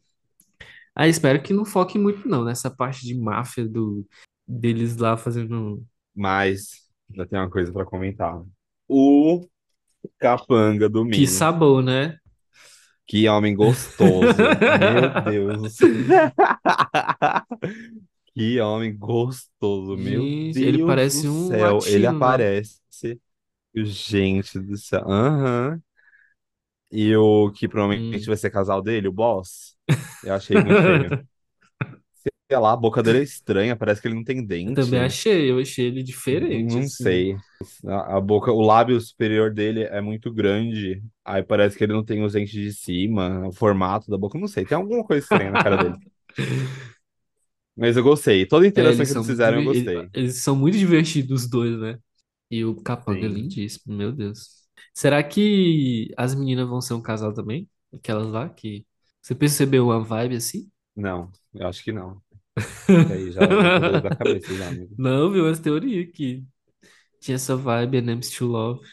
[0.94, 4.06] Ah, espero que não foque muito não nessa parte de máfia do
[4.46, 5.84] deles lá fazendo
[6.14, 8.40] Mas, ainda tem uma coisa pra comentar.
[8.86, 9.44] O
[10.16, 11.26] capanga do que Min.
[11.26, 12.16] sabor, né?
[13.06, 14.34] Que homem gostoso.
[14.80, 15.88] Meu Deus do céu.
[18.34, 19.96] Que homem gostoso.
[19.96, 21.78] Meu Gente, ele Deus parece do um céu.
[21.86, 22.26] Ele latino, né?
[22.26, 22.80] aparece.
[23.74, 25.04] Gente do céu.
[25.08, 25.80] Aham.
[26.90, 28.26] E o que provavelmente Hum.
[28.26, 29.76] vai ser casal dele, o boss.
[30.24, 31.26] Eu achei muito feio.
[32.48, 34.74] Sei lá, a boca dele é estranha, parece que ele não tem Eu dente.
[34.74, 37.20] também achei, eu achei ele diferente, Não assim.
[37.20, 37.40] sei.
[37.86, 41.02] A, a boca, o lábio superior dele é muito grande.
[41.24, 44.48] Aí parece que ele não tem os dentes de cima, o formato da boca, não
[44.48, 44.64] sei.
[44.66, 45.98] Tem alguma coisa estranha na cara dele.
[47.76, 48.46] Mas eu gostei.
[48.46, 50.10] Toda a É, interação eles que eles muito, fizeram, eu diver- ele- gostei.
[50.12, 51.98] eles são muito divertidos os dois, né?
[52.50, 53.28] E o Capanga é Sim.
[53.28, 54.66] lindíssimo, meu Deus.
[54.94, 57.68] Será que as meninas vão ser um casal também?
[57.92, 58.86] Aquelas lá que
[59.22, 60.70] você percebeu uma vibe assim?
[60.94, 62.22] Não, eu acho que não.
[63.08, 63.54] Aí já,
[64.00, 64.98] da cabeça já, amigo.
[64.98, 66.44] Não, viu as teorias que
[67.20, 68.86] tinha essa vibe, Enemies to Love.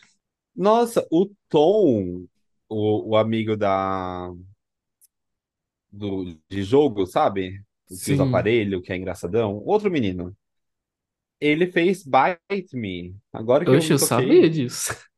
[0.56, 2.28] Nossa, o Tom,
[2.70, 4.30] o, o amigo da,
[5.92, 7.64] do, de jogo, sabe?
[7.90, 8.24] O que usa Sim.
[8.24, 9.58] aparelho, que é engraçadão.
[9.66, 10.36] Outro menino.
[11.40, 13.16] Ele fez Bite Me.
[13.32, 14.40] Agora que eu Oxe, me eu toquei.
[14.40, 14.94] sabia disso.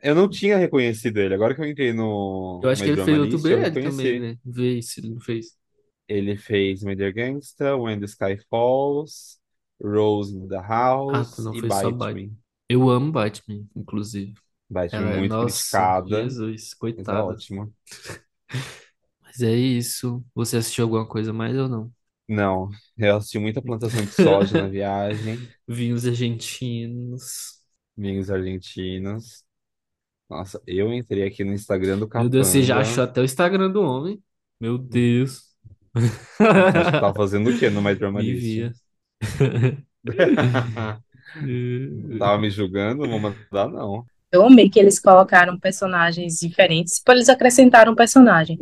[0.00, 1.34] Eu não tinha reconhecido ele.
[1.34, 4.38] Agora que eu entrei no Eu acho que ele fez outro eu BL também, né?
[4.44, 5.56] Vê se ele não fez.
[6.08, 9.38] Ele fez Dear Gangsta, When the Sky Falls,
[9.82, 10.60] Rose in the
[11.06, 12.08] Ah, House não e foi só Bite.
[12.10, 12.36] Me.
[12.68, 14.34] Eu amo Batman, inclusive.
[14.70, 17.20] Bite Me Ela é, muito nossa, criticada, Jesus, mas é coitada.
[17.20, 17.74] ótimo.
[19.22, 20.24] Mas é isso.
[20.34, 21.92] Você assistiu alguma coisa mais ou não?
[22.28, 27.62] Não, eu assisti muita plantação de soja na viagem, Vinhos argentinos.
[27.96, 29.44] vinhos argentinos.
[30.30, 32.80] Nossa, eu entrei aqui no Instagram do Meu Deus, você já Capanga.
[32.80, 34.22] achou até o Instagram do homem?
[34.60, 35.53] Meu Deus.
[35.94, 38.42] Acha que tava fazendo o quê no My Drama Me List?
[38.42, 38.72] via.
[42.18, 43.06] Tava me julgando?
[43.06, 44.04] Não vou mandar, não.
[44.30, 48.60] Eu amei que eles colocaram personagens diferentes, tipo, eles acrescentaram um personagem.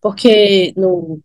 [0.00, 1.20] Porque no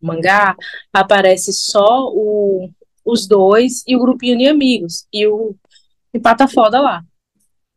[0.00, 0.54] mangá
[0.92, 2.70] aparece só o,
[3.04, 5.06] os dois e o grupinho de amigos.
[5.12, 5.56] E o
[6.12, 7.02] empata foda lá.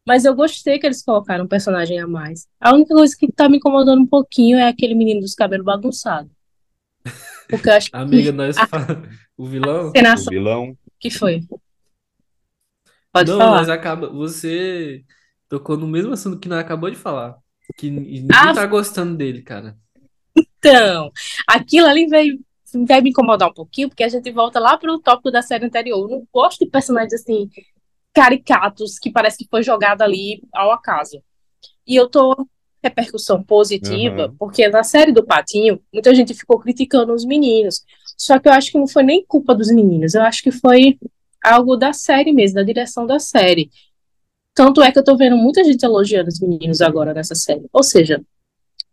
[0.05, 2.47] Mas eu gostei que eles colocaram um personagem a mais.
[2.59, 6.31] A única coisa que tá me incomodando um pouquinho é aquele menino dos cabelos bagunçados.
[7.49, 8.87] Porque eu acho que Amiga, nós a fa-
[9.37, 9.91] o vilão?
[9.91, 10.77] O vilão.
[10.99, 11.41] que foi.
[13.11, 13.57] Pode Não, falar.
[13.57, 14.09] nós acaba.
[14.09, 15.03] Você
[15.49, 17.37] tocou no mesmo assunto que nós acabou de falar.
[17.77, 19.77] Que ninguém Ah, tá gostando dele, cara.
[20.37, 21.11] então,
[21.47, 22.39] aquilo ali veio,
[22.87, 26.09] vai me incomodar um pouquinho, porque a gente volta lá pro tópico da série anterior.
[26.09, 27.49] Eu não gosto de personagens assim,
[28.13, 31.21] caricatos, que parece que foi jogado ali ao acaso.
[31.85, 32.47] E eu tô
[32.83, 34.35] repercussão positiva, Aham.
[34.37, 37.83] porque na série do Patinho, muita gente ficou criticando os meninos.
[38.17, 40.97] Só que eu acho que não foi nem culpa dos meninos, eu acho que foi
[41.43, 43.69] algo da série mesmo, da direção da série.
[44.53, 47.65] Tanto é que eu tô vendo muita gente elogiando os meninos agora nessa série.
[47.71, 48.21] Ou seja,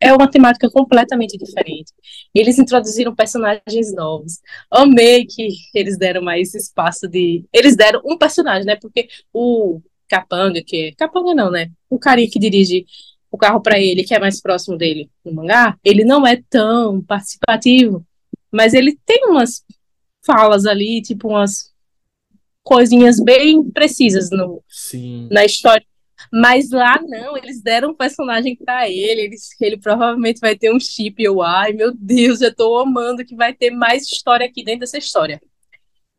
[0.01, 1.93] é uma temática completamente diferente.
[2.35, 4.39] Eles introduziram personagens novos.
[4.71, 7.45] Amei que eles deram mais espaço de.
[7.53, 8.77] Eles deram um personagem, né?
[8.77, 10.93] Porque o Capanga, que é.
[10.93, 11.71] Capanga não, né?
[11.91, 12.87] O carinha que dirige
[13.31, 17.03] o carro para ele, que é mais próximo dele no mangá, ele não é tão
[17.03, 18.05] participativo.
[18.51, 19.63] Mas ele tem umas
[20.25, 21.73] falas ali, tipo umas
[22.63, 25.29] coisinhas bem precisas no, Sim.
[25.31, 25.85] na história.
[26.33, 30.81] Mas lá não, eles deram um personagem pra ele, eles, ele provavelmente vai ter um
[30.81, 31.23] chip.
[31.23, 34.99] Eu, ai meu Deus, eu tô amando que vai ter mais história aqui dentro dessa
[34.99, 35.41] história.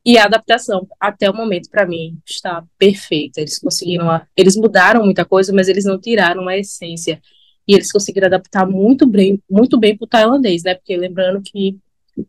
[0.06, 3.42] E a adaptação, até o momento, pra mim, está perfeita.
[3.42, 7.22] Eles conseguiram, a- eles mudaram muita coisa, mas eles não tiraram a essência.
[7.68, 10.74] E eles conseguiram adaptar muito bem, muito bem pro tailandês, né?
[10.76, 11.78] Porque lembrando que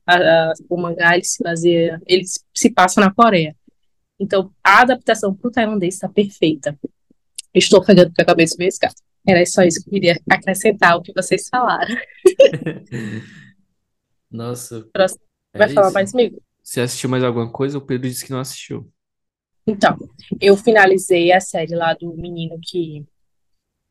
[0.07, 2.25] a- a- o mangá ele se baseia, ele
[2.55, 3.57] se passa na Coreia.
[4.19, 6.79] Então, a adaptação pro tailandês está perfeita.
[7.55, 8.95] Estou pegando pra cabeça mesmo, cara.
[9.27, 11.95] Era só isso que eu queria acrescentar o que vocês falaram.
[14.31, 15.21] Nossa, Próximo.
[15.55, 15.95] é Vai falar isso.
[15.95, 16.43] mais comigo?
[16.63, 17.79] Você assistiu mais alguma coisa?
[17.79, 18.91] O Pedro disse que não assistiu.
[19.67, 19.97] Então,
[20.41, 23.05] eu finalizei a série lá do menino que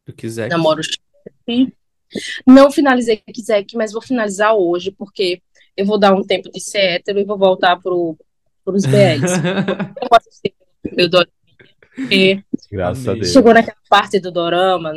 [0.05, 0.49] Do Kizek.
[0.49, 1.73] namora o chefe.
[2.45, 5.41] Não finalizei Kizek, mas vou finalizar hoje, porque
[5.77, 8.17] eu vou dar um tempo de ser hétero e vou voltar pro,
[8.65, 9.31] pros BLs.
[10.01, 10.55] eu vou assistir
[10.91, 11.31] meu dorama.
[12.11, 12.41] E
[12.71, 13.31] Graças a Deus.
[13.31, 14.93] chegou naquela parte do dorama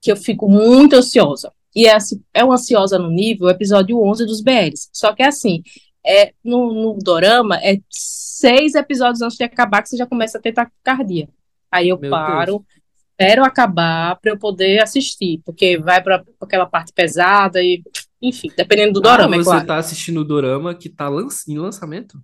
[0.00, 1.52] que eu fico muito ansiosa.
[1.74, 1.96] E é,
[2.34, 4.88] é uma ansiosa no nível episódio 11 dos BLs.
[4.92, 5.62] Só que é assim,
[6.06, 10.40] é, no, no dorama, é seis episódios antes de acabar que você já começa a
[10.40, 11.28] ter taquicardia.
[11.70, 12.64] Aí eu Meu paro,
[13.10, 17.82] espero acabar para eu poder assistir, porque vai para aquela parte pesada e,
[18.20, 19.66] enfim, dependendo do Ah, dorama, é você claro.
[19.66, 22.18] tá assistindo o dorama que tá lan- em lançamento?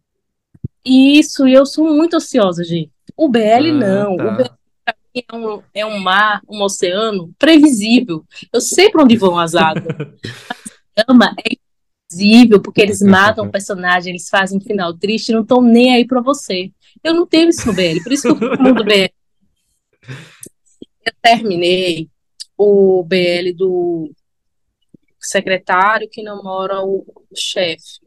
[0.84, 2.90] Isso, e eu sou muito ansiosa, gente.
[3.16, 4.16] O BL Ah, não.
[4.16, 4.24] tá.
[4.24, 4.50] O BL
[5.14, 8.24] é um, é um mar, um oceano previsível.
[8.52, 9.84] Eu sei para onde vão as águas.
[10.98, 11.56] A drama é
[12.16, 16.06] imprevisível, porque eles matam o personagem, eles fazem um final triste não estão nem aí
[16.06, 16.70] para você.
[17.02, 19.10] Eu não tenho isso no BL, por isso que eu fico no BL.
[21.04, 22.08] Eu terminei
[22.56, 24.10] o BL do
[25.20, 27.04] secretário que namora o
[27.34, 28.00] chefe.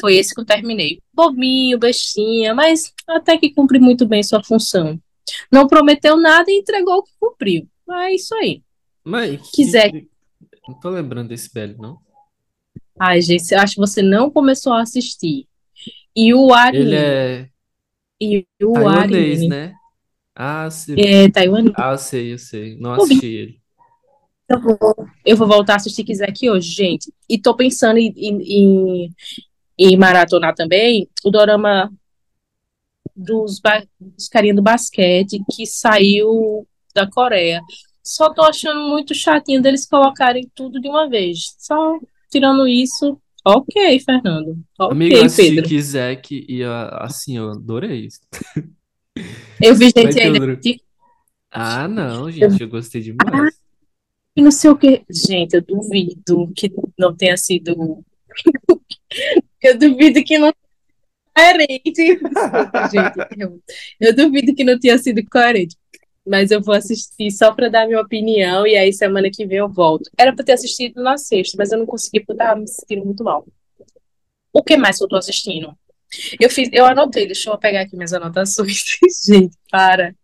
[0.00, 1.00] Foi esse que eu terminei.
[1.12, 5.00] Bobinho, bestinha, mas até que cumpre muito bem sua função.
[5.52, 7.68] Não prometeu nada e entregou o que cumpriu.
[7.90, 8.62] É isso aí.
[9.04, 9.90] Mas que- Quiser.
[10.68, 11.98] Não tô lembrando desse velho, não.
[13.00, 15.46] Ai, gente, acho que você não começou a assistir.
[16.14, 17.50] E o Ari, Ele é
[18.20, 19.74] e o tailandês, Ari, né?
[20.34, 20.96] Ah, sei.
[20.96, 21.74] é taiwanês.
[21.76, 22.76] Ah, eu sei, eu sei.
[22.78, 23.62] Não assisti ele.
[24.48, 24.78] Eu vou,
[25.26, 27.12] eu vou voltar a assistir quiser aqui hoje, gente.
[27.28, 29.10] E tô pensando em, em,
[29.78, 31.90] em- maratonar também o dorama
[33.14, 33.60] dos,
[34.00, 37.60] dos carinha do basquete que saiu da Coreia.
[38.02, 41.54] Só tô achando muito chatinho deles colocarem tudo de uma vez.
[41.58, 41.98] Só
[42.30, 44.58] tirando isso, ok, Fernando.
[44.78, 45.68] Ok, Amigo, eu Pedro.
[45.68, 48.20] Kizek e ah, assim, eu adorei isso.
[49.60, 50.80] Eu vi gente ainda que
[51.50, 53.52] Ah, não, gente, eu gostei demais.
[54.36, 55.02] não sei o que.
[55.10, 58.04] Gente, eu duvido que não tenha sido.
[59.60, 60.52] Eu duvido que não
[61.38, 61.92] coerente.
[62.92, 63.36] Gente.
[63.36, 63.62] Eu,
[64.00, 65.76] eu duvido que não tenha sido coerente.
[66.28, 69.68] Mas eu vou assistir só para dar minha opinião e aí semana que vem eu
[69.68, 70.10] volto.
[70.18, 73.04] Era para ter assistido na sexta, mas eu não consegui porque eu tava me sentindo
[73.06, 73.46] muito mal.
[74.52, 75.74] O que mais que eu tô assistindo?
[76.40, 78.84] Eu fiz, eu anotei, deixa eu pegar aqui minhas anotações.
[79.26, 80.14] Gente, para.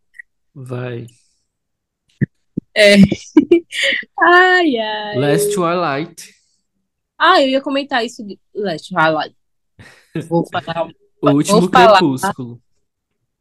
[0.54, 1.06] Vai.
[2.76, 2.96] É.
[4.20, 5.18] Ai, ai.
[5.18, 6.34] Last Twilight.
[7.18, 9.34] Ah, eu ia comentar isso de Last Highlight.
[10.28, 10.88] Vou falar
[11.22, 11.98] O último falar.
[11.98, 12.60] crepúsculo.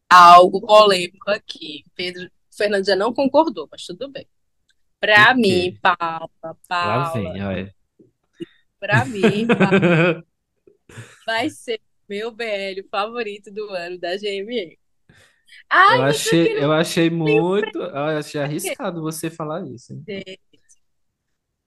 [0.09, 1.83] algo polêmico aqui.
[1.95, 2.29] Pedro,
[2.85, 4.27] já não concordou, mas tudo bem.
[4.99, 5.71] Pra O quê?
[5.71, 7.73] mim, Paula, Lá Paula, vem, olha.
[8.79, 9.77] pra mim, Paula,
[11.25, 14.79] vai ser meu BL favorito do ano da GME.
[15.69, 17.77] Ai, Eu achei, eu achei muito.
[17.79, 19.93] Eu achei arriscado você falar isso.
[19.93, 20.07] hein?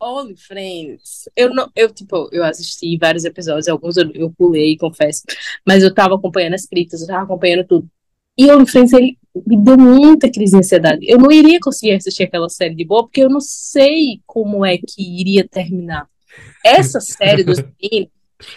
[0.00, 1.28] Only Friends.
[1.34, 5.22] Eu não, eu tipo, eu assisti vários episódios, alguns eu, eu pulei, confesso,
[5.66, 7.90] mas eu tava acompanhando as críticas, eu tava acompanhando tudo.
[8.38, 11.06] E Friends, ele me deu muita crise de ansiedade.
[11.08, 14.76] Eu não iria conseguir assistir aquela série de boa, porque eu não sei como é
[14.78, 16.06] que iria terminar.
[16.64, 18.10] Essa série dos meninos,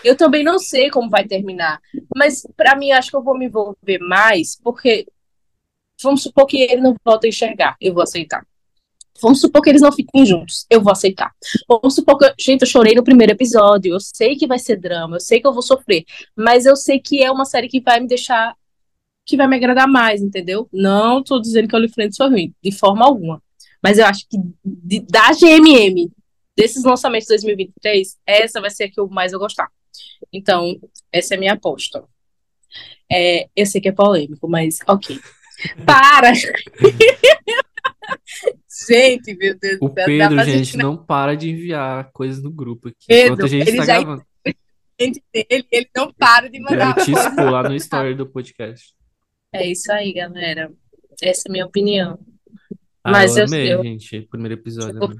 [0.03, 1.79] eu também não sei como vai terminar,
[2.15, 5.07] mas pra mim acho que eu vou me envolver mais, porque
[6.03, 8.45] vamos supor que ele não volta a enxergar, eu vou aceitar.
[9.21, 10.65] Vamos supor que eles não fiquem juntos.
[10.69, 11.33] Eu vou aceitar.
[11.67, 12.23] Vamos supor que.
[12.25, 13.93] eu- Gente, eu chorei no primeiro episódio.
[13.93, 15.17] Eu sei que vai ser drama.
[15.17, 16.05] Eu sei que eu vou sofrer.
[16.37, 18.55] Mas eu sei que é uma série que vai me deixar.
[19.29, 20.67] Que vai me agradar mais, entendeu?
[20.73, 22.53] Não tô dizendo que Only Friends foi ruim.
[22.63, 23.39] De forma alguma.
[23.83, 26.11] Mas eu acho que de- da GMM,
[26.57, 29.69] desses lançamentos de 2023, essa vai ser a que eu mais vou gostar.
[30.33, 30.75] Então,
[31.11, 32.03] essa é a minha aposta.
[33.11, 35.19] É, eu sei que é polêmico, mas ok.
[35.85, 36.33] Para!
[38.87, 42.09] Gente, meu Deus O do céu, dá Pedro, pra gente, na não para de enviar
[42.11, 43.05] coisas no grupo aqui.
[43.07, 44.23] Pedro, Enquanto a gente ele tá já- gravando.
[44.97, 48.93] frente dele, ele não para de mandar Ele te expor lá no story do podcast.
[49.53, 50.71] É isso aí, galera.
[51.21, 52.19] Essa é a minha opinião.
[53.03, 54.21] Ah, Mas eu eu- amei, eu- gente.
[54.23, 55.01] Primeiro episódio.
[55.01, 55.15] Eu- né?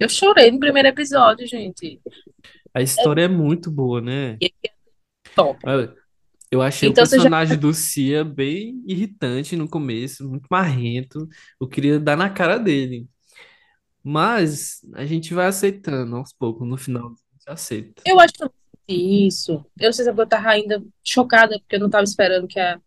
[0.00, 2.00] Eu chorei no primeiro episódio, gente.
[2.74, 4.36] A história é muito boa, né?
[5.34, 5.58] Top.
[5.64, 5.94] Olha,
[6.50, 11.26] Eu achei Então o você já- personagem do Cia bem irritante no começo, muito marrento.
[11.58, 13.06] Eu queria dar na cara dele.
[14.04, 18.02] Mas a gente vai aceitando aos poucos, no final a gente aceita.
[18.06, 18.52] Eu acho que eu
[18.90, 19.52] senti isso.
[19.80, 22.78] Eu não sei se eu tava ainda chocada, porque eu não tava esperando que a,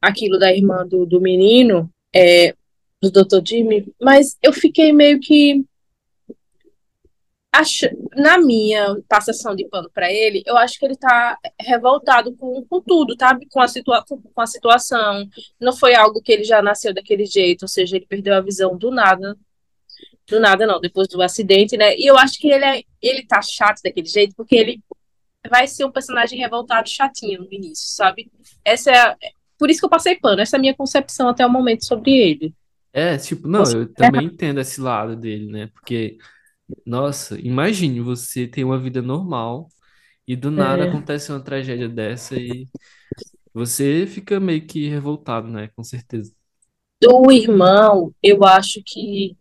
[0.00, 2.54] aquilo da irmã do, do menino, é,
[3.00, 3.40] do Dr.
[3.46, 5.64] Jimmy, mas eu fiquei meio que.
[7.50, 12.64] Acha, na minha passação de pano pra ele, eu acho que ele tá revoltado com,
[12.66, 13.46] com tudo, sabe?
[13.50, 13.66] Com a,
[14.06, 15.26] com, com a situação.
[15.58, 18.76] Não foi algo que ele já nasceu daquele jeito, ou seja, ele perdeu a visão
[18.76, 19.36] do nada.
[20.28, 21.96] Do nada, não, depois do acidente, né?
[21.96, 24.80] E eu acho que ele, é, ele tá chato daquele jeito, porque ele
[25.48, 28.30] vai ser um personagem revoltado chatinho no início, sabe?
[28.62, 29.16] Essa é a,
[29.58, 32.12] por isso que eu passei pano, essa é a minha concepção até o momento sobre
[32.12, 32.54] ele.
[32.92, 35.66] É, tipo, não, eu também entendo esse lado dele, né?
[35.68, 36.18] Porque,
[36.86, 39.68] nossa, imagine você ter uma vida normal
[40.26, 42.68] e do nada É, acontece uma tragédia dessa e
[43.54, 45.68] você fica meio que revoltado, né?
[45.70, 46.34] Com certeza.
[47.00, 49.36] do irmão, eu acho que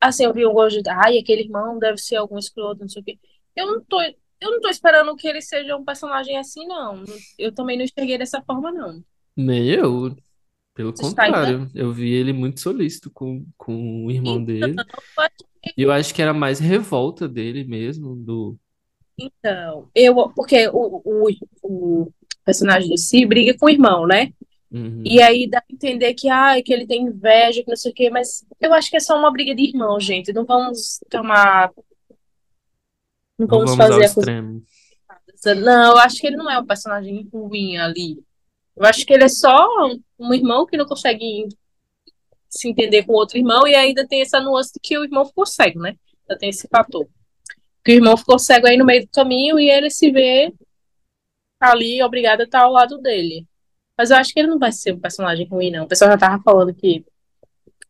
[0.00, 3.02] assim, eu vi um gosto de, ai, aquele irmão deve ser algum escroto, não sei
[3.02, 3.18] o quê.
[3.56, 3.98] Eu não tô,
[4.42, 7.04] eu não tô esperando que ele seja um personagem assim, não.
[7.38, 9.02] Eu também não enxerguei dessa forma, não.
[9.36, 10.14] Nem eu,
[10.74, 11.56] pelo Você entendendo?
[11.56, 14.84] contrário, eu vi ele muito solícito com, com o irmão Então, dele.
[15.16, 15.44] eu acho
[15.76, 18.58] E eu acho que era mais revolta dele mesmo, do.
[19.18, 21.28] Então, eu, porque o, o,
[21.62, 22.12] o
[22.44, 24.32] personagem do Si briga com o irmão, né?
[25.04, 25.22] E Uhum.
[25.22, 28.10] aí dá pra entender que, ah, que ele tem inveja, que não sei o quê,
[28.10, 30.32] mas eu acho que é só uma briga de irmão, gente.
[30.32, 31.70] Não vamos tomar,
[33.42, 34.20] não vamos vamos ao fazer a coisa.
[34.20, 34.62] extremo.
[35.64, 38.22] Não, eu acho que ele não é um personagem ruim ali.
[38.76, 39.68] Eu acho que ele é só
[40.18, 41.48] um irmão que não consegue
[42.48, 45.46] se entender com outro irmão, e ainda tem essa nuance de que o irmão ficou
[45.46, 45.96] cego, né?
[46.28, 47.08] Ainda tem esse fator.
[47.84, 50.52] Que o irmão ficou cego aí no meio do caminho e ele se vê
[51.58, 53.46] ali obrigado a estar ao lado dele.
[53.96, 55.84] Mas eu acho que ele não vai ser um personagem ruim, não.
[55.84, 57.04] O pessoal já tava falando que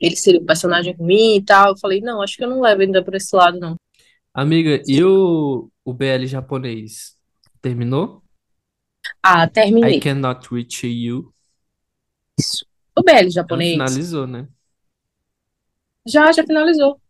[0.01, 1.71] ele seria um personagem ruim e tal.
[1.71, 3.77] Eu falei, não, acho que eu não levo ainda por esse lado, não.
[4.35, 7.17] Amiga, e o, o BL japonês?
[7.61, 8.23] Terminou?
[9.23, 10.01] Ah, I terminei.
[10.01, 11.33] Cannot Reach You.
[12.39, 12.65] Isso.
[12.97, 14.49] O BL Ela japonês finalizou, né?
[16.07, 17.01] já, já finalizou.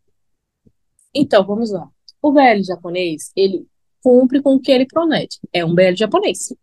[1.13, 1.89] Então, vamos lá.
[2.21, 3.65] O BL japonês, ele
[4.01, 5.39] cumpre com o que ele promete.
[5.51, 6.53] É um BL japonês.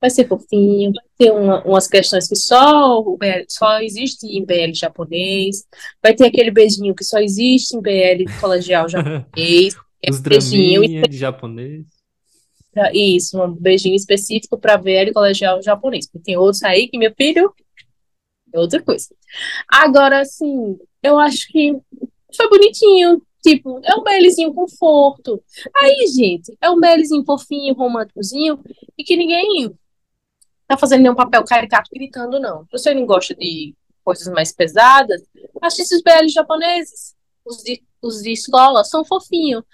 [0.00, 4.44] Vai ser fofinho, vai ter uma- umas questões que só, o BL, só existe em
[4.44, 5.66] BL japonês.
[6.02, 9.74] Vai ter aquele beijinho que só existe em BL colegial japonês.
[10.00, 11.84] É Os um beijinho de japonês.
[12.92, 16.06] Isso, um beijinho específico para VL colegial japonês.
[16.06, 17.52] Porque tem outros aí que, meu filho,
[18.54, 19.08] é outra coisa.
[19.68, 21.76] Agora, assim, eu acho que
[22.36, 23.20] foi bonitinho.
[23.42, 25.42] Tipo, é um BLzinho conforto.
[25.74, 28.60] Aí, gente, é um BLzinho fofinho, românticozinho,
[28.96, 29.74] e que ninguém
[30.68, 32.62] tá fazendo nenhum papel caricato gritando, não.
[32.66, 33.74] Se você não gosta de
[34.04, 35.20] coisas mais pesadas,
[35.60, 37.16] assiste esses BLs japoneses.
[37.44, 39.64] Os de, os de escola são fofinhos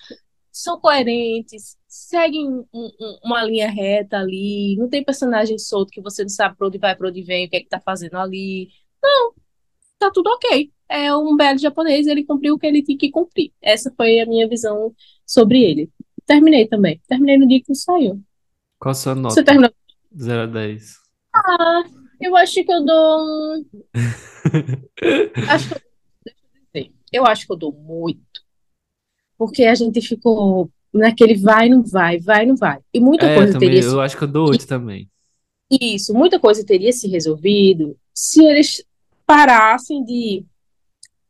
[0.56, 6.22] são coerentes, seguem um- um- uma linha reta ali, não tem personagem solto que você
[6.22, 8.68] não sabe pra onde vai, pra onde vem, o que é que tá fazendo ali.
[9.98, 10.70] Tá tudo ok.
[10.88, 13.52] É um belo japonês, ele cumpriu o que ele tinha que cumprir.
[13.60, 14.94] Essa foi a minha visão
[15.26, 15.90] sobre ele.
[16.24, 17.00] Terminei também.
[17.08, 18.20] Terminei no dia que saiu.
[18.78, 19.74] Qual a sua Você nota?
[20.16, 20.26] Terminou?
[20.26, 20.94] 0 a 10.
[21.34, 21.82] Ah,
[22.20, 23.20] eu acho que eu dou.
[23.58, 23.64] um-
[25.48, 25.80] Acho que eu...
[26.24, 26.38] deixa
[26.74, 26.94] eu dizer.
[27.12, 28.22] Eu acho que eu dou muito.
[29.36, 32.80] Porque a gente ficou naquele vai, não vai, vai, não vai.
[32.92, 35.10] E muita É, coisa também, teria eu acho que eu dou 8 também.
[35.80, 38.84] Isso, muita coisa teria se resolvido se eles
[39.26, 40.44] parassem de,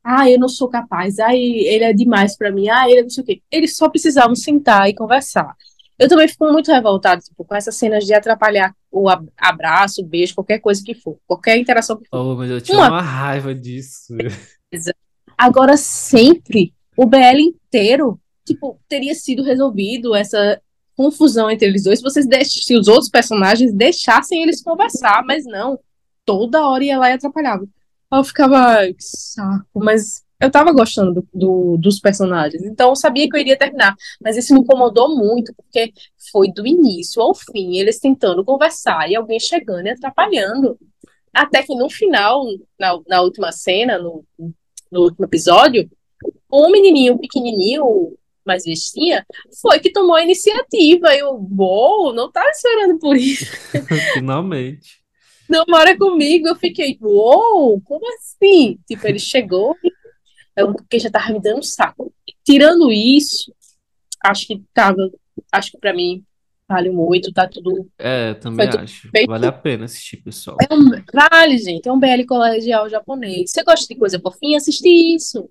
[0.03, 3.11] ah, eu não sou capaz, ah, ele é demais pra mim, ah, ele é não
[3.11, 3.43] sei o quê.
[3.51, 5.57] Eles só precisavam sentar e conversar.
[5.99, 10.05] Eu também fico muito revoltada, tipo, com essas cenas de atrapalhar o ab- abraço, o
[10.07, 12.17] beijo, qualquer coisa que for, qualquer interação que for.
[12.19, 14.13] Oh, mas eu tinha Uma uma raiva disso.
[15.37, 20.61] Agora, sempre, o BL inteiro, tipo, teria sido resolvido essa
[20.97, 25.45] confusão entre eles dois se vocês deix- se os outros personagens deixassem eles conversar, mas
[25.45, 25.79] não.
[26.25, 27.65] Toda hora ia lá e atrapalhava.
[28.11, 32.91] Aí Eu ficava, "Ai, que saco, mas eu tava gostando do, do- dos personagens, então
[32.91, 35.93] eu sabia que eu iria terminar, mas isso me incomodou muito, porque
[36.33, 40.79] foi do início ao fim, eles tentando conversar e alguém chegando e atrapalhando.
[41.33, 42.45] Até que no final,
[42.79, 44.25] na, na última cena, no,
[44.91, 45.91] no último episódio,
[46.53, 49.27] um menininho pequenininho, mais bestinha,
[49.61, 51.15] foi que tomou a iniciativa.
[51.17, 53.47] Eu, uou, não tava esperando por isso.
[54.15, 55.03] Finalmente.
[55.49, 56.47] Não mora comigo.
[56.47, 58.79] Eu fiquei, uou, como assim?
[58.87, 59.75] Tipo, ele chegou,
[60.57, 62.13] eu, porque já tava me dando saco.
[62.45, 63.53] Tirando isso,
[64.23, 65.11] acho que tava,
[65.53, 66.25] acho que pra mim
[66.69, 67.89] vale muito, tá tudo.
[67.99, 69.11] É, também tudo acho.
[69.11, 69.29] feito.
[69.29, 70.57] Vale a pena assistir, pessoal.
[70.61, 73.51] É um, vale, gente, é um BL colegial japonês.
[73.51, 74.57] Você gosta de coisa fofinha?
[74.57, 75.49] Assiste isso.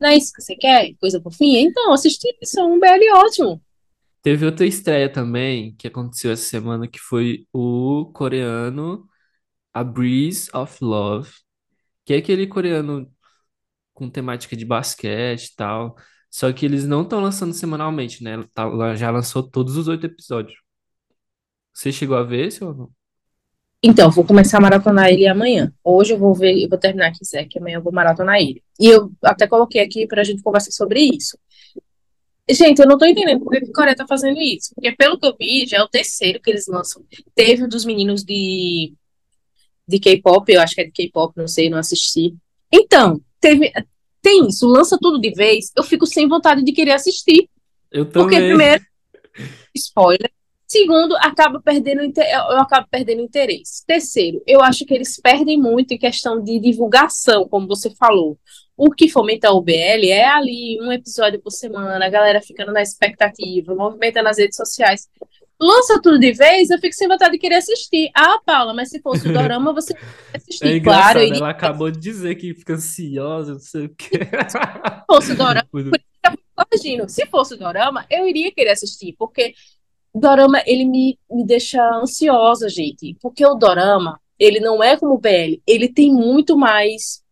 [0.00, 0.94] Não é isso que você quer?
[1.00, 1.60] Coisa fofinha?
[1.60, 3.62] Então, assiste isso, é um BL ótimo.
[4.22, 9.06] Teve outra estreia também que aconteceu essa semana, que foi o coreano
[9.72, 11.30] A Breeze of Love,
[12.06, 13.10] que é aquele coreano
[13.94, 15.96] com temática de basquete e tal.
[16.30, 18.44] Só que eles não estão lançando semanalmente, né?
[18.52, 20.58] Tá- Já lançou todos os oito episódios.
[21.72, 22.90] Você chegou a ver esse ou não?
[23.82, 25.72] Então, vou começar a maratonar ele amanhã.
[25.84, 28.62] Hoje eu vou ver, eu vou terminar aqui, Zé, que amanhã eu vou maratonar ele.
[28.80, 31.36] E eu até coloquei aqui pra gente conversar sobre isso.
[32.48, 34.74] Gente, eu não tô entendendo por que a Coreia tá fazendo isso.
[34.74, 37.04] Porque pelo que eu vi, já é o terceiro que eles lançam.
[37.34, 38.94] Teve um dos meninos de,
[39.86, 42.34] de K-pop, eu acho que é de K-pop, não sei, não assisti.
[42.72, 43.72] Então, teve,
[44.22, 47.48] tem isso, lança tudo de vez, eu fico sem vontade de querer assistir.
[47.92, 48.48] Eu Porque, também.
[48.48, 48.84] primeiro,
[49.74, 50.30] spoiler.
[50.66, 53.84] Segundo, acaba perdendo, eu acabo perdendo interesse.
[53.86, 58.38] Terceiro, eu acho que eles perdem muito em questão de divulgação, como você falou.
[58.76, 62.82] O que fomenta o BL é ali um episódio por semana, a galera ficando na
[62.82, 65.06] expectativa, movimentando as redes sociais.
[65.60, 68.10] Lança tudo de vez, eu fico sem vontade de querer assistir.
[68.14, 69.98] Ah, Paula, mas se fosse o Dorama, você ia
[70.34, 70.66] assistir.
[70.66, 74.18] É claro, eu iria ela acabou de dizer que fica ansiosa, não sei o quê.
[74.48, 75.68] se fosse o Dorama.
[76.72, 79.54] Imagino, se fosse o Dorama, eu iria querer assistir, porque
[80.12, 83.16] o Dorama, ele me, me deixa ansiosa, gente.
[83.20, 87.22] Porque o Dorama, ele não é como o BL, ele tem muito mais.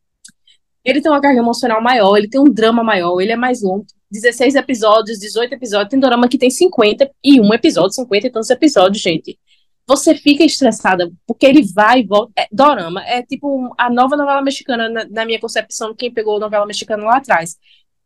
[0.84, 3.86] Ele tem uma carga emocional maior, ele tem um drama maior, ele é mais longo.
[4.12, 9.38] 16 episódios, 18 episódios, tem Dorama que tem 51 episódios, 50 e tantos episódios, gente.
[9.86, 12.32] Você fica estressada, porque ele vai e volta.
[12.38, 16.40] É, Dorama é tipo a nova novela mexicana, na, na minha concepção, quem pegou a
[16.40, 17.56] novela mexicana lá atrás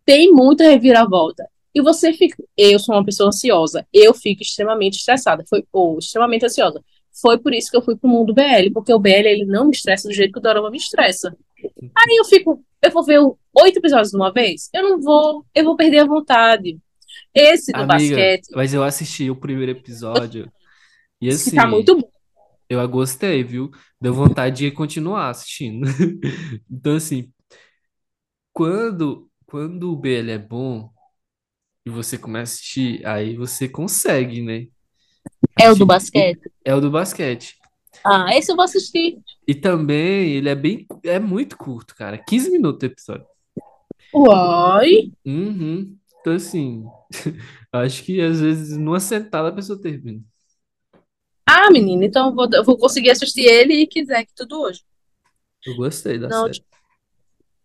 [0.06, 1.48] tem muita reviravolta.
[1.74, 2.42] E você fica.
[2.56, 3.86] Eu sou uma pessoa ansiosa.
[3.92, 5.44] Eu fico extremamente estressada.
[5.50, 6.82] Foi, ou extremamente ansiosa.
[7.20, 9.72] Foi por isso que eu fui pro mundo BL, porque o BL ele não me
[9.72, 11.36] estressa do jeito que o Dorama me estressa.
[11.96, 12.64] Aí eu fico.
[12.82, 14.68] Eu vou ver o- oito episódios de uma vez?
[14.74, 15.44] Eu não vou.
[15.54, 16.78] Eu vou perder a vontade.
[17.34, 20.50] Esse do Amiga, basquete, mas eu assisti o primeiro episódio
[21.20, 22.10] e esse assim, tá muito bom.
[22.68, 23.70] eu gostei, viu?
[24.00, 25.86] Deu vontade de continuar assistindo.
[26.70, 27.32] Então, assim,
[28.52, 30.90] quando, quando o BL é bom
[31.86, 34.66] e você começa a assistir, aí você consegue, né?
[35.58, 36.40] É o do basquete.
[36.64, 37.56] É o do basquete.
[38.04, 39.18] Ah, esse eu vou assistir.
[39.46, 42.18] E também ele é bem, é muito curto, cara.
[42.18, 43.26] 15 minutos o episódio.
[44.12, 45.12] Uai.
[45.24, 45.96] Uhum.
[46.20, 46.84] Então, assim,
[47.72, 50.20] acho que às vezes numa sentada a pessoa termina.
[51.48, 54.82] Ah, menina, então eu vou, eu vou conseguir assistir ele e quiser que tudo hoje.
[55.64, 56.64] Eu gostei da Não, série.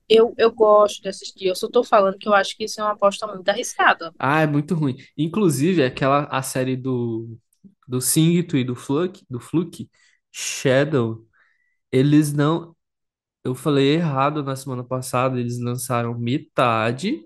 [0.08, 1.48] Eu, eu gosto de assistir.
[1.48, 4.14] Eu só tô falando que eu acho que isso é uma aposta muito arriscada.
[4.20, 4.98] Ah, é muito ruim.
[5.18, 7.38] Inclusive, aquela a série do
[7.88, 9.90] do Singto e do Fluke, do Fluke,
[10.32, 11.28] Shadow,
[11.92, 12.76] eles não,
[13.44, 17.26] eu falei errado na semana passada, eles lançaram metade,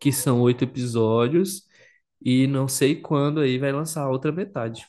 [0.00, 1.64] que são oito episódios,
[2.22, 4.86] e não sei quando aí vai lançar a outra metade.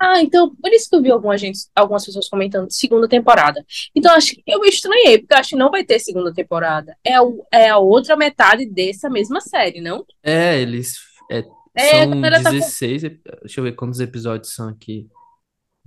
[0.00, 3.64] Ah, então, por isso que eu vi algumas, gente, algumas pessoas comentando segunda temporada.
[3.94, 6.96] Então, acho que eu estranhei, porque eu acho que não vai ter segunda temporada.
[7.04, 10.04] É, o, é a outra metade dessa mesma série, não?
[10.22, 10.96] É, eles
[11.30, 14.68] é, É, a são galera tá com- 16, ep- deixa eu ver quantos episódios são
[14.68, 15.08] aqui.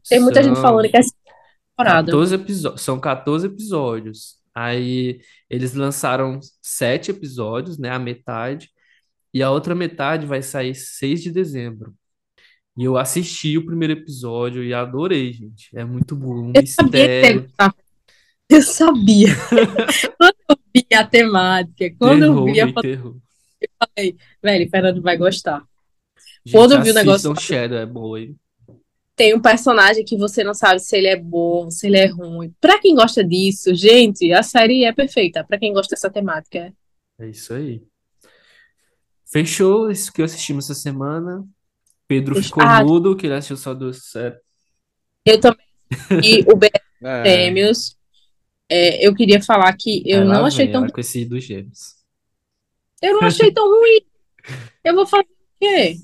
[0.08, 1.02] Tem muita gente falando que é
[1.84, 2.06] temporada.
[2.12, 4.36] 14 episódios, são 14 episódios.
[4.54, 8.70] Aí eles lançaram sete episódios, né, a metade,
[9.34, 11.94] e a outra metade vai sair 6 de dezembro.
[12.78, 15.70] E eu assisti o primeiro episódio e adorei, gente.
[15.74, 17.50] É muito bom, um Eu sabia que mistério.
[18.50, 19.28] Eu sabia.
[20.18, 23.16] Quando eu vi a temática, quando eu terror, vi, eu meio falei, terror.
[24.44, 25.64] velho, Fernando vai gostar.
[26.46, 28.36] Gente, Quando eu vi o negócio- Shadow, é bom, hein?
[29.22, 32.52] Tem um personagem que você não sabe se ele é bom, se ele é ruim.
[32.60, 35.44] Pra quem gosta disso, gente, a série é perfeita.
[35.44, 36.74] Pra quem gosta dessa temática.
[37.20, 37.84] É isso aí.
[39.32, 41.48] Fechou isso que assistimos essa semana.
[42.08, 42.48] Pedro Fechou.
[42.50, 42.84] ficou Ah.
[42.84, 44.40] mudo, que ele assistiu só duas séries.
[45.24, 45.68] Eu também.
[46.24, 46.68] E o BL
[47.04, 47.96] É, Gêmeos,
[48.68, 50.82] é, eu queria falar que eu lá não achei vem tão.
[50.86, 51.96] ela com esse dos gêmeos.
[53.04, 54.02] Eu não achei tão ruim.
[54.84, 55.28] Eu vou falar o
[55.60, 55.98] quê?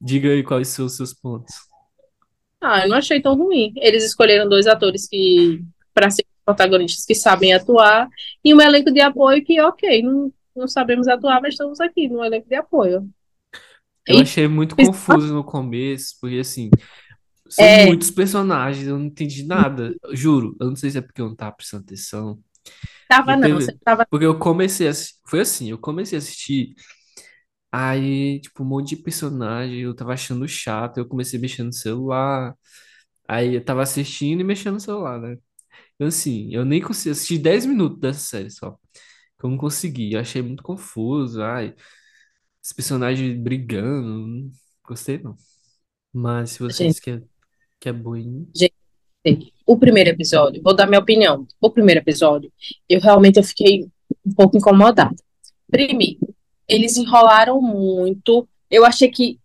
[0.00, 1.54] Diga aí quais são os seus pontos.
[2.64, 3.72] Ah, eu não achei tão ruim.
[3.76, 5.62] Eles escolheram dois atores que,
[5.92, 8.08] para ser protagonistas, que sabem atuar,
[8.44, 12.24] e um elenco de apoio que, ok, não, não sabemos atuar, mas estamos aqui no
[12.24, 13.08] elenco de apoio.
[14.06, 16.70] Eu E- achei muito confuso no começo, porque assim,
[17.48, 17.86] são É.
[17.86, 19.94] muitos personagens, eu não entendi nada.
[20.12, 22.38] Juro, eu não sei se é porque eu não tava prestando atenção.
[23.08, 24.06] Tava não, teve- você tava.
[24.10, 24.92] Porque eu comecei a
[25.26, 26.74] foi assim, eu comecei a assistir,
[27.74, 32.56] aí, tipo, um monte de personagem, eu tava achando chato, eu comecei mexendo no celular,
[33.28, 35.36] aí eu tava assistindo e mexendo no celular, né?
[35.94, 38.72] Então, assim, eu nem consegui assistir 10 minutos dessa série só,
[39.38, 41.74] que eu não consegui, eu achei muito confuso, ai,
[42.62, 44.52] os personagens brigando, não
[44.86, 45.36] gostei não.
[46.12, 47.24] Mas se vocês querem
[47.80, 48.48] que é boinho,
[49.66, 51.46] O primeiro episódio, vou dar minha opinião.
[51.60, 52.52] O primeiro episódio,
[52.88, 53.88] eu realmente eu fiquei
[54.24, 55.16] um pouco incomodada.
[55.70, 56.33] Primeiro,
[56.68, 58.46] eles enrolaram muito.
[58.70, 59.38] Eu achei que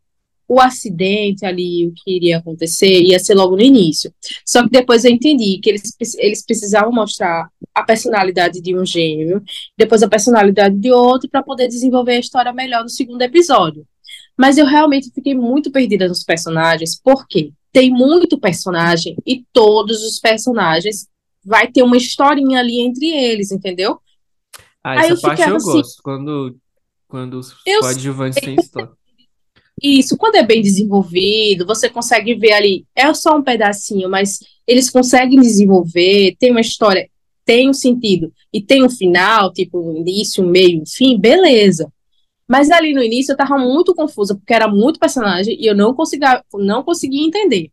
[0.47, 4.11] o acidente ali, o que iria acontecer, ia ser logo no início.
[4.43, 9.43] Só que depois eu entendi que eles, eles precisavam mostrar a personalidade de um gêmeo,
[9.77, 13.85] depois a personalidade de outro, para poder desenvolver a história melhor no segundo episódio.
[14.35, 20.19] Mas eu realmente fiquei muito perdida nos personagens, porque tem muito personagem e todos os
[20.19, 21.07] personagens
[21.45, 23.99] vai ter uma historinha ali entre eles, entendeu?
[24.83, 26.57] Ah, essa Aí parte eu assim, gosto, quando,
[27.09, 28.91] quando os coadjuvantes têm história.
[29.81, 34.89] Isso, quando é bem desenvolvido, você consegue ver ali, é só um pedacinho, mas eles
[34.89, 37.09] conseguem desenvolver, tem uma história,
[37.45, 41.91] tem um sentido, e tem um final, tipo, um início, um meio, um fim, beleza.
[42.47, 45.93] Mas ali no início eu tava muito confusa, porque era muito personagem e eu não
[45.93, 47.71] conseguia, não conseguia entender.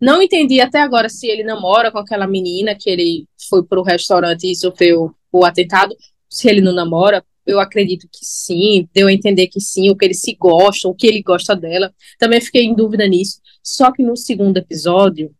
[0.00, 4.50] Não entendi até agora se ele namora com aquela menina que ele foi pro restaurante
[4.50, 5.96] e sofreu o atentado,
[6.28, 10.04] se ele não namora, eu acredito que sim, deu a entender que sim, o que
[10.04, 11.92] eles se gostam, o que ele gosta dela.
[12.18, 13.40] Também fiquei em dúvida nisso.
[13.62, 15.34] Só que no segundo episódio,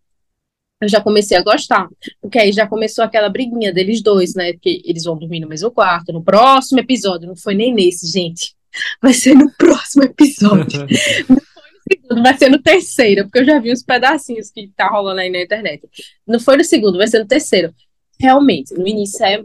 [0.81, 1.89] eu já comecei a gostar,
[2.20, 4.52] porque aí já começou aquela briguinha deles dois, né?
[4.55, 6.12] Que eles vão dormir no mesmo quarto.
[6.12, 8.55] No próximo episódio, não foi nem nesse, gente.
[9.01, 10.81] Vai ser no próximo episódio.
[11.28, 14.68] não foi no segundo, vai ser no terceiro, porque eu já vi uns pedacinhos que
[14.76, 15.89] tá rolando aí na internet.
[16.26, 17.72] Não foi no segundo, vai ser no terceiro.
[18.18, 19.43] Realmente, no início é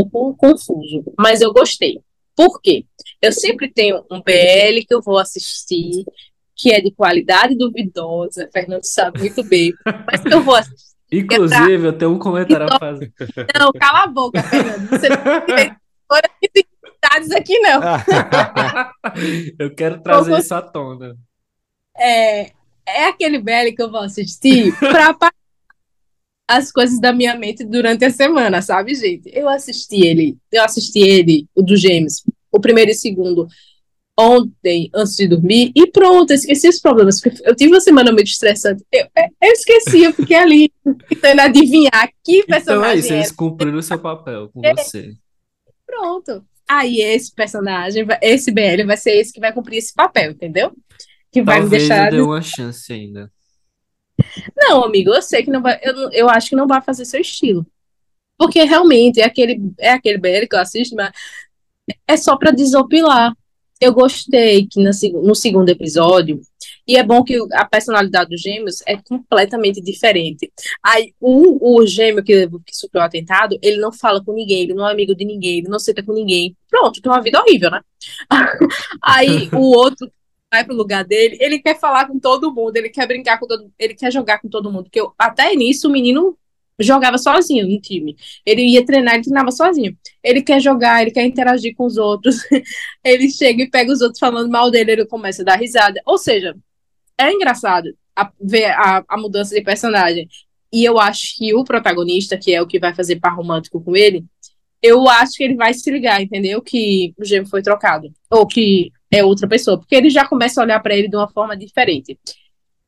[0.00, 2.00] pouco confuso, mas eu gostei.
[2.34, 2.86] Por quê?
[3.20, 6.04] Eu sempre tenho um BL que eu vou assistir,
[6.56, 9.72] que é de qualidade duvidosa, Fernando sabe muito bem,
[10.06, 10.92] mas que eu vou assistir.
[11.12, 11.88] Inclusive, pra...
[11.88, 13.12] eu tenho um comentário então, a fazer.
[13.58, 14.88] Não, cala a boca, Fernando.
[14.88, 15.76] Você não tem
[16.54, 17.80] dificuldades aqui, não.
[19.58, 21.16] eu quero trazer isso à tona.
[21.98, 22.52] É,
[22.86, 25.12] é aquele BL que eu vou assistir para
[26.48, 29.30] as coisas da minha mente durante a semana, sabe, gente?
[29.32, 33.46] Eu assisti ele, eu assisti ele, o do James, o primeiro e o segundo,
[34.18, 38.26] ontem, antes de dormir, e pronto, eu esqueci os problemas, eu tive uma semana muito
[38.26, 38.84] estressante.
[38.92, 40.72] Eu, eu esqueci, eu fiquei ali
[41.08, 42.82] tentando adivinhar que personagem.
[42.82, 44.74] Então é isso, eles cumpriram o seu papel com é.
[44.74, 45.14] você.
[45.86, 46.44] Pronto.
[46.68, 50.72] Aí esse personagem, esse BL vai ser esse que vai cumprir esse papel, entendeu?
[51.30, 52.12] Que vai Talvez me deixar.
[52.12, 53.30] Eu dê uma chance ainda.
[54.56, 55.78] Não, amigo, eu sei que não vai.
[55.82, 57.66] Eu, eu acho que não vai fazer seu estilo.
[58.38, 61.12] Porque realmente é aquele, é aquele BL que eu assisto, mas
[62.06, 63.34] é só para desopilar.
[63.80, 64.90] Eu gostei que no,
[65.22, 66.40] no segundo episódio,
[66.86, 70.52] e é bom que a personalidade dos gêmeos é completamente diferente.
[70.82, 74.74] Aí, o, o gêmeo que, que sofreu o atentado, ele não fala com ninguém, ele
[74.74, 76.56] não é amigo de ninguém, ele não senta com ninguém.
[76.70, 77.80] Pronto, tem uma vida horrível, né?
[79.02, 80.10] Aí, o outro
[80.52, 83.72] vai pro lugar dele, ele quer falar com todo mundo, ele quer brincar com todo
[83.78, 84.84] ele quer jogar com todo mundo.
[84.84, 86.36] Porque eu, até nisso o menino
[86.78, 88.14] jogava sozinho no time.
[88.44, 89.96] Ele ia treinar, ele treinava sozinho.
[90.22, 92.36] Ele quer jogar, ele quer interagir com os outros.
[93.02, 96.00] ele chega e pega os outros falando mal dele, ele começa a dar risada.
[96.04, 96.54] Ou seja,
[97.16, 100.28] é engraçado a, ver a, a mudança de personagem.
[100.70, 103.96] E eu acho que o protagonista, que é o que vai fazer par romântico com
[103.96, 104.24] ele,
[104.82, 106.60] eu acho que ele vai se ligar, entendeu?
[106.60, 108.12] Que o gêmeo foi trocado.
[108.30, 111.28] Ou que é outra pessoa, porque ele já começa a olhar para ele de uma
[111.28, 112.18] forma diferente.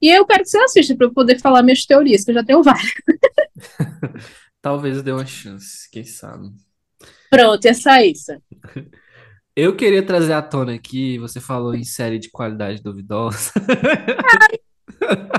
[0.01, 2.44] E eu quero que você assista para eu poder falar minhas teorias, que eu já
[2.44, 2.92] tenho várias.
[4.60, 6.48] Talvez dê uma chance, quem sabe.
[7.30, 8.32] Pronto, essa é isso.
[9.56, 13.52] Eu queria trazer à tona aqui, você falou em série de qualidade duvidosa.
[14.40, 14.59] Ai,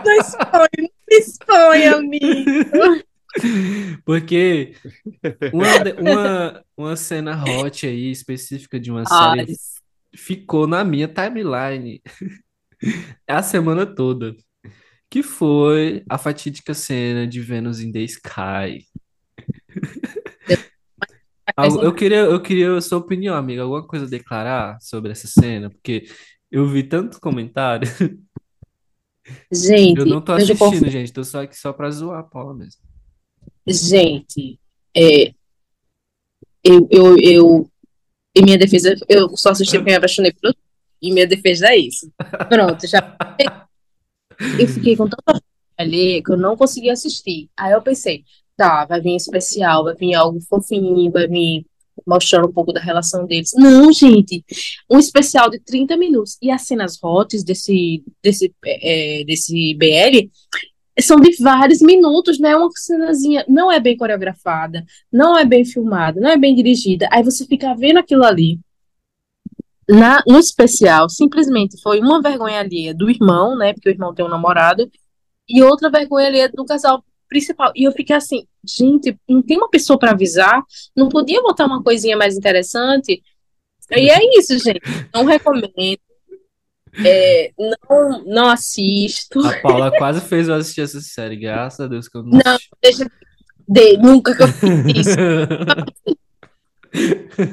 [0.06, 3.04] não expõe, não expõe, amigo.
[4.06, 4.74] Porque
[5.52, 5.68] uma,
[6.00, 9.40] uma, uma cena hot aí, específica de uma Ai.
[9.40, 9.56] série
[10.16, 12.02] ficou na minha timeline
[13.28, 14.36] a semana toda,
[15.10, 18.86] que foi a fatídica cena de Venus in the Sky.
[21.82, 23.62] eu queria, eu queria a sua opinião, amiga.
[23.62, 25.70] Alguma coisa a declarar sobre essa cena?
[25.70, 26.06] Porque
[26.52, 27.88] eu vi tanto comentário.
[29.52, 31.12] Gente, eu não tô assistindo, gente.
[31.12, 32.82] Tô só aqui só pra zoar a Paula mesmo.
[33.68, 34.60] Gente,
[34.96, 35.34] é,
[36.64, 37.72] eu, eu, eu
[38.36, 40.54] em minha defesa, eu só assisti porque me apaixonei por
[41.02, 42.12] E minha defesa é isso.
[42.50, 43.16] Pronto, já.
[44.60, 45.42] Eu fiquei com tanta
[45.78, 47.50] ali que eu não consegui assistir.
[47.56, 48.24] Aí eu pensei,
[48.58, 51.66] tá, vai vir especial, vai vir algo fofinho, vai vir
[52.06, 53.52] mostrando um pouco da relação deles.
[53.56, 54.44] Não, gente,
[54.90, 56.38] um especial de 30 minutos.
[56.42, 60.30] E as cenas hotes desse, desse, é, desse BL
[61.02, 62.56] são de vários minutos, né?
[62.56, 67.08] Uma cenazinha não é bem coreografada, não é bem filmada, não é bem dirigida.
[67.12, 68.60] Aí você fica vendo aquilo ali.
[69.88, 73.74] Na, no especial, simplesmente foi uma vergonha alheia do irmão, né?
[73.74, 74.90] Porque o irmão tem um namorado,
[75.48, 77.72] e outra vergonha alheia do casal principal.
[77.76, 80.64] E eu fiquei assim, gente, não tem uma pessoa para avisar?
[80.96, 83.22] Não podia botar uma coisinha mais interessante?
[83.92, 84.82] E é isso, gente.
[85.14, 85.70] Não recomendo.
[87.04, 89.40] É, não, não assisto.
[89.46, 92.54] A Paula quase fez eu assistir essa série, graças a Deus que eu não Não,
[92.54, 92.70] assisti.
[92.82, 93.12] deixa
[93.68, 95.18] de, nunca que eu fiz isso.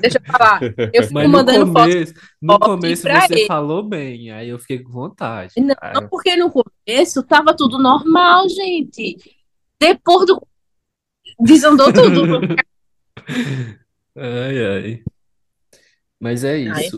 [0.01, 0.61] Deixa eu falar.
[0.63, 1.91] Eu fico Mas no mandando foto.
[1.91, 3.47] começo, no foto começo pra você ele.
[3.47, 5.55] falou bem, aí eu fiquei com vontade.
[5.57, 9.17] Não, Aí- porque no começo tava tudo normal, gente.
[9.81, 10.41] Depois do.
[11.41, 12.41] Desandou tudo.
[14.15, 15.03] Ai, ai.
[16.21, 16.89] Mas é Ai.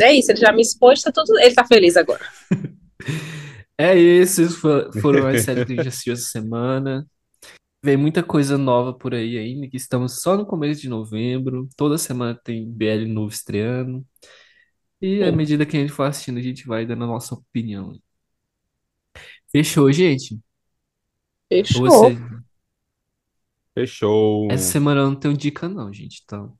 [0.00, 1.38] É isso, ele já me expôs, tá tudo.
[1.40, 2.24] Ele tá feliz agora.
[3.78, 7.06] É isso, isso fo- foram as séries que a gente assistiu essa semana.
[7.84, 11.68] Vem muita coisa nova por aí ainda, que estamos só no começo de novembro.
[11.76, 14.06] Toda semana tem BL novo estreando.
[15.00, 17.94] E à medida que a gente for assistindo, a gente vai dando a nossa opinião.
[19.50, 20.34] Fechou, gente?
[20.34, 20.38] Ou
[21.64, 21.82] Fechou.
[21.82, 22.16] você?
[23.74, 24.48] Fechou.
[24.50, 26.22] Essa semana eu não tenho dica, não, gente.
[26.24, 26.56] Então,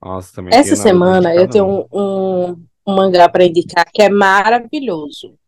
[0.00, 1.88] Nossa, também Essa semana eu tenho não.
[1.92, 5.38] um, um, um mangá pra indicar que é maravilhoso.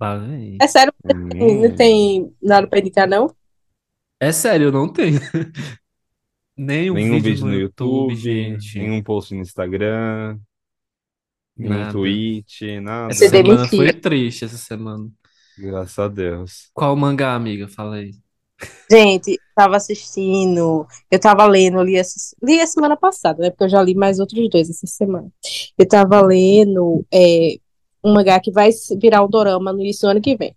[0.00, 0.56] vem.
[0.60, 1.62] É sério, Hum.
[1.68, 3.34] não tem nada pra indicar, não?
[4.18, 5.18] É sério, eu não tenho.
[6.56, 8.78] Nenhum Nenhum vídeo vídeo no no YouTube, YouTube, gente.
[8.78, 10.38] nenhum post no Instagram,
[11.56, 13.12] nenhum tweet, nada.
[13.12, 15.08] Essa semana foi triste, essa semana.
[15.58, 16.70] Graças a Deus.
[16.74, 17.66] Qual mangá, amiga?
[17.68, 18.12] Fala aí.
[18.90, 23.50] Gente, tava assistindo, eu tava lendo, li essa, li a semana passada, né?
[23.50, 25.30] Porque eu já li mais outros dois essa semana.
[25.78, 27.56] Eu tava lendo é,
[28.02, 28.70] um mangá que vai
[29.00, 30.54] virar um dorama no início do ano que vem.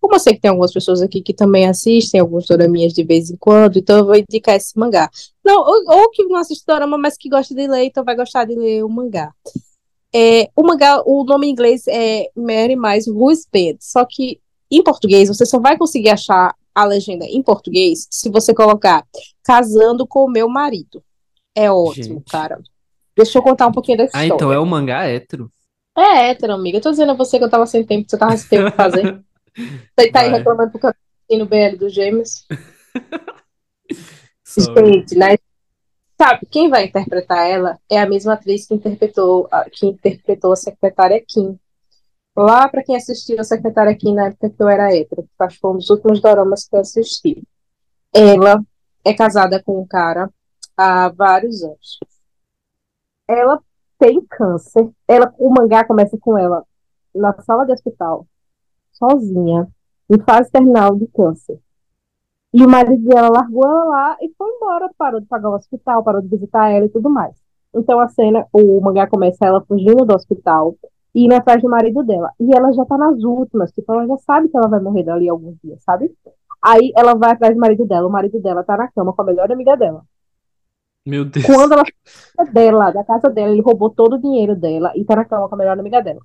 [0.00, 3.30] Como eu sei que tem algumas pessoas aqui que também assistem alguns doraminhas de vez
[3.30, 5.10] em quando, então eu vou indicar esse mangá.
[5.44, 8.44] Não, ou, ou que não assiste dorama, mas que gosta de ler, então vai gostar
[8.44, 9.32] de ler o mangá.
[10.14, 14.82] É, o mangá, o nome em inglês é Mary Mais Who's Bed, só que em
[14.82, 19.04] português você só vai conseguir achar a legenda em português se você colocar
[19.44, 21.02] casando com o meu marido.
[21.56, 22.30] É ótimo, Gente.
[22.30, 22.60] cara.
[23.16, 24.34] Deixa eu contar um pouquinho dessa Ah, história.
[24.36, 25.50] então é o mangá hétero.
[25.96, 26.78] É hétero, amiga.
[26.78, 28.84] Eu tô dizendo a você que eu tava sem tempo, você tava sem tempo pra
[28.90, 29.20] fazer.
[29.98, 30.38] Você tá aí Vai.
[30.38, 30.94] reclamando porque eu
[31.28, 32.46] tô no BL dos Gêmeos.
[34.46, 35.36] Gente, né?
[36.20, 40.56] Sabe, quem vai interpretar ela é a mesma atriz que interpretou, a- que interpretou a
[40.56, 41.58] secretária Kim.
[42.38, 45.72] Lá, pra quem assistiu a secretária Kim na época que eu era hétero, que foi
[45.72, 47.42] um dos últimos doramas que eu assisti.
[48.14, 48.62] Ela
[49.04, 50.30] é casada com um cara
[50.76, 51.98] há vários anos.
[53.26, 53.60] Ela
[53.98, 54.88] tem câncer.
[55.08, 56.64] Ela, o mangá começa com ela
[57.12, 58.24] na sala de hospital,
[58.92, 59.66] sozinha,
[60.08, 61.58] em fase terminal de câncer.
[62.54, 66.04] E o marido dela largou ela lá e foi embora, parou de pagar o hospital,
[66.04, 67.34] parou de visitar ela e tudo mais.
[67.74, 70.76] Então a cena, o mangá começa ela fugindo do hospital
[71.14, 72.30] indo atrás do marido dela.
[72.38, 75.28] E ela já tá nas últimas, tipo, ela já sabe que ela vai morrer dali
[75.28, 76.12] alguns dias, sabe?
[76.62, 79.24] Aí ela vai atrás do marido dela, o marido dela tá na cama com a
[79.24, 80.02] melhor amiga dela.
[81.06, 81.46] Meu Deus.
[81.46, 81.84] Quando ela
[82.52, 85.54] dela, da casa dela, ele roubou todo o dinheiro dela e tá na cama com
[85.54, 86.20] a melhor amiga dela.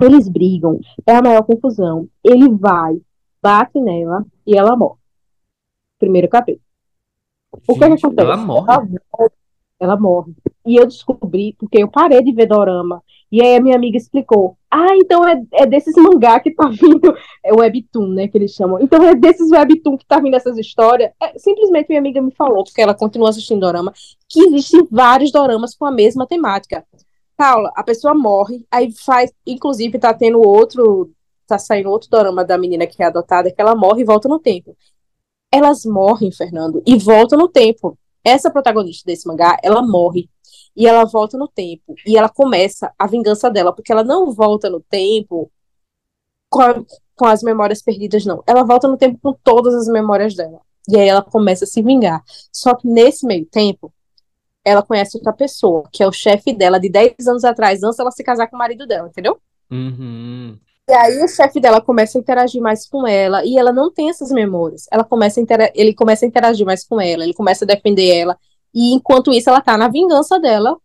[0.00, 2.08] Eles brigam, é a maior confusão.
[2.22, 3.00] Ele vai,
[3.42, 5.00] bate nela e ela morre.
[5.98, 6.62] Primeiro capítulo.
[7.50, 8.28] O que, que Gente, acontece?
[8.28, 8.66] ela morre.
[8.70, 9.30] Ela morre.
[9.80, 10.32] Ela morre.
[10.64, 13.02] E eu descobri, porque eu parei de ver Dorama.
[13.30, 14.56] E aí a minha amiga explicou.
[14.70, 17.14] Ah, então é, é desses mangá que tá vindo.
[17.44, 18.28] É Webtoon, né?
[18.28, 18.80] Que eles chamam.
[18.80, 21.10] Então é desses Webtoon que tá vindo essas histórias.
[21.22, 23.92] É, simplesmente minha amiga me falou, porque ela continua assistindo Dorama,
[24.28, 26.84] que existem vários Doramas com a mesma temática.
[27.36, 29.32] Paula, a pessoa morre, aí faz.
[29.46, 31.10] Inclusive, tá tendo outro.
[31.46, 34.38] Tá saindo outro Dorama da menina que é adotada, que ela morre e volta no
[34.38, 34.76] tempo.
[35.52, 37.98] Elas morrem, Fernando, e voltam no tempo.
[38.22, 40.28] Essa protagonista desse mangá, ela morre
[40.78, 44.70] e ela volta no tempo e ela começa a vingança dela, porque ela não volta
[44.70, 45.50] no tempo
[46.48, 46.84] com, a-
[47.16, 48.42] com as memórias perdidas, não.
[48.46, 50.60] Ela volta no tempo com todas as memórias dela.
[50.88, 52.22] E aí ela começa a se vingar.
[52.52, 53.92] Só que nesse meio tempo,
[54.64, 58.10] ela conhece outra pessoa, que é o chefe dela de 10 anos atrás, antes dela
[58.10, 59.38] se casar com o marido dela, entendeu?
[59.70, 60.58] Uhum.
[60.88, 64.08] E aí o chefe dela começa a interagir mais com ela e ela não tem
[64.08, 64.86] essas memórias.
[64.90, 65.44] Ela começa a
[65.74, 68.38] ele começa a interagir mais com ela, ele começa a defender ela
[68.74, 70.76] e enquanto isso ela tá na vingança dela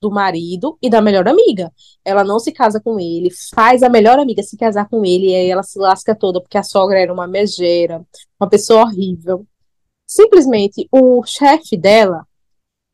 [0.00, 1.72] do marido e da melhor amiga.
[2.04, 5.34] Ela não se casa com ele, faz a melhor amiga se casar com ele e
[5.34, 8.04] aí ela se lasca toda porque a sogra era uma megera,
[8.40, 9.46] uma pessoa horrível.
[10.06, 12.26] Simplesmente o chefe dela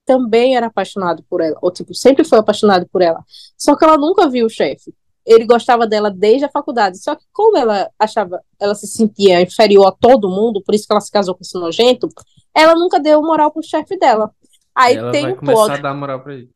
[0.06, 3.24] também era apaixonado por ela, ou tipo, sempre foi apaixonado por ela.
[3.56, 4.94] Só que ela nunca viu o chefe
[5.24, 6.98] ele gostava dela desde a faculdade.
[6.98, 10.92] Só que como ela achava, ela se sentia inferior a todo mundo, por isso que
[10.92, 12.08] ela se casou com esse nojento,
[12.54, 14.30] ela nunca deu moral pro chefe dela.
[14.74, 16.50] Aí ela tem vai um começar plot, a dar moral pra ele.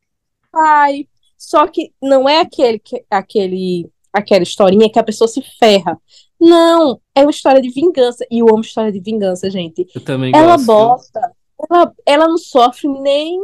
[0.53, 1.07] ai,
[1.37, 5.97] só que não é aquele, que- aquele, aquela historinha que a pessoa se ferra.
[6.39, 8.25] Não, é uma história de vingança.
[8.31, 9.85] E eu amo história de vingança, gente.
[9.93, 10.65] Eu também Ela gosto.
[10.67, 11.31] bosta.
[11.69, 13.39] Ela, ela não sofre nem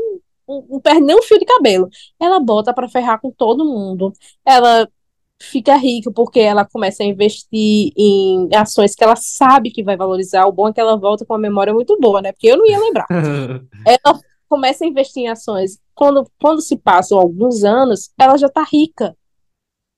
[0.48, 1.90] não perde nem um fio de cabelo.
[2.20, 4.14] Ela bota pra ferrar com todo mundo.
[4.46, 4.88] Ela
[5.42, 10.46] fica rica porque ela começa a investir em ações que ela sabe que vai valorizar.
[10.46, 12.32] O bom é que ela volta com uma memória muito boa, né?
[12.32, 13.08] Porque eu não ia lembrar.
[13.86, 15.80] ela começa a investir em ações.
[15.94, 19.16] Quando, quando se passam alguns anos, ela já tá rica.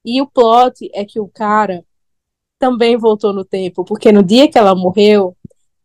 [0.06, 1.84] E o plot é que o cara
[2.60, 5.36] também voltou no tempo, porque no dia que ela morreu,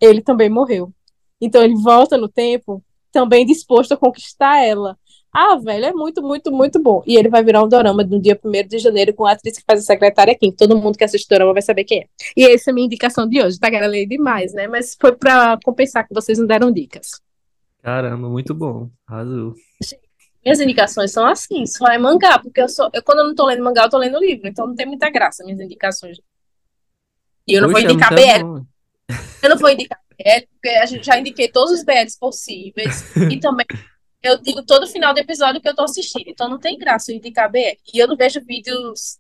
[0.01, 0.93] ele também morreu.
[1.41, 4.99] Então ele volta no tempo também disposto a conquistar ela.
[5.35, 7.03] Ah, velho, é muito, muito, muito bom.
[7.07, 9.65] E ele vai virar um dorama no dia 1 de janeiro com a atriz que
[9.67, 10.53] faz a secretária Kim.
[10.53, 12.07] Todo mundo que assiste o dorama vai saber quem é.
[12.37, 13.59] E essa é a minha indicação de hoje.
[13.59, 13.91] Tá, galera?
[13.91, 14.69] Lei demais, né?
[14.69, 17.23] Mas foi pra compensar que vocês não deram dicas.
[17.83, 18.91] Caramba, muito bom.
[19.07, 19.55] Arrasou.
[20.45, 22.91] Minhas indicações são assim, só é mangá, porque eu sou.
[22.93, 25.09] Eu, quando eu não tô lendo mangá, eu tô lendo livro, então não tem muita
[25.09, 26.19] graça minhas indicações.
[27.47, 28.45] E eu não Poxa, vou indicar BL.
[28.45, 28.65] bom.
[29.43, 33.05] Eu não vou indicar BL, porque a gente já indiquei todos os BLs possíveis.
[33.33, 33.67] E também
[34.23, 36.29] eu digo todo final do episódio que eu tô assistindo.
[36.29, 37.77] Então não tem graça eu indicar BL.
[37.93, 39.19] E eu não vejo vídeos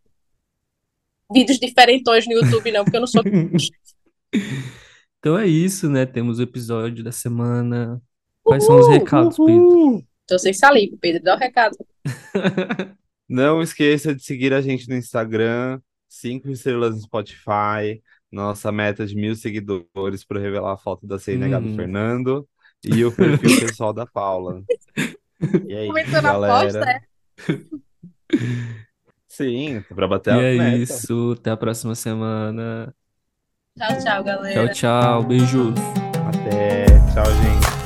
[1.32, 3.22] vídeos diferentões no YouTube, não, porque eu não sou.
[5.18, 6.04] Então é isso, né?
[6.04, 8.02] Temos o episódio da semana.
[8.42, 9.52] Quais são os Uhul, recados, Pedro?
[9.52, 10.04] Uhul!
[10.26, 11.22] Tô sem saliva, Pedro.
[11.22, 11.76] Dá o recado.
[13.28, 18.02] Não esqueça de seguir a gente no Instagram, cinco estrelas no Spotify,
[18.32, 21.76] nossa meta de mil seguidores para revelar a foto da CNH do Hum.
[21.76, 22.48] Fernando
[22.84, 24.62] e o perfil pessoal da Paula.
[25.68, 27.02] E é Começou na aposta, galera.
[27.48, 27.58] é?
[29.28, 30.76] Sim, para bater E a é meta.
[30.78, 31.36] isso.
[31.38, 32.94] Até a próxima semana.
[33.78, 34.66] Tchau, tchau, galera.
[34.68, 35.22] Tchau, tchau.
[35.24, 35.74] Beijos.
[36.28, 36.84] Até.
[37.12, 37.81] Tchau, gente.